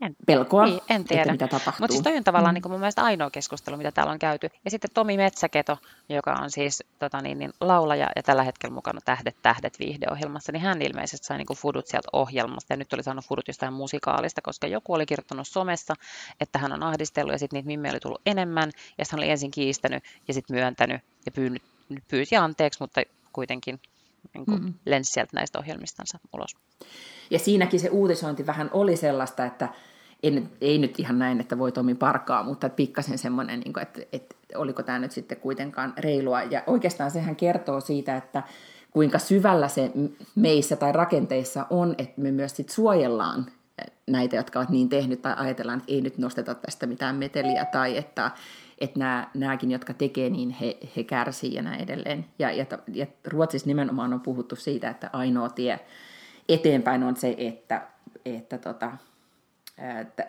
en, 0.03 0.17
pelkoa, 0.27 0.65
niin, 0.65 0.81
en 0.91 1.05
tiedä. 1.05 1.23
että 1.23 1.33
mitä 1.33 1.49
tapahtuu. 1.49 1.81
Mutta 1.81 1.93
siis 1.93 2.03
toi 2.03 2.17
on 2.17 2.25
tavallaan 2.25 2.53
mm. 2.53 2.55
niin 2.55 2.63
kuin 2.63 2.73
mun 2.73 2.81
mielestä 2.81 3.03
ainoa 3.03 3.31
keskustelu, 3.31 3.77
mitä 3.77 3.93
täällä 3.93 4.13
on 4.13 4.19
käyty. 4.19 4.51
Ja 4.65 4.71
sitten 4.71 4.91
Tomi 4.95 5.17
Metsäketo, 5.17 5.79
joka 6.09 6.33
on 6.33 6.51
siis 6.51 6.85
tota 6.99 7.21
niin, 7.21 7.39
niin, 7.39 7.53
laulaja 7.61 8.11
ja 8.17 8.23
tällä 8.23 8.43
hetkellä 8.43 8.75
mukana 8.75 9.01
Tähdet 9.05 9.37
tähdet 9.43 9.79
viihdeohjelmassa, 9.79 10.53
niin 10.53 10.63
hän 10.63 10.83
ilmeisesti 10.83 11.27
sai 11.27 11.39
niin 11.39 11.47
kuin 11.47 11.57
fudut 11.57 11.87
sieltä 11.87 12.09
ohjelmasta 12.13 12.73
ja 12.73 12.77
nyt 12.77 12.93
oli 12.93 13.03
saanut 13.03 13.25
fudut 13.25 13.49
jostain 13.49 13.73
musikaalista, 13.73 14.43
koska 14.43 14.67
joku 14.67 14.93
oli 14.93 15.07
kirjoittanut 15.07 15.49
somessa, 15.49 15.95
että 16.41 16.59
hän 16.59 16.73
on 16.73 16.83
ahdistellut 16.83 17.33
ja 17.33 17.39
sitten 17.39 17.57
niitä 17.57 17.67
mimmejä 17.67 17.93
oli 17.93 18.01
tullut 18.01 18.23
enemmän 18.27 18.71
ja 18.99 19.05
hän 19.11 19.21
oli 19.21 19.31
ensin 19.31 19.51
kiistänyt 19.51 20.05
ja 20.29 20.35
sitten 20.35 20.57
myöntänyt 20.57 21.01
ja 21.27 21.33
pyynyt, 21.33 21.63
pyysi 22.09 22.37
anteeksi, 22.37 22.81
mutta 22.81 23.03
kuitenkin 23.33 23.81
niin 24.35 24.47
kuin 24.47 24.63
mm. 24.63 24.75
lensi 24.85 25.13
sieltä 25.13 25.31
näistä 25.35 25.59
ohjelmistansa 25.59 26.19
ulos. 26.33 26.57
Ja 27.31 27.39
siinäkin 27.39 27.81
se 27.81 27.89
uutisointi 27.89 28.47
vähän 28.47 28.71
oli 28.73 28.97
sellaista, 28.97 29.45
että 29.45 29.69
ei, 30.23 30.43
ei 30.61 30.79
nyt 30.79 31.01
ihan 31.01 31.19
näin, 31.19 31.41
että 31.41 31.59
voi 31.59 31.73
Tomi 31.73 31.95
parkaa, 31.95 32.43
mutta 32.43 32.69
pikkasen 32.69 33.19
semmoinen, 33.19 33.61
niin 33.61 33.79
että, 33.81 34.01
että 34.13 34.35
oliko 34.55 34.83
tämä 34.83 34.99
nyt 34.99 35.13
sitten 35.13 35.41
kuitenkaan 35.41 35.95
reilua. 35.99 36.43
Ja 36.43 36.63
oikeastaan 36.67 37.11
sehän 37.11 37.37
kertoo 37.37 37.81
siitä, 37.81 38.17
että 38.17 38.43
kuinka 38.91 39.19
syvällä 39.19 39.69
se 39.69 39.93
meissä 40.35 40.77
tai 40.77 40.93
rakenteissa 40.93 41.67
on, 41.71 41.95
että 41.99 42.21
me 42.21 42.31
myös 42.31 42.57
sit 42.57 42.69
suojellaan 42.69 43.47
näitä, 44.07 44.37
jotka 44.37 44.59
ovat 44.59 44.71
niin 44.71 44.89
tehnyt, 44.89 45.23
tai 45.23 45.35
ajatellaan, 45.37 45.79
että 45.79 45.93
ei 45.93 46.01
nyt 46.01 46.19
nosteta 46.19 46.55
tästä 46.55 46.87
mitään 46.87 47.17
meteliä, 47.17 47.65
tai 47.65 47.97
että, 47.97 48.31
että 48.79 48.99
nämä, 48.99 49.31
nämäkin, 49.35 49.71
jotka 49.71 49.95
tekee, 49.95 50.31
niin 50.31 50.51
he, 50.51 50.79
he 50.97 51.03
kärsii 51.03 51.55
ja 51.55 51.63
näin 51.63 51.83
edelleen. 51.83 52.27
Ja, 52.39 52.53
ja, 52.53 52.67
ja 52.93 53.07
Ruotsissa 53.27 53.67
nimenomaan 53.67 54.13
on 54.13 54.21
puhuttu 54.21 54.57
siitä, 54.57 54.91
että 54.91 55.11
ainoa 55.13 55.49
tie 55.49 55.81
eteenpäin 56.49 57.03
on 57.03 57.17
se, 57.17 57.35
että, 57.39 57.83
että 58.25 58.59
tota, 58.59 58.93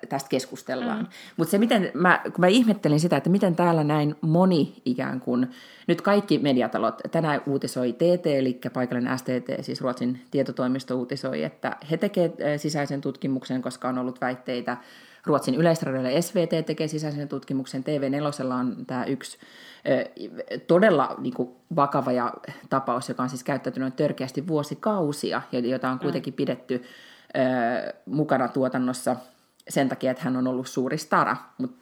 tästä 0.09 0.29
keskustellaan. 0.29 0.99
Mm. 0.99 1.07
Mutta 1.37 1.51
se, 1.51 1.57
miten 1.57 1.91
mä, 1.93 2.21
kun 2.23 2.33
mä 2.37 2.47
ihmettelin 2.47 2.99
sitä, 2.99 3.17
että 3.17 3.29
miten 3.29 3.55
täällä 3.55 3.83
näin 3.83 4.15
moni 4.21 4.81
ikään 4.85 5.19
kuin, 5.19 5.47
nyt 5.87 6.01
kaikki 6.01 6.37
mediatalot, 6.37 7.01
tänään 7.11 7.41
uutisoi 7.45 7.93
TT, 7.93 8.27
eli 8.27 8.59
paikallinen 8.73 9.17
STT, 9.17 9.65
siis 9.65 9.81
Ruotsin 9.81 10.21
tietotoimisto 10.31 10.95
uutisoi, 10.95 11.43
että 11.43 11.77
he 11.91 11.97
tekevät 11.97 12.33
sisäisen 12.57 13.01
tutkimuksen, 13.01 13.61
koska 13.61 13.89
on 13.89 13.97
ollut 13.97 14.21
väitteitä, 14.21 14.77
Ruotsin 15.25 15.55
yleisradiolle 15.55 16.21
SVT 16.21 16.65
tekee 16.65 16.87
sisäisen 16.87 17.27
tutkimuksen, 17.27 17.83
TV4 17.83 18.53
on 18.53 18.85
tämä 18.87 19.05
yksi 19.05 19.37
todella 20.67 21.15
niin 21.17 21.33
kuin, 21.33 21.49
vakava 21.75 22.11
ja 22.11 22.33
tapaus, 22.69 23.09
joka 23.09 23.23
on 23.23 23.29
siis 23.29 23.43
käyttäytynyt 23.43 23.95
törkeästi 23.95 24.47
vuosikausia, 24.47 25.41
jota 25.51 25.89
on 25.89 25.95
mm. 25.95 25.99
kuitenkin 25.99 26.33
pidetty 26.33 26.83
mukana 28.05 28.47
tuotannossa– 28.47 29.15
sen 29.69 29.89
takia, 29.89 30.11
että 30.11 30.23
hän 30.23 30.37
on 30.37 30.47
ollut 30.47 30.67
suuri 30.67 30.97
stara. 30.97 31.37
Mut, 31.57 31.75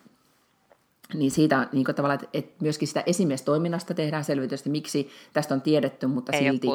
niin 1.13 1.31
siitä 1.31 1.67
niin 1.71 1.85
tavallaan, 1.85 2.19
että, 2.23 2.29
että 2.33 2.55
myöskin 2.61 2.87
sitä 2.87 3.03
esimiestoiminnasta 3.05 3.93
tehdään 3.93 4.23
selvitystä, 4.23 4.69
miksi 4.69 5.09
tästä 5.33 5.53
on 5.53 5.61
tiedetty, 5.61 6.07
mutta 6.07 6.31
Ei 6.31 6.43
silti 6.43 6.67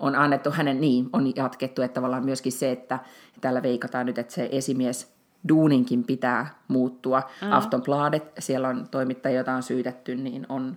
on 0.00 0.14
annettu 0.14 0.50
hänen, 0.50 0.80
niin, 0.80 1.10
on 1.12 1.36
jatkettu, 1.36 1.82
että 1.82 1.94
tavallaan 1.94 2.24
myöskin 2.24 2.52
se, 2.52 2.72
että 2.72 2.98
täällä 3.40 3.62
veikataan 3.62 4.06
nyt, 4.06 4.18
että 4.18 4.34
se 4.34 4.48
esimies 4.52 5.12
duuninkin 5.48 6.04
pitää 6.04 6.58
muuttua. 6.68 7.20
Mm-hmm. 7.20 7.52
Aftonbladet, 7.52 8.32
siellä 8.38 8.68
on 8.68 8.88
toimittajia, 8.90 9.36
joita 9.36 9.54
on 9.54 9.62
syytetty, 9.62 10.16
niin 10.16 10.46
on 10.48 10.76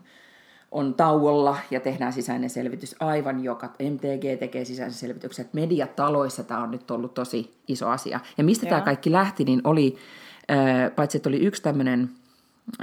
on 0.71 0.93
tauolla 0.93 1.57
ja 1.71 1.79
tehdään 1.79 2.13
sisäinen 2.13 2.49
selvitys 2.49 2.95
aivan 2.99 3.43
joka, 3.43 3.67
MTG 3.67 4.39
tekee 4.39 4.65
sisäisen 4.65 4.99
selvityksen, 4.99 5.45
että 5.45 5.57
mediataloissa 5.57 6.43
tämä 6.43 6.63
on 6.63 6.71
nyt 6.71 6.91
ollut 6.91 7.13
tosi 7.13 7.57
iso 7.67 7.89
asia. 7.89 8.19
Ja 8.37 8.43
mistä 8.43 8.65
Joo. 8.65 8.69
tämä 8.69 8.81
kaikki 8.81 9.11
lähti, 9.11 9.43
niin 9.43 9.61
oli, 9.63 9.97
äh, 10.51 10.95
paitsi 10.95 11.17
että 11.17 11.29
oli 11.29 11.39
yksi 11.39 11.61
tämmöinen, 11.61 12.09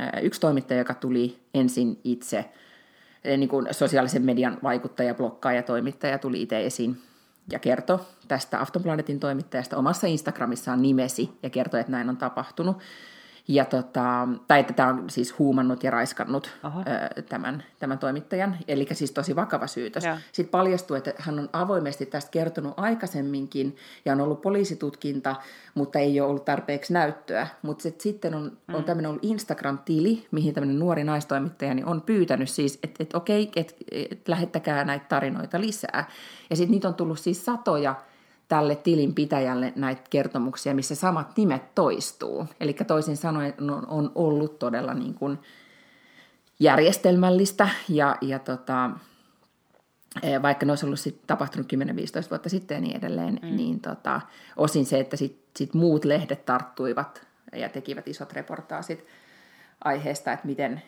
äh, 0.01 0.11
yksi 0.23 0.41
toimittaja, 0.41 0.79
joka 0.79 0.95
tuli 0.95 1.39
ensin 1.55 2.01
itse, 2.05 2.39
äh, 2.39 3.37
niin 3.37 3.49
kuin 3.49 3.67
sosiaalisen 3.71 4.23
median 4.23 4.59
vaikuttaja, 4.63 5.15
blokkaaja, 5.15 5.63
toimittaja 5.63 6.19
tuli 6.19 6.43
itse 6.43 6.67
esiin 6.67 6.97
ja 7.53 7.59
kertoi 7.59 7.99
tästä 8.29 8.61
Aftonplanetin 8.61 9.21
toimittajasta 9.21 9.77
omassa 9.77 10.07
Instagramissaan 10.07 10.83
nimesi 10.83 11.31
ja 11.43 11.51
kertoi, 11.51 11.81
että 11.81 11.93
näin 11.93 12.09
on 12.09 12.17
tapahtunut. 12.17 12.77
Ja 13.49 13.65
tota, 13.65 14.29
tai 14.49 14.61
että 14.61 14.73
tämä 14.73 14.89
on 14.89 15.11
siis 15.11 15.39
huumannut 15.39 15.85
ja 15.85 15.91
raiskannut 15.91 16.51
ö, 16.65 17.23
tämän, 17.23 17.65
tämän 17.79 17.99
toimittajan, 17.99 18.57
eli 18.69 18.87
siis 18.93 19.13
tosi 19.13 19.37
vakava 19.37 19.67
syytös. 19.67 20.05
Ja. 20.05 20.19
Sitten 20.33 20.51
paljastui, 20.51 20.99
että 20.99 21.15
hän 21.19 21.39
on 21.39 21.49
avoimesti 21.53 22.07
tästä 22.07 22.31
kertonut 22.31 22.75
aikaisemminkin, 22.77 23.77
ja 24.05 24.13
on 24.13 24.21
ollut 24.21 24.43
poliisitutkinta, 24.43 25.37
mutta 25.75 25.99
ei 25.99 26.21
ole 26.21 26.31
ollut 26.31 26.45
tarpeeksi 26.45 26.93
näyttöä. 26.93 27.47
Mutta 27.63 27.89
sitten 27.99 28.35
on, 28.35 28.53
mm. 28.67 28.75
on 28.75 28.85
tämmöinen 28.85 29.11
ollut 29.11 29.25
Instagram-tili, 29.25 30.27
mihin 30.31 30.55
tämmöinen 30.55 30.79
nuori 30.79 31.05
naistoimittaja 31.05 31.75
niin 31.75 31.87
on 31.87 32.03
pyytänyt 32.03 32.51
siis, 32.51 32.79
että 32.83 33.03
et, 33.03 33.15
okei, 33.15 33.51
että 33.57 33.75
et, 33.93 34.13
et, 34.13 34.29
lähettäkää 34.29 34.85
näitä 34.85 35.07
tarinoita 35.09 35.61
lisää. 35.61 36.11
Ja 36.51 36.57
sitten 36.57 36.71
niitä 36.71 36.89
on 36.89 36.95
tullut 36.95 37.19
siis 37.19 37.45
satoja, 37.45 37.95
tälle 38.49 38.77
tilinpitäjälle 38.77 39.73
näitä 39.77 40.03
kertomuksia, 40.11 40.75
missä 40.75 40.95
samat 40.95 41.37
nimet 41.37 41.75
toistuu. 41.75 42.47
Eli 42.61 42.73
toisin 42.73 43.17
sanoen 43.17 43.55
on, 43.89 44.13
ollut 44.15 44.59
todella 44.59 44.95
niin 44.95 45.15
kuin 45.15 45.39
järjestelmällistä 46.61 47.69
ja, 47.89 48.17
ja 48.21 48.39
tota, 48.39 48.91
e, 50.23 50.43
vaikka 50.43 50.67
ne 50.67 50.73
olisi 50.73 50.87
ollut 50.87 51.01
sit 51.01 51.21
tapahtunut 51.27 51.73
10-15 51.73 51.77
vuotta 52.31 52.49
sitten 52.49 52.75
ja 52.75 52.81
niin 52.81 52.97
edelleen, 52.97 53.39
mm. 53.43 53.57
niin 53.57 53.81
tota, 53.81 54.21
osin 54.57 54.87
se, 54.87 55.01
että 55.01 55.17
sit, 55.17 55.43
sit 55.57 55.75
muut 55.75 56.05
lehdet 56.05 56.45
tarttuivat 56.45 57.27
ja 57.53 57.69
tekivät 57.69 58.09
isot 58.09 58.33
reportaasit 58.33 59.07
aiheesta, 59.85 60.33
että 60.33 60.47
miten 60.47 60.83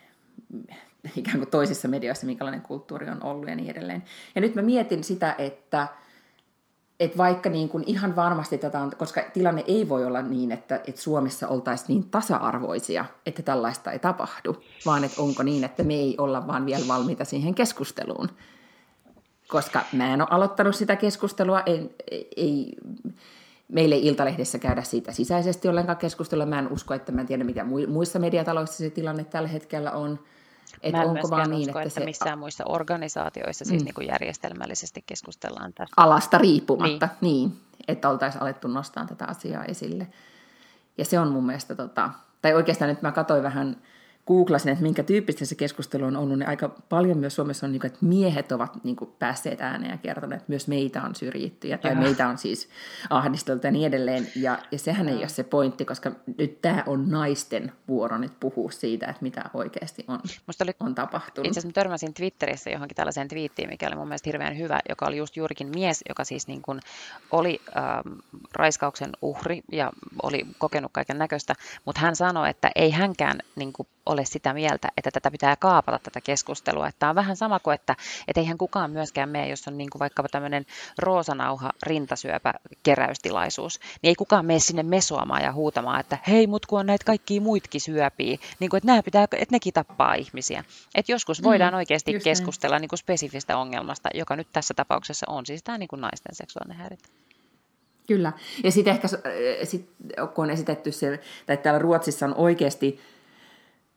ikään 1.16 1.38
kuin 1.38 1.50
toisissa 1.50 1.88
medioissa, 1.88 2.26
minkälainen 2.26 2.62
kulttuuri 2.62 3.10
on 3.10 3.22
ollut 3.22 3.48
ja 3.48 3.56
niin 3.56 3.70
edelleen. 3.70 4.02
Ja 4.34 4.40
nyt 4.40 4.54
mä 4.54 4.62
mietin 4.62 5.04
sitä, 5.04 5.34
että– 5.38 5.88
että 7.00 7.18
vaikka 7.18 7.50
niin 7.50 7.68
kuin 7.68 7.84
ihan 7.86 8.16
varmasti 8.16 8.58
tätä 8.58 8.80
on, 8.80 8.92
koska 8.96 9.22
tilanne 9.32 9.64
ei 9.66 9.88
voi 9.88 10.04
olla 10.04 10.22
niin, 10.22 10.52
että, 10.52 10.80
että 10.86 11.00
Suomessa 11.00 11.48
oltaisiin 11.48 11.88
niin 11.88 12.10
tasa-arvoisia, 12.10 13.04
että 13.26 13.42
tällaista 13.42 13.92
ei 13.92 13.98
tapahdu, 13.98 14.56
vaan 14.86 15.04
että 15.04 15.22
onko 15.22 15.42
niin, 15.42 15.64
että 15.64 15.82
me 15.82 15.94
ei 15.94 16.14
olla 16.18 16.46
vaan 16.46 16.66
vielä 16.66 16.88
valmiita 16.88 17.24
siihen 17.24 17.54
keskusteluun. 17.54 18.28
Koska 19.48 19.80
mä 19.92 20.14
en 20.14 20.20
ole 20.20 20.28
aloittanut 20.30 20.76
sitä 20.76 20.96
keskustelua, 20.96 21.62
ei, 21.66 21.96
ei, 22.36 22.76
meille 23.68 23.96
Iltalehdessä 23.96 24.58
käydä 24.58 24.82
siitä 24.82 25.12
sisäisesti 25.12 25.68
ollenkaan 25.68 25.98
keskustelua. 25.98 26.46
Mä 26.46 26.58
en 26.58 26.72
usko, 26.72 26.94
että 26.94 27.12
mä 27.12 27.20
en 27.20 27.26
tiedä, 27.26 27.44
mitä 27.44 27.64
muissa 27.88 28.18
mediataloissa 28.18 28.76
se 28.76 28.90
tilanne 28.90 29.24
tällä 29.24 29.48
hetkellä 29.48 29.90
on. 29.92 30.18
Et 30.82 30.92
Mä 30.92 31.02
en 31.02 31.08
onko 31.08 31.30
vaan 31.30 31.50
niin, 31.50 31.60
usko, 31.60 31.78
että, 31.78 31.88
että 31.88 32.00
se... 32.00 32.04
missään 32.04 32.38
muissa 32.38 32.64
organisaatioissa 32.64 33.64
siis 33.64 33.82
mm. 33.82 33.84
niin 33.84 33.94
kuin 33.94 34.06
järjestelmällisesti 34.06 35.02
keskustellaan 35.06 35.72
tästä. 35.72 35.94
Alasta 35.96 36.38
riippumatta, 36.38 37.08
niin. 37.20 37.48
niin 37.48 37.60
että 37.88 38.08
oltaisiin 38.08 38.42
alettu 38.42 38.68
nostaa 38.68 39.06
tätä 39.06 39.24
asiaa 39.24 39.64
esille. 39.64 40.06
Ja 40.98 41.04
se 41.04 41.18
on 41.18 41.28
mun 41.28 41.46
mielestä, 41.46 41.74
tota, 41.74 42.10
tai 42.42 42.54
oikeastaan 42.54 42.88
nyt 42.88 43.02
mä 43.02 43.12
katsoin 43.12 43.42
vähän 43.42 43.76
googlasin, 44.30 44.72
että 44.72 44.82
minkä 44.82 45.02
tyyppistä 45.02 45.44
se 45.44 45.54
keskustelu 45.54 46.04
on 46.04 46.16
ollut, 46.16 46.38
niin 46.38 46.48
aika 46.48 46.68
paljon 46.68 47.18
myös 47.18 47.34
Suomessa 47.34 47.66
on, 47.66 47.72
niin 47.72 47.80
kuin, 47.80 47.90
että 47.90 48.06
miehet 48.06 48.52
ovat 48.52 48.84
niin 48.84 48.96
kuin, 48.96 49.10
päässeet 49.18 49.60
ääneen 49.60 49.90
ja 49.90 49.98
kertoneet, 49.98 50.40
että 50.40 50.52
myös 50.52 50.68
meitä 50.68 51.02
on 51.02 51.14
syrjitty 51.14 51.68
ja, 51.68 51.78
tai 51.78 51.94
meitä 51.94 52.28
on 52.28 52.38
siis 52.38 52.68
ahdisteltu 53.10 53.66
ja 53.66 53.70
niin 53.70 53.86
edelleen. 53.86 54.26
Ja, 54.36 54.58
ja 54.72 54.78
sehän 54.78 55.08
ei 55.08 55.16
ole 55.16 55.28
se 55.28 55.42
pointti, 55.42 55.84
koska 55.84 56.12
nyt 56.38 56.60
tämä 56.62 56.84
on 56.86 57.10
naisten 57.10 57.72
vuoro 57.88 58.18
nyt 58.18 58.32
puhua 58.40 58.70
siitä, 58.70 59.06
että 59.06 59.22
mitä 59.22 59.44
oikeasti 59.54 60.04
on, 60.08 60.20
oli, 60.64 60.72
on 60.80 60.94
tapahtunut. 60.94 61.46
Itse 61.46 61.60
asiassa 61.60 61.74
törmäsin 61.74 62.14
Twitterissä 62.14 62.70
johonkin 62.70 62.96
tällaiseen 62.96 63.28
twiittiin, 63.28 63.68
mikä 63.68 63.86
oli 63.86 63.96
mun 63.96 64.08
mielestä 64.08 64.28
hirveän 64.28 64.58
hyvä, 64.58 64.80
joka 64.88 65.06
oli 65.06 65.16
just 65.16 65.36
juurikin 65.36 65.68
mies, 65.74 66.00
joka 66.08 66.24
siis 66.24 66.48
niin 66.48 66.62
kuin 66.62 66.80
oli 67.30 67.60
ähm, 67.76 68.18
raiskauksen 68.54 69.10
uhri 69.22 69.62
ja 69.72 69.90
oli 70.22 70.46
kokenut 70.58 70.92
kaiken 70.92 71.18
näköistä, 71.18 71.54
mutta 71.84 72.00
hän 72.00 72.16
sanoi, 72.16 72.50
että 72.50 72.70
ei 72.74 72.90
hänkään 72.90 73.38
niin 73.56 73.72
kuin, 73.72 73.88
ole 74.06 74.24
sitä 74.24 74.54
mieltä, 74.54 74.88
että 74.96 75.10
tätä 75.10 75.30
pitää 75.30 75.56
kaapata 75.56 75.98
tätä 75.98 76.20
keskustelua. 76.20 76.88
Että 76.88 76.98
tämä 76.98 77.10
on 77.10 77.16
vähän 77.16 77.36
sama 77.36 77.58
kuin, 77.58 77.74
että 77.74 77.96
et 78.28 78.36
eihän 78.36 78.58
kukaan 78.58 78.90
myöskään 78.90 79.28
mene, 79.28 79.48
jos 79.48 79.68
on 79.68 79.78
niin 79.78 79.90
kuin 79.90 80.00
vaikkapa 80.00 80.28
tämmöinen 80.28 80.66
roosanauha 80.98 81.70
rintasyöpä 81.82 82.54
keräystilaisuus, 82.82 83.80
niin 84.02 84.08
ei 84.08 84.14
kukaan 84.14 84.46
mene 84.46 84.58
sinne 84.58 84.82
mesoamaan 84.82 85.42
ja 85.42 85.52
huutamaan, 85.52 86.00
että 86.00 86.18
hei, 86.28 86.46
mut 86.46 86.66
kun 86.66 86.80
on 86.80 86.86
näitä 86.86 87.04
kaikkia 87.04 87.40
muitkin 87.40 87.80
syöpiä, 87.80 88.38
niin 88.60 88.70
kuin, 88.70 88.78
että, 88.78 88.86
nämä 88.86 89.02
pitää, 89.02 89.24
että 89.24 89.46
nekin 89.50 89.72
tappaa 89.72 90.14
ihmisiä. 90.14 90.64
Että 90.94 91.12
joskus 91.12 91.40
mm, 91.40 91.44
voidaan 91.44 91.72
mm, 91.72 91.76
oikeasti 91.76 92.20
keskustella 92.24 92.78
niin 92.78 92.88
kuin 92.88 92.98
spesifistä 92.98 93.56
ongelmasta, 93.56 94.08
joka 94.14 94.36
nyt 94.36 94.48
tässä 94.52 94.74
tapauksessa 94.74 95.26
on 95.28 95.46
siis 95.46 95.62
tämä 95.62 95.78
niin 95.78 95.88
kuin 95.88 96.00
naisten 96.00 96.34
seksuaalinen 96.34 96.78
häirintä. 96.78 97.08
Kyllä. 98.06 98.32
Ja 98.64 98.70
sitten 98.70 98.94
ehkä, 98.94 99.08
sit, 99.64 99.90
kun 100.34 100.44
on 100.44 100.50
esitetty 100.50 100.92
se, 100.92 101.20
tai 101.46 101.56
täällä 101.56 101.78
Ruotsissa 101.78 102.26
on 102.26 102.34
oikeasti 102.34 103.00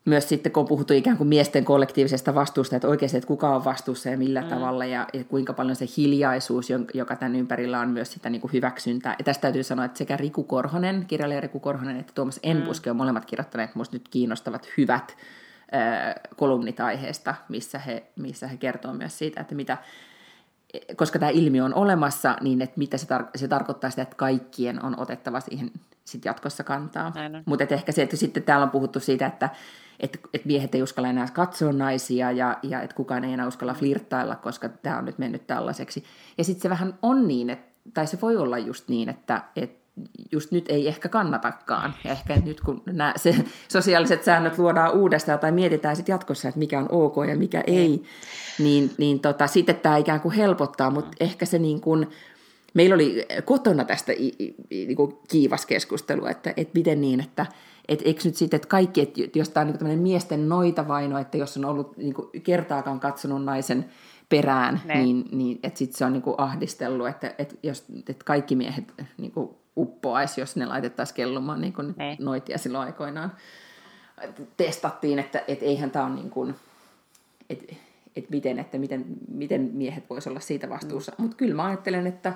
myös 0.05 0.29
sitten, 0.29 0.51
kun 0.51 0.61
on 0.61 0.67
puhuttu 0.67 0.93
ikään 0.93 1.17
kuin 1.17 1.27
miesten 1.27 1.65
kollektiivisesta 1.65 2.35
vastuusta, 2.35 2.75
että 2.75 2.87
oikeasti, 2.87 3.17
että 3.17 3.27
kuka 3.27 3.55
on 3.55 3.65
vastuussa 3.65 4.09
ja 4.09 4.17
millä 4.17 4.41
mm. 4.41 4.47
tavalla, 4.47 4.85
ja, 4.85 5.07
ja 5.13 5.23
kuinka 5.23 5.53
paljon 5.53 5.75
se 5.75 5.85
hiljaisuus, 5.97 6.67
joka 6.93 7.15
tämän 7.15 7.35
ympärillä 7.35 7.79
on 7.79 7.89
myös 7.89 8.13
sitä 8.13 8.29
niin 8.29 8.41
kuin 8.41 8.53
hyväksyntää. 8.53 9.15
Ja 9.19 9.23
tästä 9.23 9.41
täytyy 9.41 9.63
sanoa, 9.63 9.85
että 9.85 9.97
sekä 9.97 10.17
Riku 10.17 10.43
Korhonen, 10.43 11.05
kirjailija 11.07 11.41
Riku 11.41 11.59
Korhonen, 11.59 11.99
että 11.99 12.13
Tuomas 12.15 12.39
mm. 12.43 12.51
Enbuske 12.51 12.89
on 12.89 12.95
molemmat 12.95 13.25
kirjoittaneet 13.25 13.75
minusta 13.75 13.95
nyt 13.95 14.07
kiinnostavat 14.09 14.67
hyvät 14.77 15.17
äh, 15.75 16.15
kolumnit 16.35 16.79
aiheesta, 16.79 17.35
missä 17.49 17.79
he, 17.79 18.03
missä 18.15 18.47
he 18.47 18.57
kertoo 18.57 18.93
myös 18.93 19.17
siitä, 19.17 19.41
että 19.41 19.55
mitä, 19.55 19.77
koska 20.95 21.19
tämä 21.19 21.29
ilmiö 21.29 21.65
on 21.65 21.73
olemassa, 21.73 22.37
niin 22.41 22.61
että 22.61 22.77
mitä 22.77 22.97
se, 22.97 23.07
tar- 23.17 23.29
se 23.35 23.47
tarkoittaa 23.47 23.89
sitä, 23.89 24.01
että 24.01 24.15
kaikkien 24.15 24.85
on 24.85 24.99
otettava 24.99 25.39
siihen 25.39 25.71
sit 26.05 26.25
jatkossa 26.25 26.63
kantaa. 26.63 27.13
Mutta 27.45 27.63
ehkä 27.69 27.91
se, 27.91 28.01
että 28.01 28.15
sitten 28.15 28.43
täällä 28.43 28.63
on 28.63 28.71
puhuttu 28.71 28.99
siitä, 28.99 29.25
että 29.25 29.49
että, 29.99 30.19
että 30.33 30.47
miehet 30.47 30.75
ei 30.75 30.83
uskalla 30.83 31.09
enää 31.09 31.27
katsoa 31.33 31.71
naisia 31.71 32.31
ja, 32.31 32.57
ja 32.63 32.81
että 32.81 32.95
kukaan 32.95 33.23
ei 33.23 33.33
enää 33.33 33.47
uskalla 33.47 33.73
flirttailla, 33.73 34.35
koska 34.35 34.69
tämä 34.69 34.97
on 34.97 35.05
nyt 35.05 35.17
mennyt 35.17 35.47
tällaiseksi. 35.47 36.03
Ja 36.37 36.43
sitten 36.43 36.61
se 36.61 36.69
vähän 36.69 36.99
on 37.01 37.27
niin, 37.27 37.49
että, 37.49 37.73
tai 37.93 38.07
se 38.07 38.21
voi 38.21 38.37
olla 38.37 38.57
just 38.57 38.87
niin, 38.87 39.09
että, 39.09 39.41
että 39.55 39.83
just 40.31 40.51
nyt 40.51 40.65
ei 40.69 40.87
ehkä 40.87 41.09
kannatakaan. 41.09 41.93
Ja 42.03 42.11
ehkä 42.11 42.35
nyt 42.35 42.61
kun 42.61 42.83
nämä 42.85 43.13
se, 43.15 43.35
sosiaaliset 43.67 44.23
säännöt 44.23 44.57
luodaan 44.57 44.93
uudestaan 44.93 45.39
tai 45.39 45.51
mietitään 45.51 45.95
sitten 45.95 46.13
jatkossa, 46.13 46.47
että 46.47 46.59
mikä 46.59 46.79
on 46.79 46.87
ok 46.89 47.15
ja 47.29 47.37
mikä 47.37 47.63
ei, 47.67 48.03
niin, 48.59 48.91
niin 48.97 49.19
tota, 49.19 49.47
sitten 49.47 49.75
tämä 49.75 49.97
ikään 49.97 50.21
kuin 50.21 50.35
helpottaa, 50.35 50.89
mutta 50.89 51.11
ehkä 51.19 51.45
se 51.45 51.59
niin 51.59 51.81
kuin, 51.81 52.09
meillä 52.73 52.95
oli 52.95 53.25
kotona 53.45 53.85
tästä 53.85 54.11
niin 54.69 54.95
kuin 54.95 55.17
kiivas 55.29 55.65
keskustelu, 55.65 56.25
että, 56.25 56.53
että 56.57 56.71
miten 56.73 57.01
niin, 57.01 57.19
että, 57.19 57.45
että 57.87 58.05
eikö 58.05 58.21
nyt 58.25 58.35
sitten, 58.35 58.55
että 58.55 58.67
kaikki, 58.67 59.01
että 59.01 59.39
jos 59.39 59.49
tämä 59.49 59.65
on 59.81 59.87
niin 59.87 59.99
miesten 59.99 60.49
noita 60.49 60.87
vaino, 60.87 61.17
että 61.17 61.37
jos 61.37 61.57
on 61.57 61.65
ollut 61.65 61.97
niin 61.97 62.13
kuin 62.13 62.41
kertaakaan 62.43 62.99
katsonut 62.99 63.43
naisen 63.43 63.85
perään, 64.29 64.81
ne. 64.85 64.95
niin, 64.95 65.25
niin 65.31 65.59
että 65.63 65.79
sitten 65.79 65.97
se 65.97 66.05
on 66.05 66.13
niin 66.13 66.21
kuin 66.21 66.35
ahdistellut, 66.37 67.07
että, 67.07 67.35
että, 67.37 67.55
jos, 67.63 67.85
että 67.99 68.25
kaikki 68.25 68.55
miehet 68.55 68.93
niin 69.17 69.31
kuin 69.31 69.49
uppoaisi, 69.77 70.41
jos 70.41 70.55
ne 70.55 70.65
laitettaisiin 70.65 71.15
kellumaan 71.15 71.61
niin 71.61 71.73
kuin 71.73 71.95
Niin. 71.97 72.17
noitia 72.19 72.57
silloin 72.57 72.85
aikoinaan. 72.85 73.31
Testattiin, 74.57 75.19
että 75.19 75.43
et 75.47 75.63
eihän 75.63 75.91
tämä 75.91 76.05
ole 76.05 76.15
niin 76.15 76.29
kuin, 76.29 76.55
että 77.49 77.75
et 78.15 78.29
miten, 78.29 78.59
että 78.59 78.77
miten, 78.77 79.05
miten 79.31 79.69
miehet 79.73 80.09
voisivat 80.09 80.31
olla 80.31 80.39
siitä 80.39 80.69
vastuussa. 80.69 81.11
Mm. 81.17 81.21
Mutta 81.21 81.37
kyllä 81.37 81.55
mä 81.55 81.65
ajattelen, 81.65 82.07
että 82.07 82.33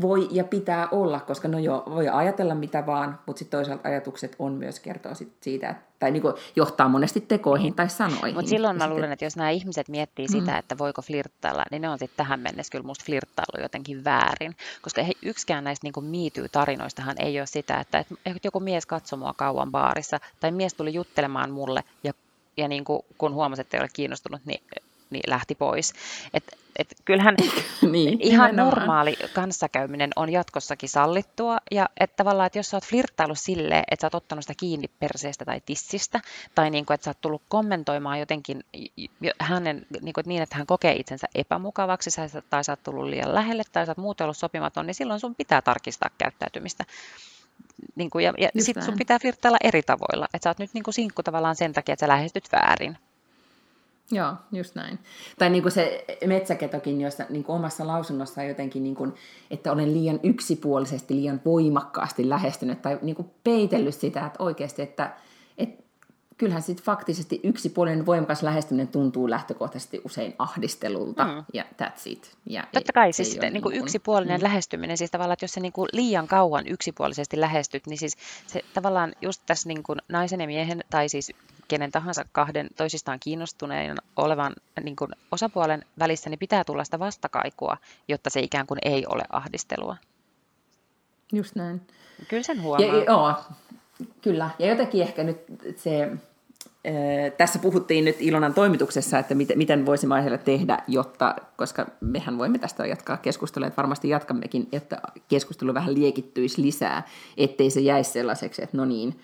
voi 0.00 0.28
ja 0.30 0.44
pitää 0.44 0.88
olla, 0.90 1.20
koska 1.20 1.48
no 1.48 1.58
joo, 1.58 1.82
voi 1.90 2.08
ajatella 2.08 2.54
mitä 2.54 2.86
vaan, 2.86 3.18
mutta 3.26 3.38
sitten 3.38 3.58
toisaalta 3.58 3.88
ajatukset 3.88 4.36
on 4.38 4.52
myös 4.52 4.80
kertoa 4.80 5.14
sit 5.14 5.32
siitä, 5.40 5.70
että, 5.70 5.82
tai 5.98 6.10
niinku 6.10 6.34
johtaa 6.56 6.88
monesti 6.88 7.20
tekoihin 7.20 7.74
tai 7.74 7.88
sanoihin. 7.88 8.34
Mutta 8.34 8.48
silloin 8.48 8.76
mä 8.76 8.88
luulen, 8.88 9.12
että 9.12 9.24
jos 9.24 9.36
nämä 9.36 9.50
ihmiset 9.50 9.88
miettii 9.88 10.28
sitä, 10.28 10.58
että 10.58 10.78
voiko 10.78 11.02
flirttailla, 11.02 11.64
niin 11.70 11.82
ne 11.82 11.88
on 11.88 11.98
sitten 11.98 12.16
tähän 12.16 12.40
mennessä 12.40 12.72
kyllä 12.72 12.84
musta 12.84 13.04
flirttailu 13.06 13.62
jotenkin 13.62 14.04
väärin. 14.04 14.56
Koska 14.82 15.00
ei, 15.00 15.12
yksikään 15.22 15.64
näistä 15.64 15.86
niin 15.86 16.04
miityy-tarinoistahan 16.04 17.16
ei 17.18 17.40
ole 17.40 17.46
sitä, 17.46 17.80
että, 17.80 17.98
että 17.98 18.14
joku 18.44 18.60
mies 18.60 18.86
katsoi 18.86 19.18
mua 19.18 19.34
kauan 19.36 19.70
baarissa, 19.70 20.20
tai 20.40 20.50
mies 20.50 20.74
tuli 20.74 20.94
juttelemaan 20.94 21.50
mulle, 21.50 21.84
ja, 22.04 22.12
ja 22.56 22.68
niin 22.68 22.84
kuin, 22.84 23.02
kun 23.18 23.34
huomasi, 23.34 23.60
että 23.62 23.76
ei 23.76 23.80
ole 23.80 23.88
kiinnostunut, 23.92 24.40
niin, 24.44 24.60
niin 25.10 25.30
lähti 25.30 25.54
pois. 25.54 25.92
Et, 26.34 26.44
et 26.78 26.94
kyllähän 27.04 27.34
niin, 27.90 28.20
ihan 28.20 28.50
nimenomaan. 28.50 28.78
normaali 28.78 29.16
kanssakäyminen 29.34 30.10
on 30.16 30.32
jatkossakin 30.32 30.88
sallittua. 30.88 31.58
Ja 31.70 31.88
että 32.00 32.16
tavallaan, 32.16 32.46
että 32.46 32.58
jos 32.58 32.70
sä 32.70 32.76
oot 32.76 32.84
flirttailu 32.84 33.34
silleen, 33.34 33.84
että 33.90 34.00
sä 34.00 34.06
oot 34.06 34.14
ottanut 34.14 34.44
sitä 34.44 34.54
kiinni 34.60 34.88
perseestä 34.98 35.44
tai 35.44 35.60
tissistä, 35.66 36.20
tai 36.54 36.70
niin 36.70 36.86
kuin, 36.86 36.94
että 36.94 37.04
sä 37.04 37.10
oot 37.10 37.20
tullut 37.20 37.42
kommentoimaan 37.48 38.20
jotenkin 38.20 38.64
hänen, 39.40 39.86
niin, 40.02 40.12
kuin, 40.12 40.24
niin, 40.26 40.42
että 40.42 40.56
hän 40.56 40.66
kokee 40.66 40.92
itsensä 40.92 41.26
epämukavaksi, 41.34 42.10
sä- 42.10 42.42
tai 42.50 42.64
sä 42.64 42.72
oot 42.72 42.82
tullut 42.82 43.06
liian 43.06 43.34
lähelle, 43.34 43.62
tai 43.72 43.86
sä 43.86 43.92
oot 43.92 43.98
muuten 43.98 44.24
ollut 44.24 44.36
sopimaton, 44.36 44.86
niin 44.86 44.94
silloin 44.94 45.20
sun 45.20 45.34
pitää 45.34 45.62
tarkistaa 45.62 46.10
käyttäytymistä. 46.18 46.84
Niin 47.94 48.10
kuin, 48.10 48.24
ja 48.24 48.34
ja 48.38 48.62
sitten 48.62 48.84
sun 48.84 48.98
pitää 48.98 49.18
flirttailla 49.18 49.58
eri 49.64 49.82
tavoilla. 49.82 50.26
Että 50.34 50.44
sä 50.44 50.50
oot 50.50 50.58
nyt 50.58 50.74
niin 50.74 50.84
kuin 50.84 50.94
sinkku 50.94 51.22
tavallaan 51.22 51.56
sen 51.56 51.72
takia, 51.72 51.92
että 51.92 52.06
sä 52.06 52.08
lähestyt 52.08 52.48
väärin. 52.52 52.98
Joo, 54.12 54.32
just 54.52 54.74
näin. 54.74 54.98
Tai 55.38 55.50
niin 55.50 55.62
kuin 55.62 55.72
se 55.72 56.04
metsäketokin, 56.26 57.00
jossa 57.00 57.24
niin 57.28 57.44
kuin 57.44 57.56
omassa 57.56 57.86
lausunnossaan 57.86 58.48
jotenkin, 58.48 58.82
niin 58.82 58.94
kuin, 58.94 59.14
että 59.50 59.72
olen 59.72 59.92
liian 59.94 60.20
yksipuolisesti, 60.22 61.14
liian 61.14 61.40
voimakkaasti 61.44 62.28
lähestynyt 62.28 62.82
tai 62.82 62.98
niin 63.02 63.16
kuin 63.16 63.30
peitellyt 63.44 63.94
sitä, 63.94 64.26
että 64.26 64.42
oikeasti, 64.42 64.82
että, 64.82 65.12
että 65.58 65.82
kyllähän 66.38 66.62
sitten 66.62 66.84
faktisesti 66.84 67.40
yksipuolinen 67.44 68.06
voimakas 68.06 68.42
lähestyminen 68.42 68.88
tuntuu 68.88 69.30
lähtökohtaisesti 69.30 70.00
usein 70.04 70.34
ahdistelulta, 70.38 71.24
Mm. 71.24 71.44
ja 71.54 71.64
that's 71.82 72.02
it. 72.06 72.36
Ja 72.46 72.64
Totta 72.72 72.92
kai 72.92 73.06
ei- 73.06 73.12
siis 73.12 73.28
ei 73.28 73.40
niin 73.40 73.40
kuin 73.40 73.52
niin 73.52 73.62
kuin- 73.62 73.76
yksipuolinen 73.76 74.40
mm. 74.40 74.44
lähestyminen, 74.44 74.96
siis 74.98 75.10
tavallaan, 75.10 75.32
että 75.32 75.44
jos 75.44 75.52
sä 75.52 75.60
niin 75.60 75.72
kuin 75.72 75.88
liian 75.92 76.28
kauan 76.28 76.66
yksipuolisesti 76.66 77.40
lähestyt, 77.40 77.86
niin 77.86 77.98
siis 77.98 78.16
se 78.46 78.60
tavallaan 78.74 79.12
just 79.22 79.42
tässä 79.46 79.68
niin 79.68 79.82
kuin 79.82 79.98
naisen 80.08 80.40
ja 80.40 80.46
miehen 80.46 80.80
tai 80.90 81.08
siis 81.08 81.32
kenen 81.70 81.90
tahansa 81.90 82.24
kahden 82.32 82.68
toisistaan 82.76 83.20
kiinnostuneen 83.20 83.96
olevan 84.16 84.52
niin 84.82 84.96
kuin 84.96 85.10
osapuolen 85.32 85.84
välissä, 85.98 86.30
niin 86.30 86.38
pitää 86.38 86.64
tulla 86.64 86.84
sitä 86.84 86.98
vastakaikua, 86.98 87.76
jotta 88.08 88.30
se 88.30 88.40
ikään 88.40 88.66
kuin 88.66 88.78
ei 88.84 89.06
ole 89.06 89.22
ahdistelua. 89.32 89.96
Just 91.32 91.56
näin. 91.56 91.80
Kyllä 92.28 92.42
sen 92.42 92.56
Ja, 92.56 92.62
huomaa. 92.62 93.04
joo, 93.06 93.34
kyllä. 94.22 94.50
Ja 94.58 94.66
jotenkin 94.66 95.02
ehkä 95.02 95.24
nyt 95.24 95.38
se, 95.76 96.10
tässä 97.36 97.58
puhuttiin 97.58 98.04
nyt 98.04 98.16
Ilonan 98.20 98.54
toimituksessa, 98.54 99.18
että 99.18 99.34
miten, 99.34 99.58
miten 99.58 99.86
voisimme 99.86 100.14
aiheelle 100.14 100.38
tehdä, 100.38 100.78
jotta, 100.88 101.34
koska 101.56 101.86
mehän 102.00 102.38
voimme 102.38 102.58
tästä 102.58 102.86
jatkaa 102.86 103.16
keskustelua, 103.16 103.66
että 103.66 103.76
varmasti 103.76 104.08
jatkammekin, 104.08 104.68
että 104.72 105.02
keskustelu 105.28 105.74
vähän 105.74 105.94
liekittyisi 105.94 106.62
lisää, 106.62 107.08
ettei 107.36 107.70
se 107.70 107.80
jäisi 107.80 108.10
sellaiseksi, 108.12 108.62
että 108.62 108.76
no 108.76 108.84
niin, 108.84 109.20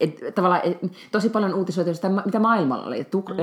et, 0.00 0.20
tavallaan, 0.34 0.60
et, 0.64 0.78
tosi 1.12 1.28
paljon 1.28 1.54
uutisoitu 1.54 1.94
sitä, 1.94 2.08
mitä 2.08 2.38
maailmalla 2.38 2.86
oli. 2.86 3.04
Tuk, 3.04 3.28
mm. 3.28 3.36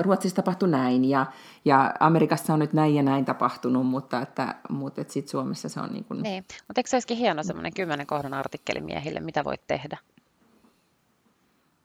Ruotsissa 0.00 0.36
tapahtui 0.36 0.68
näin 0.68 1.04
ja, 1.04 1.26
ja 1.64 1.94
Amerikassa 2.00 2.52
on 2.52 2.58
nyt 2.58 2.72
näin 2.72 2.94
ja 2.94 3.02
näin 3.02 3.24
tapahtunut, 3.24 3.86
mutta, 3.86 4.20
että, 4.22 4.54
mutta 4.68 5.04
sitten 5.08 5.30
Suomessa 5.30 5.68
se 5.68 5.80
on 5.80 5.92
niin 5.92 6.04
kuin, 6.04 6.22
Niin, 6.22 6.44
mutta 6.68 6.78
eikö 6.80 6.90
se 6.90 6.96
olisikin 6.96 7.16
hieno 7.16 7.42
semmoinen 7.42 7.74
kymmenen 7.74 8.06
kohdan 8.06 8.34
artikkeli 8.34 8.80
miehille, 8.80 9.20
mitä 9.20 9.44
voit 9.44 9.66
tehdä? 9.66 9.98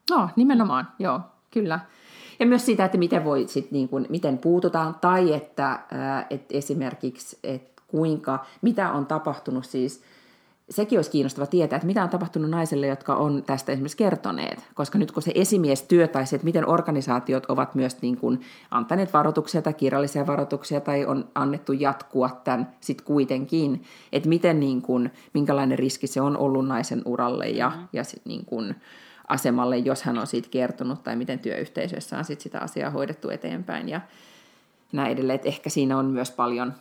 No, 0.10 0.30
nimenomaan, 0.36 0.88
joo, 1.00 1.20
kyllä. 1.52 1.80
Ja 2.40 2.46
myös 2.46 2.66
siitä, 2.66 2.86
että 2.86 2.98
miten, 2.98 3.24
voi 3.24 3.48
sit, 3.48 3.72
niin 3.72 3.90
kuin, 3.90 4.06
miten 4.10 4.38
puututaan, 4.38 4.96
tai 5.02 5.34
että, 5.34 5.80
että 6.30 6.58
esimerkiksi, 6.58 7.40
että 7.44 7.84
kuinka, 7.88 8.46
mitä 8.62 8.92
on 8.92 9.06
tapahtunut 9.06 9.66
siis, 9.66 10.04
sekin 10.72 10.98
olisi 10.98 11.12
kiinnostava 11.12 11.46
tietää, 11.46 11.78
että 11.78 11.88
mitä 11.88 12.04
on 12.04 12.10
tapahtunut 12.10 12.50
naisille, 12.50 12.88
jotka 12.88 13.16
on 13.16 13.44
tästä 13.44 13.72
esimerkiksi 13.72 13.98
kertoneet. 13.98 14.66
Koska 14.74 14.98
nyt 14.98 15.12
kun 15.12 15.24
se 15.24 15.32
esimiestyö 15.36 16.08
tai 16.08 16.28
se, 16.28 16.36
että 16.36 16.46
miten 16.46 16.68
organisaatiot 16.68 17.46
ovat 17.46 17.76
myös 17.76 18.02
niin 18.02 18.18
kuin 18.18 18.42
antaneet 18.72 19.14
varoituksia 19.14 19.62
tai 19.62 19.74
kirjallisia 19.74 20.28
varoituksia 20.28 20.82
tai 20.82 21.06
on 21.06 21.28
annettu 21.36 21.74
jatkua 21.74 22.42
tämän 22.44 22.74
sitten 22.82 23.06
kuitenkin, 23.06 23.84
että 24.12 24.30
miten 24.30 24.60
niin 24.60 24.82
kuin, 24.82 25.12
minkälainen 25.34 25.80
riski 25.80 26.08
se 26.08 26.22
on 26.22 26.38
ollut 26.38 26.68
naisen 26.68 27.02
uralle 27.06 27.50
ja, 27.50 27.70
mm-hmm. 27.70 27.88
ja 27.94 28.04
sit 28.04 28.26
niin 28.26 28.46
kuin, 28.46 28.76
asemalle, 29.28 29.78
jos 29.78 30.04
hän 30.04 30.18
on 30.18 30.28
siitä 30.28 30.48
kertonut, 30.52 31.04
tai 31.04 31.16
miten 31.16 31.40
työyhteisössä 31.40 32.18
on 32.18 32.26
sit 32.26 32.42
sitä 32.42 32.60
asiaa 32.60 32.90
hoidettu 32.90 33.30
eteenpäin 33.30 33.90
ja 33.90 34.02
näin 34.92 35.12
edelleen. 35.12 35.36
Et 35.36 35.46
ehkä 35.46 35.70
siinä 35.70 35.98
on 35.98 36.06
myös 36.06 36.32
paljon, 36.32 36.74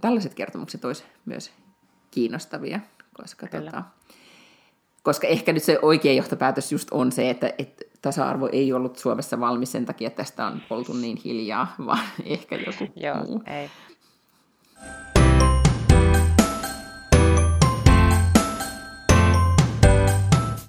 tällaiset 0.00 0.34
kertomukset 0.34 0.84
olisi 0.84 1.04
myös 1.24 1.52
kiinnostavia, 2.10 2.80
koska, 3.22 3.46
Kyllä. 3.46 3.70
tota, 3.70 3.82
koska 5.02 5.26
ehkä 5.26 5.52
nyt 5.52 5.62
se 5.62 5.78
oikea 5.82 6.12
johtopäätös 6.12 6.72
just 6.72 6.88
on 6.90 7.12
se, 7.12 7.30
että, 7.30 7.52
että 7.58 7.84
tasa-arvo 8.02 8.48
ei 8.52 8.72
ollut 8.72 8.98
Suomessa 8.98 9.40
valmis 9.40 9.72
sen 9.72 9.86
takia, 9.86 10.06
että 10.06 10.22
tästä 10.22 10.46
on 10.46 10.62
oltu 10.70 10.92
niin 10.92 11.16
hiljaa, 11.24 11.74
vaan 11.86 12.04
ehkä 12.24 12.56
joku 12.56 12.92
Joo, 13.06 13.16
muu. 13.24 13.42
ei. 13.46 13.70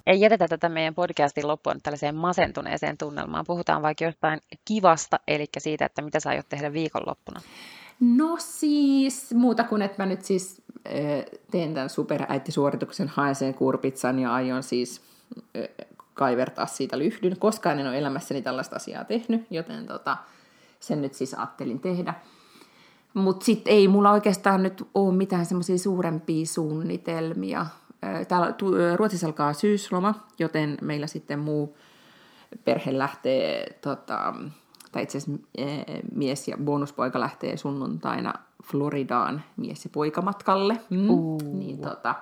Ei 0.06 0.20
jätetä 0.20 0.48
tätä 0.48 0.68
meidän 0.68 0.94
podcastin 0.94 1.48
loppuun 1.48 1.82
tällaiseen 1.82 2.14
masentuneeseen 2.14 2.98
tunnelmaan. 2.98 3.44
Puhutaan 3.46 3.82
vaikka 3.82 4.04
jostain 4.04 4.40
kivasta, 4.64 5.20
eli 5.28 5.46
siitä, 5.58 5.84
että 5.84 6.02
mitä 6.02 6.20
sä 6.20 6.30
aiot 6.30 6.48
tehdä 6.48 6.72
viikonloppuna. 6.72 7.40
No 8.00 8.36
siis, 8.38 9.34
muuta 9.34 9.64
kuin 9.64 9.82
että 9.82 10.02
mä 10.02 10.06
nyt 10.06 10.24
siis 10.24 10.62
teen 11.50 11.74
tämän 11.74 11.90
superäittisuorituksen, 11.90 13.08
haen 13.08 13.34
sen 13.34 13.54
kurpitsan 13.54 14.18
ja 14.18 14.34
aion 14.34 14.62
siis 14.62 15.00
äh, 15.56 15.86
kaivertaa 16.14 16.66
siitä 16.66 16.98
lyhdyn. 16.98 17.38
Koskaan 17.38 17.78
en 17.78 17.86
ole 17.86 17.98
elämässäni 17.98 18.42
tällaista 18.42 18.76
asiaa 18.76 19.04
tehnyt, 19.04 19.46
joten 19.50 19.86
tota, 19.86 20.16
sen 20.80 21.02
nyt 21.02 21.14
siis 21.14 21.34
ajattelin 21.34 21.80
tehdä. 21.80 22.14
Mutta 23.14 23.44
sitten 23.44 23.72
ei 23.72 23.88
mulla 23.88 24.10
oikeastaan 24.10 24.62
nyt 24.62 24.88
ole 24.94 25.14
mitään 25.14 25.46
semmoisia 25.46 25.78
suurempia 25.78 26.46
suunnitelmia. 26.46 27.60
Äh, 28.04 28.26
Täällä 28.26 28.54
Ruotsissa 28.96 29.26
alkaa 29.26 29.52
syysloma, 29.52 30.14
joten 30.38 30.78
meillä 30.82 31.06
sitten 31.06 31.38
muu 31.38 31.76
perhe 32.64 32.98
lähtee, 32.98 33.78
tota, 33.80 34.34
tai 34.92 35.02
itse 35.02 35.18
asiassa 35.18 35.42
eh, 35.54 35.84
mies 36.14 36.48
ja 36.48 36.56
bonuspoika 36.64 37.20
lähtee 37.20 37.56
sunnuntaina 37.56 38.34
Floridaan 38.70 39.42
mies- 39.56 39.84
ja 39.84 39.90
poikamatkalle. 39.92 40.80
Mm. 40.90 41.58
Niin 41.58 41.78
tota, 41.78 42.14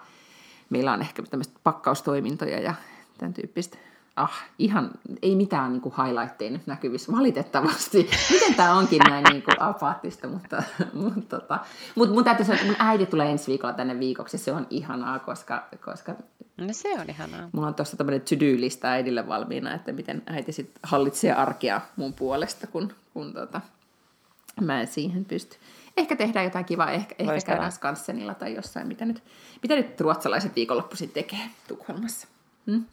meillä 0.71 0.93
on 0.93 1.01
ehkä 1.01 1.23
tämmöistä 1.23 1.61
pakkaustoimintoja 1.65 2.61
ja 2.61 2.75
tämän 3.19 3.35
tyyppistä. 3.35 3.79
Ah, 4.17 4.45
ihan, 4.59 4.91
ei 5.23 5.37
mitään 5.37 5.73
niin 5.73 5.81
kuin 5.81 5.95
highlightteja 6.05 6.51
nyt 6.51 6.67
näkyvissä, 6.67 7.13
valitettavasti. 7.13 8.11
Miten 8.33 8.55
tämä 8.55 8.75
onkin 8.75 9.01
näin 9.09 9.25
niin 9.31 9.43
kuin 9.43 9.63
apaattista, 9.63 10.29
mutta, 10.29 10.63
mutta 10.93 11.41
tota, 11.41 11.59
mut 11.95 12.13
mun 12.13 12.25
täytyy 12.25 12.45
sanoa, 12.45 12.61
että 12.61 12.73
mun 12.73 12.77
äiti 12.79 13.07
tulee 13.07 13.31
ensi 13.31 13.47
viikolla 13.47 13.75
tänne 13.75 13.99
viikoksi, 13.99 14.39
se 14.39 14.53
on 14.53 14.67
ihanaa, 14.71 15.19
koska, 15.19 15.65
koska 15.85 16.15
No 16.57 16.73
se 16.73 17.01
on 17.01 17.11
ihanaa. 17.11 17.49
Mulla 17.53 17.69
on 17.69 17.75
tuossa 17.75 17.97
tämmöinen 17.97 18.21
to-do-lista 18.21 18.89
äidille 18.89 19.29
valmiina, 19.29 19.75
että 19.75 19.93
miten 19.93 20.23
äiti 20.27 20.53
sitten 20.53 20.81
hallitsee 20.83 21.33
arkea 21.33 21.81
mun 21.97 22.13
puolesta, 22.13 22.67
kun, 22.67 22.93
kun 23.15 23.33
tota, 23.33 23.61
mä 24.61 24.81
en 24.81 24.87
siihen 24.87 25.25
pysty. 25.25 25.57
Ehkä 25.97 26.17
tehdään 26.17 26.45
jotain 26.45 26.65
kivaa, 26.65 26.91
ehkä, 26.91 27.15
ehkä 27.19 27.47
käydään 27.47 27.73
Skansenilla 27.73 28.35
tai 28.35 28.55
jossain, 28.55 28.89
mitä 28.89 29.05
nyt, 29.05 29.23
mitä 29.63 29.75
nyt 29.75 30.01
ruotsalaiset 30.01 30.57
viikonloppuisin 30.57 31.11
tekee 31.11 31.51
Tukholmassa. 31.69 32.29
Hmm? 32.67 32.85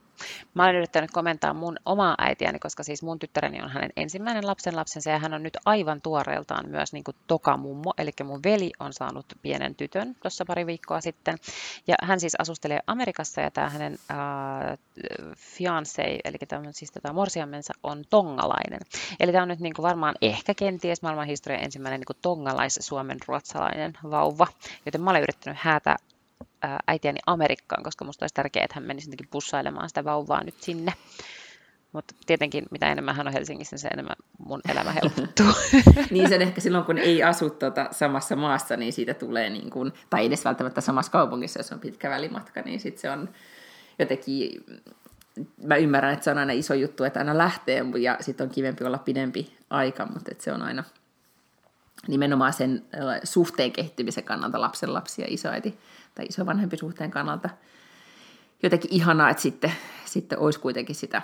Mä 0.53 0.63
olen 0.63 0.75
yrittänyt 0.75 1.11
komentaa 1.11 1.53
mun 1.53 1.77
omaa 1.85 2.15
äitiäni, 2.17 2.59
koska 2.59 2.83
siis 2.83 3.03
mun 3.03 3.19
tyttäreni 3.19 3.61
on 3.61 3.69
hänen 3.69 3.89
ensimmäinen 3.97 4.47
lapsen 4.47 4.75
lapsensa 4.75 5.09
ja 5.09 5.19
hän 5.19 5.33
on 5.33 5.43
nyt 5.43 5.57
aivan 5.65 6.01
tuoreeltaan 6.01 6.69
myös 6.69 6.93
niin 6.93 7.03
kuin 7.03 7.15
toka 7.27 7.57
mummo, 7.57 7.93
eli 7.97 8.11
mun 8.23 8.43
veli 8.43 8.71
on 8.79 8.93
saanut 8.93 9.25
pienen 9.41 9.75
tytön 9.75 10.15
tuossa 10.21 10.45
pari 10.45 10.65
viikkoa 10.65 11.01
sitten. 11.01 11.37
Ja 11.87 11.95
hän 12.03 12.19
siis 12.19 12.35
asustelee 12.39 12.79
Amerikassa 12.87 13.41
ja 13.41 13.51
tämä 13.51 13.69
hänen 13.69 13.97
äh, 14.11 14.77
fiancé, 15.37 16.19
eli 16.23 16.37
tämän, 16.47 16.73
siis 16.73 16.91
tota, 16.91 17.13
morsiamensa 17.13 17.73
on 17.83 18.03
tongalainen. 18.09 18.79
Eli 19.19 19.31
tämä 19.31 19.41
on 19.41 19.47
nyt 19.47 19.59
niin 19.59 19.73
kuin 19.73 19.83
varmaan 19.83 20.15
ehkä 20.21 20.53
kenties 20.53 21.01
maailman 21.01 21.27
historian 21.27 21.63
ensimmäinen 21.63 21.99
niin 21.99 22.05
kuin 22.05 22.17
tongalais-suomen 22.21 23.17
ruotsalainen 23.27 23.93
vauva, 24.11 24.47
joten 24.85 25.01
mä 25.01 25.09
olen 25.09 25.23
yrittänyt 25.23 25.59
häätää 25.61 25.95
äitiäni 26.87 27.19
Amerikkaan, 27.25 27.83
koska 27.83 28.05
musta 28.05 28.23
olisi 28.23 28.35
tärkeää, 28.35 28.63
että 28.63 28.75
hän 28.75 28.83
menisi 28.83 29.07
jotenkin 29.07 29.27
bussailemaan 29.31 29.89
sitä 29.89 30.03
vauvaa 30.03 30.43
nyt 30.43 30.61
sinne. 30.61 30.93
Mutta 31.93 32.15
tietenkin 32.25 32.65
mitä 32.71 32.91
enemmän 32.91 33.15
hän 33.15 33.27
on 33.27 33.33
Helsingissä, 33.33 33.77
se 33.77 33.87
enemmän 33.87 34.15
mun 34.37 34.61
elämä 34.71 34.91
helpottuu. 34.91 35.45
niin 36.11 36.29
sen 36.29 36.41
ehkä 36.41 36.61
silloin, 36.61 36.85
kun 36.85 36.97
ei 36.97 37.23
asu 37.23 37.49
tuota 37.49 37.87
samassa 37.91 38.35
maassa, 38.35 38.77
niin 38.77 38.93
siitä 38.93 39.13
tulee, 39.13 39.49
niin 39.49 39.69
kuin, 39.69 39.93
tai 40.09 40.25
edes 40.25 40.45
välttämättä 40.45 40.81
samassa 40.81 41.11
kaupungissa, 41.11 41.59
jos 41.59 41.71
on 41.71 41.79
pitkä 41.79 42.09
välimatka, 42.09 42.61
niin 42.61 42.79
sitten 42.79 43.01
se 43.01 43.09
on 43.09 43.29
jotenkin, 43.99 44.63
mä 45.63 45.75
ymmärrän, 45.75 46.13
että 46.13 46.23
se 46.23 46.31
on 46.31 46.37
aina 46.37 46.53
iso 46.53 46.73
juttu, 46.73 47.03
että 47.03 47.19
aina 47.19 47.37
lähtee, 47.37 47.85
ja 47.99 48.17
sitten 48.19 48.47
on 48.47 48.53
kivempi 48.53 48.83
olla 48.83 48.97
pidempi 48.97 49.57
aika, 49.69 50.05
mutta 50.05 50.31
se 50.39 50.51
on 50.51 50.61
aina 50.61 50.83
nimenomaan 52.07 52.53
sen 52.53 52.85
suhteen 53.23 53.71
kehittymisen 53.71 54.23
kannalta 54.23 54.61
lapsen 54.61 54.93
lapsi 54.93 55.21
ja 55.21 55.27
isoäiti 55.29 55.79
tai 56.15 56.25
isovanhempi 56.25 56.77
suhteen 56.77 57.11
kannalta 57.11 57.49
jotenkin 58.63 58.93
ihanaa, 58.93 59.29
että 59.29 59.43
sitten, 59.43 59.71
sitten 60.05 60.39
olisi 60.39 60.59
kuitenkin 60.59 60.95
sitä 60.95 61.21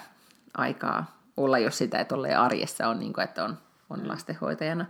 aikaa 0.58 1.20
olla, 1.38 1.60
jos 1.60 1.78
sitä, 1.78 2.00
että 2.00 2.16
olleen 2.16 2.40
arjessa 2.40 2.88
on, 2.88 3.00
niin 3.00 3.14
kuin, 3.14 3.24
että 3.24 3.44
on, 3.44 3.58
on 3.90 4.08
lastenhoitajana 4.08 4.86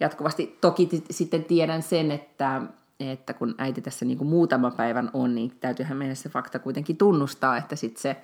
jatkuvasti. 0.00 0.58
Toki 0.60 0.86
t- 0.86 1.06
sitten 1.10 1.44
tiedän 1.44 1.82
sen, 1.82 2.10
että, 2.10 2.62
että 3.00 3.32
kun 3.32 3.54
äiti 3.58 3.80
tässä 3.80 4.04
niin 4.04 4.18
kuin 4.18 4.28
muutama 4.28 4.70
päivän 4.70 5.10
on, 5.12 5.34
niin 5.34 5.52
täytyyhän 5.60 5.96
meidän 5.96 6.16
se 6.16 6.28
fakta 6.28 6.58
kuitenkin 6.58 6.96
tunnustaa, 6.96 7.56
että 7.56 7.76
sitten 7.76 8.02
se, 8.02 8.16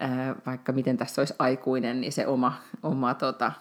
ää, 0.00 0.34
vaikka 0.46 0.72
miten 0.72 0.96
tässä 0.96 1.20
olisi 1.20 1.34
aikuinen, 1.38 2.00
niin 2.00 2.12
se 2.12 2.26
oma, 2.26 2.52
oma 2.82 3.14
tota, 3.14 3.52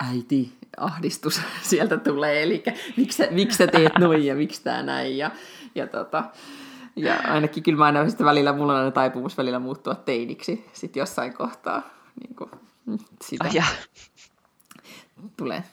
äiti 0.00 0.58
ahdistus 0.76 1.40
sieltä 1.62 1.96
tulee, 1.96 2.42
eli 2.42 2.62
miksi, 2.96 3.22
miksi 3.30 3.58
sä 3.58 3.66
teet 3.66 3.98
noin 3.98 4.26
ja 4.26 4.34
miksi 4.34 4.62
tämä 4.62 4.82
näin, 4.82 5.18
ja, 5.18 5.30
ja, 5.74 5.86
tota, 5.86 6.24
ja 6.96 7.14
ainakin 7.24 7.62
kyllä 7.62 7.78
mä 7.78 7.84
aina 7.84 8.08
sitten 8.08 8.26
välillä, 8.26 8.52
mulla 8.52 8.72
on 8.72 8.78
aina 8.78 8.90
taipumus 8.90 9.38
välillä 9.38 9.58
muuttua 9.58 9.94
teiniksi 9.94 10.68
sitten 10.72 11.00
jossain 11.00 11.34
kohtaa, 11.34 11.82
niin 12.22 12.36
kuin, 12.36 12.50
sitä. 13.22 13.44
Oh, 13.48 13.54
ja. 13.54 13.64
Tulee. 15.36 15.64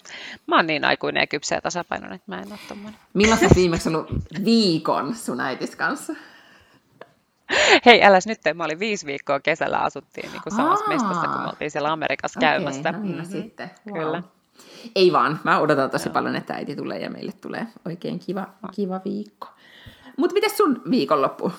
Mä 0.47 0.55
oon 0.55 0.67
niin 0.67 0.85
aikuinen 0.85 1.21
ja 1.21 1.27
kypsä 1.27 1.55
ja 1.55 1.61
tasapainoinen, 1.61 2.15
että 2.15 2.31
mä 2.31 2.41
en 2.41 2.51
ole 2.51 2.59
tommonen. 2.67 2.99
Milloin 3.13 3.39
sä 3.39 3.47
viimeksi 3.55 3.89
ollut 3.89 4.07
viikon 4.45 5.15
sun 5.15 5.39
äitis 5.39 5.75
kanssa? 5.75 6.13
Hei, 7.85 8.03
äläs 8.03 8.27
nyt, 8.27 8.39
mä 8.55 8.63
olin 8.63 8.79
viisi 8.79 9.05
viikkoa 9.05 9.39
kesällä 9.39 9.77
asuttiin 9.77 10.31
niin 10.31 10.41
kuin 10.41 10.55
samassa 10.55 10.85
Aa, 10.85 10.89
mestassa, 10.89 11.27
kun 11.27 11.41
me 11.41 11.47
oltiin 11.47 11.71
siellä 11.71 11.91
Amerikassa 11.91 12.39
okay, 12.39 12.49
käymässä. 12.49 12.91
No 12.91 12.99
niin, 12.99 13.15
mm-hmm. 13.15 13.31
sitten. 13.31 13.71
Wow. 13.87 13.99
Kyllä. 13.99 14.23
Ei 14.95 15.13
vaan, 15.13 15.39
mä 15.43 15.59
odotan 15.59 15.89
tosi 15.89 16.07
Joo. 16.07 16.13
paljon, 16.13 16.35
että 16.35 16.53
äiti 16.53 16.75
tulee 16.75 16.99
ja 16.99 17.09
meille 17.09 17.31
tulee 17.31 17.67
oikein 17.85 18.19
kiva, 18.19 18.47
kiva 18.75 19.01
viikko. 19.05 19.47
Mutta 20.17 20.33
miten 20.33 20.57
sun 20.57 20.81
viikonloppu? 20.89 21.51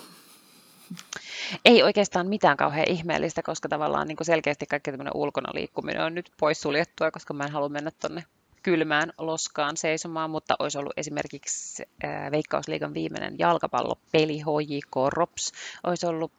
Ei 1.65 1.83
oikeastaan 1.83 2.27
mitään 2.27 2.57
kauhean 2.57 2.89
ihmeellistä, 2.89 3.41
koska 3.41 3.69
tavallaan 3.69 4.07
niin 4.07 4.15
kuin 4.15 4.25
selkeästi 4.25 4.65
kaikki 4.65 4.91
tämmöinen 4.91 5.15
ulkona 5.15 5.49
liikkuminen 5.53 6.03
on 6.03 6.15
nyt 6.15 6.31
poissuljettua, 6.39 7.11
koska 7.11 7.33
mä 7.33 7.43
en 7.43 7.51
halua 7.51 7.69
mennä 7.69 7.91
tonne 7.91 8.23
kylmään 8.63 9.13
loskaan 9.17 9.77
seisomaan, 9.77 10.29
mutta 10.29 10.55
olisi 10.59 10.77
ollut 10.77 10.93
esimerkiksi 10.97 11.83
äh, 12.05 12.31
Veikkausliigan 12.31 12.93
viimeinen 12.93 13.35
jalkapallopeli 13.39 14.37
HJK 14.37 14.95
Rops, 15.13 15.51
olisi 15.83 16.05
ollut 16.05 16.31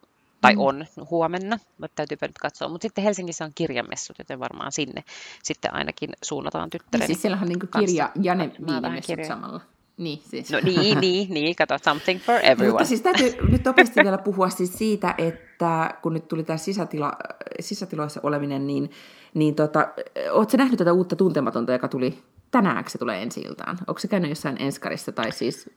tai 0.44 0.54
mm. 0.54 0.60
on 0.60 0.84
huomenna, 1.10 1.58
mutta 1.78 1.94
täytyypä 1.94 2.26
nyt 2.26 2.38
katsoa. 2.38 2.68
Mutta 2.68 2.82
sitten 2.82 3.04
Helsingissä 3.04 3.44
on 3.44 3.50
kirjamessut, 3.54 4.18
joten 4.18 4.40
varmaan 4.40 4.72
sinne 4.72 5.04
sitten 5.42 5.74
ainakin 5.74 6.10
suunnataan 6.22 6.70
tyttären 6.70 7.00
niin 7.00 7.06
siis 7.06 7.22
siellä 7.22 7.38
on 7.42 7.48
niin 7.48 7.58
kirja 7.78 8.10
ja 8.22 8.34
ne 8.34 8.52
viinimessut 8.66 9.24
samalla. 9.28 9.60
Niin, 9.96 10.22
siis. 10.28 10.50
No 10.50 10.58
niin, 10.62 11.00
niin, 11.04 11.34
niin, 11.34 11.56
kato, 11.56 11.78
something 11.84 12.20
for 12.20 12.34
everyone. 12.42 12.70
Mutta 12.70 12.84
siis 12.84 13.00
täytyy 13.00 13.34
nyt 13.50 13.64
nopeasti 13.64 14.00
vielä 14.02 14.18
puhua 14.18 14.50
siis 14.50 14.72
siitä, 14.72 15.14
että 15.18 15.94
kun 16.02 16.14
nyt 16.14 16.28
tuli 16.28 16.44
tämä 16.44 16.56
sisätila, 16.56 17.12
sisätiloissa 17.60 18.20
oleminen, 18.22 18.66
niin, 18.66 18.90
niin 19.34 19.54
tota, 19.54 19.88
ootko 20.32 20.56
nähnyt 20.56 20.78
tätä 20.78 20.92
uutta 20.92 21.16
tuntematonta, 21.16 21.72
joka 21.72 21.88
tuli 21.88 22.18
tänään, 22.50 22.84
se 22.88 22.98
tulee 22.98 23.22
ensi 23.22 23.40
iltaan? 23.40 23.78
Onko 23.86 23.98
se 23.98 24.08
käynyt 24.08 24.30
jossain 24.30 24.62
Enskarissa 24.62 25.12
tai 25.12 25.32
siis 25.32 25.70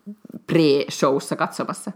pre-showssa 0.51 1.35
katsomassa? 1.35 1.91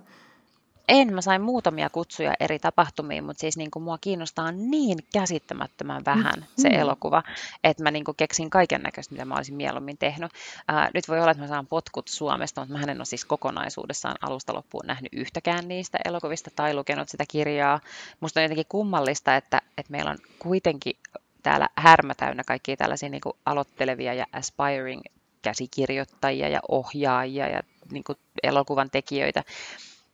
En, 0.92 1.14
mä 1.14 1.22
sain 1.22 1.42
muutamia 1.42 1.89
kutsuja 1.89 2.34
eri 2.39 2.60
tapahtumiin, 2.60 3.24
mutta 3.24 3.42
siis 3.42 3.58
niin 3.58 3.72
kuin 3.72 3.84
mua 3.84 3.98
kiinnostaa 3.98 4.52
niin 4.52 4.98
käsittämättömän 5.14 6.06
vähän 6.06 6.34
mm. 6.38 6.46
se 6.58 6.68
elokuva, 6.68 7.24
että 7.64 7.84
mä 7.84 7.92
niin 7.92 8.04
kuin 8.04 8.18
keksin 8.18 8.50
kaiken 8.50 8.82
näköistä, 8.82 9.14
mitä 9.14 9.26
mä 9.26 9.36
olisin 9.36 9.56
mieluummin 9.56 9.98
tehnyt. 9.98 10.32
Ää, 10.68 10.89
nyt 10.94 11.08
voi 11.08 11.20
olla, 11.20 11.32
että 11.32 11.44
mä 11.44 11.48
saan 11.48 11.68
potkut 11.68 12.08
Suomesta, 12.08 12.62
mutta 12.62 12.78
mä 12.78 12.92
en 12.92 12.98
ole 12.98 13.06
siis 13.06 13.26
kokonaisuudessaan 13.26 14.16
alusta 14.22 14.54
loppuun 14.54 14.88
nähnyt 14.88 15.14
yhtäkään 15.14 15.68
niistä 15.68 15.98
elokuvista 16.06 16.50
tai 16.56 16.74
lukenut 16.74 17.10
sitä 17.10 17.24
kirjaa. 17.28 17.80
Musta 18.20 18.39
on 18.39 18.44
jotenkin 18.44 18.66
kummallista, 18.70 19.36
että, 19.36 19.62
että 19.78 19.92
meillä 19.92 20.12
on 20.12 20.18
kuitenkin 20.39 20.98
täällä 21.44 21.70
härmä 21.76 22.14
täynnä 22.16 22.44
kaikkia 22.44 22.78
tällaisia 22.78 23.10
niin 23.10 23.22
kuin 23.22 23.34
aloittelevia 23.46 24.14
ja 24.14 24.26
aspiring 24.34 25.02
käsikirjoittajia 25.42 26.50
ja 26.50 26.60
ohjaajia 26.70 27.48
ja 27.48 27.60
niin 27.92 28.04
kuin 28.04 28.18
elokuvan 28.44 28.89
tekijöitä, 28.89 29.44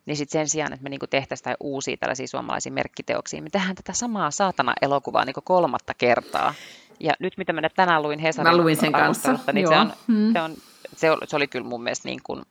niin 0.07 0.17
sitten 0.17 0.39
sen 0.39 0.49
sijaan, 0.49 0.73
että 0.73 0.83
me 0.83 0.89
niinku 0.89 1.07
tehtäisiin 1.07 1.43
tai 1.43 1.55
uusia 1.59 1.97
tällaisia 1.97 2.27
suomalaisia 2.27 2.71
merkkiteoksia, 2.71 3.41
me 3.41 3.49
tehdään 3.49 3.75
tätä 3.75 3.93
samaa 3.93 4.31
saatana 4.31 4.73
elokuvaa 4.81 5.25
niinku 5.25 5.41
kolmatta 5.41 5.93
kertaa. 5.93 6.53
Ja 6.99 7.13
nyt 7.19 7.37
mitä 7.37 7.53
mä 7.53 7.61
tänään 7.75 8.03
luin 8.03 8.19
Hesarin 8.19 8.51
Mä 8.51 8.57
luin 8.57 8.75
sen 8.75 8.91
kanssa, 8.91 9.39
niin 9.53 9.63
Joo. 9.63 9.73
se, 9.73 9.79
on, 9.79 9.93
hmm. 10.07 10.33
se, 10.33 10.41
on, 10.41 10.55
se, 10.95 11.11
oli, 11.11 11.27
se 11.27 11.35
oli 11.35 11.47
kyllä 11.47 11.67
mun 11.67 11.83
mielestä 11.83 12.09
niin 12.09 12.19
kuin, 12.23 12.43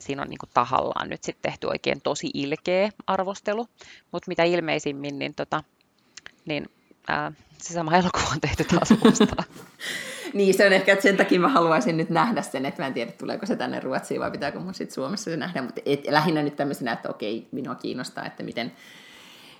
siinä 0.00 0.22
on 0.22 0.28
niin 0.28 0.38
kuin 0.38 0.50
tahallaan 0.54 1.08
nyt 1.08 1.24
sitten 1.24 1.50
tehty 1.50 1.66
oikein 1.66 2.00
tosi 2.00 2.30
ilkeä 2.34 2.90
arvostelu, 3.06 3.66
mutta 4.12 4.28
mitä 4.28 4.44
ilmeisimmin, 4.44 5.18
niin, 5.18 5.34
tota, 5.34 5.64
niin 6.44 6.66
ää, 7.08 7.32
se 7.58 7.74
sama 7.74 7.96
elokuva 7.96 8.24
on 8.32 8.40
tehty 8.40 8.64
taas 8.64 8.90
uudestaan. 9.04 9.44
Niin, 10.34 10.54
se 10.54 10.66
on 10.66 10.72
ehkä, 10.72 10.92
että 10.92 11.02
sen 11.02 11.16
takia 11.16 11.40
mä 11.40 11.48
haluaisin 11.48 11.96
nyt 11.96 12.10
nähdä 12.10 12.42
sen, 12.42 12.66
että 12.66 12.82
mä 12.82 12.86
en 12.86 12.94
tiedä, 12.94 13.12
tuleeko 13.12 13.46
se 13.46 13.56
tänne 13.56 13.80
Ruotsiin 13.80 14.20
vai 14.20 14.30
pitääkö 14.30 14.58
mun 14.58 14.74
sitten 14.74 14.94
Suomessa 14.94 15.30
se 15.30 15.36
nähdä, 15.36 15.62
mutta 15.62 15.80
et, 15.86 16.04
lähinnä 16.08 16.42
nyt 16.42 16.56
tämmöisenä, 16.56 16.92
että 16.92 17.08
okei, 17.08 17.48
minua 17.52 17.74
kiinnostaa, 17.74 18.26
että 18.26 18.42
miten, 18.42 18.72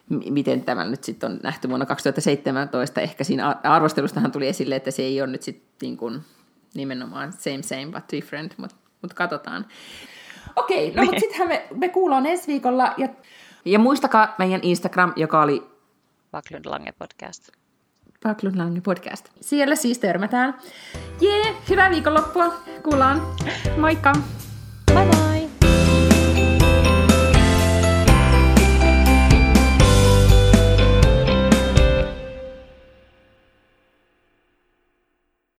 miten 0.09 0.64
tämä 0.64 0.85
nyt 0.85 1.05
sitten 1.05 1.33
on 1.33 1.41
nähty 1.43 1.68
vuonna 1.68 1.87
2017. 1.87 3.01
Ehkä 3.01 3.25
siinä 3.25 3.57
arvostelustahan 3.62 4.33
tuli 4.33 4.49
esille, 4.49 4.77
että 4.77 4.91
se 4.91 5.03
ei 5.03 5.20
ole 5.20 5.31
nyt 5.31 5.43
sitten 5.43 5.68
niin 5.83 5.97
kuin 5.97 6.20
nimenomaan 6.75 7.33
same 7.33 7.62
same 7.62 7.87
but 7.87 8.12
different, 8.12 8.55
mutta 8.59 8.77
mut 9.03 9.14
katsotaan. 9.14 9.66
Okei, 10.57 10.95
no 10.95 11.05
mutta 11.05 11.20
sittenhän 11.20 11.49
me, 11.49 11.66
me 11.75 11.89
kuullaan 11.89 12.27
ensi 12.27 12.47
viikolla. 12.47 12.95
Ja, 12.97 13.09
ja 13.64 13.79
muistakaa 13.79 14.35
meidän 14.39 14.61
Instagram, 14.62 15.12
joka 15.16 15.43
oli 15.43 15.62
Backlund 16.31 16.64
Lange 16.66 16.93
podcast. 16.93 17.49
Lange 18.57 18.81
podcast. 18.81 19.29
Siellä 19.41 19.77
siis 19.77 19.99
törmätään. 19.99 20.55
Jee, 21.20 21.55
hyvää 21.68 21.91
viikonloppua. 21.91 22.55
Kuullaan. 22.83 23.22
Moikka. 23.77 24.12
Bye 24.95 25.07
bye. 25.07 25.34